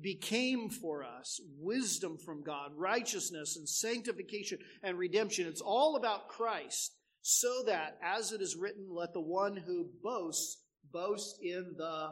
became 0.00 0.68
for 0.68 1.04
us 1.04 1.40
wisdom 1.58 2.18
from 2.18 2.42
God, 2.42 2.72
righteousness 2.76 3.56
and 3.56 3.68
sanctification 3.68 4.58
and 4.82 4.98
redemption. 4.98 5.46
It's 5.46 5.60
all 5.60 5.96
about 5.96 6.28
Christ, 6.28 6.94
so 7.26 7.64
that, 7.66 7.98
as 8.00 8.30
it 8.30 8.40
is 8.40 8.54
written, 8.54 8.86
let 8.88 9.12
the 9.12 9.20
one 9.20 9.56
who 9.56 9.88
boasts 10.00 10.62
boast 10.92 11.40
in 11.42 11.74
the 11.76 12.10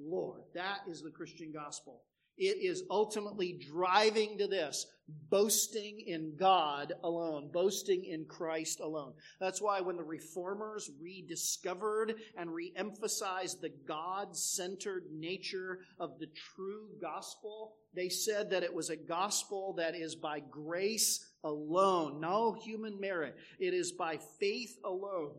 Lord. 0.00 0.40
That 0.54 0.78
is 0.88 1.02
the 1.02 1.10
Christian 1.10 1.52
gospel. 1.52 2.00
It 2.38 2.56
is 2.62 2.82
ultimately 2.90 3.60
driving 3.70 4.38
to 4.38 4.46
this 4.46 4.86
boasting 5.30 6.00
in 6.06 6.36
God 6.38 6.94
alone, 7.04 7.50
boasting 7.52 8.06
in 8.06 8.24
Christ 8.24 8.80
alone. 8.80 9.12
That's 9.40 9.60
why 9.60 9.82
when 9.82 9.96
the 9.96 10.02
reformers 10.02 10.90
rediscovered 11.02 12.14
and 12.36 12.48
reemphasized 12.48 13.60
the 13.60 13.72
God 13.86 14.34
centered 14.34 15.04
nature 15.12 15.80
of 16.00 16.18
the 16.18 16.28
true 16.54 16.88
gospel, 16.98 17.74
they 17.94 18.08
said 18.08 18.50
that 18.50 18.62
it 18.62 18.74
was 18.74 18.88
a 18.88 18.96
gospel 18.96 19.74
that 19.74 19.94
is 19.94 20.14
by 20.14 20.40
grace 20.40 21.24
alone, 21.46 22.20
no 22.20 22.52
human 22.52 23.00
merit. 23.00 23.36
It 23.58 23.72
is 23.72 23.92
by 23.92 24.18
faith 24.38 24.76
alone 24.84 25.32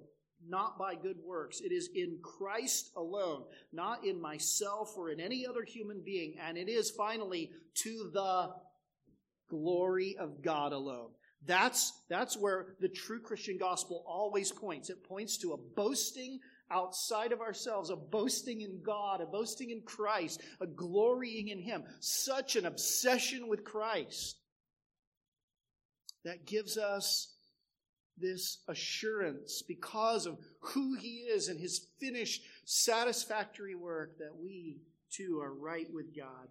not 0.49 0.77
by 0.77 0.95
good 0.95 1.17
works. 1.25 1.61
It 1.61 1.71
is 1.71 1.89
in 1.93 2.19
Christ 2.21 2.91
alone, 2.95 3.43
not 3.73 4.05
in 4.05 4.21
myself 4.21 4.93
or 4.97 5.09
in 5.09 5.19
any 5.19 5.45
other 5.45 5.63
human 5.63 6.01
being. 6.01 6.35
And 6.39 6.57
it 6.57 6.69
is 6.69 6.91
finally 6.91 7.51
to 7.75 8.09
the 8.13 8.53
glory 9.49 10.15
of 10.17 10.41
God 10.41 10.73
alone. 10.73 11.09
That's, 11.45 11.93
that's 12.09 12.37
where 12.37 12.75
the 12.79 12.89
true 12.89 13.19
Christian 13.19 13.57
gospel 13.57 14.03
always 14.07 14.51
points. 14.51 14.89
It 14.89 15.03
points 15.03 15.37
to 15.39 15.53
a 15.53 15.57
boasting 15.57 16.39
outside 16.69 17.31
of 17.31 17.41
ourselves, 17.41 17.89
a 17.89 17.95
boasting 17.95 18.61
in 18.61 18.81
God, 18.83 19.21
a 19.21 19.25
boasting 19.25 19.69
in 19.69 19.81
Christ, 19.81 20.41
a 20.59 20.67
glorying 20.67 21.49
in 21.49 21.59
Him. 21.59 21.83
Such 21.99 22.55
an 22.55 22.65
obsession 22.65 23.47
with 23.47 23.63
Christ 23.63 24.37
that 26.27 26.45
gives 26.45 26.77
us 26.77 27.33
this 28.17 28.59
assurance 28.67 29.61
because 29.61 30.25
of 30.25 30.37
who 30.59 30.95
He 30.95 31.19
is 31.19 31.47
and 31.47 31.59
His 31.59 31.87
finished 31.99 32.43
satisfactory 32.65 33.75
work 33.75 34.17
that 34.17 34.35
we 34.35 34.77
too 35.11 35.39
are 35.41 35.53
right 35.53 35.87
with 35.93 36.15
God. 36.15 36.47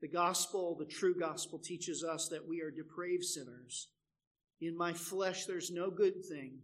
The 0.00 0.08
gospel, 0.08 0.76
the 0.78 0.86
true 0.86 1.14
gospel, 1.18 1.58
teaches 1.58 2.04
us 2.04 2.28
that 2.28 2.46
we 2.46 2.60
are 2.60 2.70
depraved 2.70 3.24
sinners. 3.24 3.88
In 4.60 4.76
my 4.76 4.92
flesh, 4.92 5.46
there's 5.46 5.70
no 5.70 5.90
good 5.90 6.24
thing. 6.24 6.58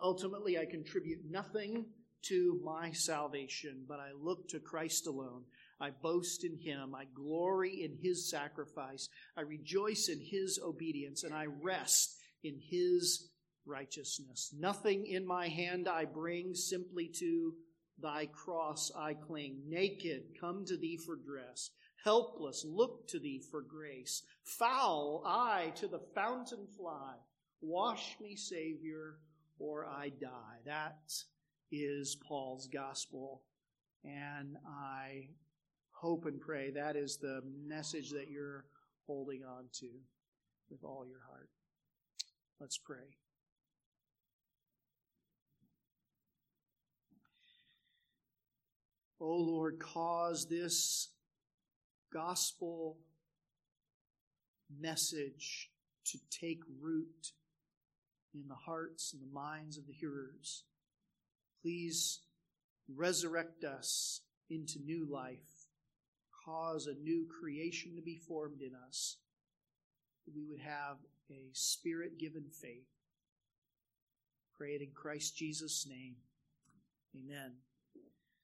Ultimately, 0.00 0.58
I 0.58 0.66
contribute 0.66 1.20
nothing 1.28 1.86
to 2.22 2.60
my 2.64 2.92
salvation, 2.92 3.84
but 3.88 4.00
I 4.00 4.10
look 4.20 4.48
to 4.48 4.60
Christ 4.60 5.06
alone. 5.06 5.42
I 5.80 5.90
boast 5.90 6.44
in 6.44 6.58
Him. 6.58 6.94
I 6.94 7.04
glory 7.14 7.82
in 7.82 7.98
His 8.02 8.30
sacrifice. 8.30 9.08
I 9.36 9.42
rejoice 9.42 10.08
in 10.08 10.20
His 10.20 10.58
obedience, 10.64 11.24
and 11.24 11.34
I 11.34 11.46
rest 11.46 12.16
in 12.42 12.60
His 12.70 13.28
righteousness. 13.66 14.54
Nothing 14.58 15.06
in 15.06 15.26
my 15.26 15.48
hand 15.48 15.88
I 15.88 16.04
bring, 16.04 16.54
simply 16.54 17.10
to 17.18 17.54
thy 18.00 18.26
cross 18.26 18.90
I 18.96 19.14
cling. 19.14 19.62
Naked, 19.68 20.22
come 20.40 20.64
to 20.66 20.76
thee 20.76 20.98
for 20.98 21.16
dress. 21.16 21.70
Helpless, 22.04 22.66
look 22.68 23.08
to 23.08 23.18
thee 23.18 23.42
for 23.50 23.62
grace. 23.62 24.22
Foul, 24.44 25.22
I 25.24 25.72
to 25.76 25.88
the 25.88 26.02
fountain 26.14 26.66
fly. 26.76 27.14
Wash 27.62 28.16
me, 28.20 28.36
Savior, 28.36 29.14
or 29.58 29.86
I 29.86 30.10
die. 30.20 30.58
That 30.66 31.12
is 31.72 32.16
Paul's 32.28 32.68
gospel. 32.68 33.42
And 34.04 34.56
I 34.68 35.28
hope 35.94 36.26
and 36.26 36.40
pray 36.40 36.70
that 36.70 36.96
is 36.96 37.16
the 37.16 37.40
message 37.66 38.10
that 38.10 38.28
you're 38.30 38.64
holding 39.06 39.42
on 39.44 39.64
to 39.72 39.88
with 40.70 40.84
all 40.84 41.06
your 41.06 41.20
heart. 41.28 41.48
Let's 42.60 42.78
pray. 42.78 43.16
O 49.20 49.26
oh 49.26 49.36
Lord, 49.36 49.78
cause 49.78 50.46
this 50.50 51.08
gospel 52.12 52.98
message 54.80 55.70
to 56.04 56.18
take 56.30 56.60
root 56.80 57.32
in 58.34 58.48
the 58.48 58.54
hearts 58.54 59.14
and 59.14 59.22
the 59.22 59.32
minds 59.32 59.78
of 59.78 59.86
the 59.86 59.92
hearers. 59.92 60.64
Please 61.62 62.20
resurrect 62.94 63.64
us 63.64 64.20
into 64.50 64.78
new 64.84 65.06
life. 65.10 65.53
Cause 66.44 66.86
a 66.86 66.94
new 66.94 67.26
creation 67.40 67.96
to 67.96 68.02
be 68.02 68.16
formed 68.16 68.60
in 68.60 68.72
us. 68.88 69.16
We 70.34 70.44
would 70.44 70.60
have 70.60 70.96
a 71.30 71.48
spirit 71.52 72.18
given 72.18 72.44
faith. 72.50 72.88
Pray 74.56 74.74
it 74.74 74.82
in 74.82 74.90
Christ 74.94 75.36
Jesus' 75.36 75.86
name. 75.88 76.16
Amen. 77.16 77.52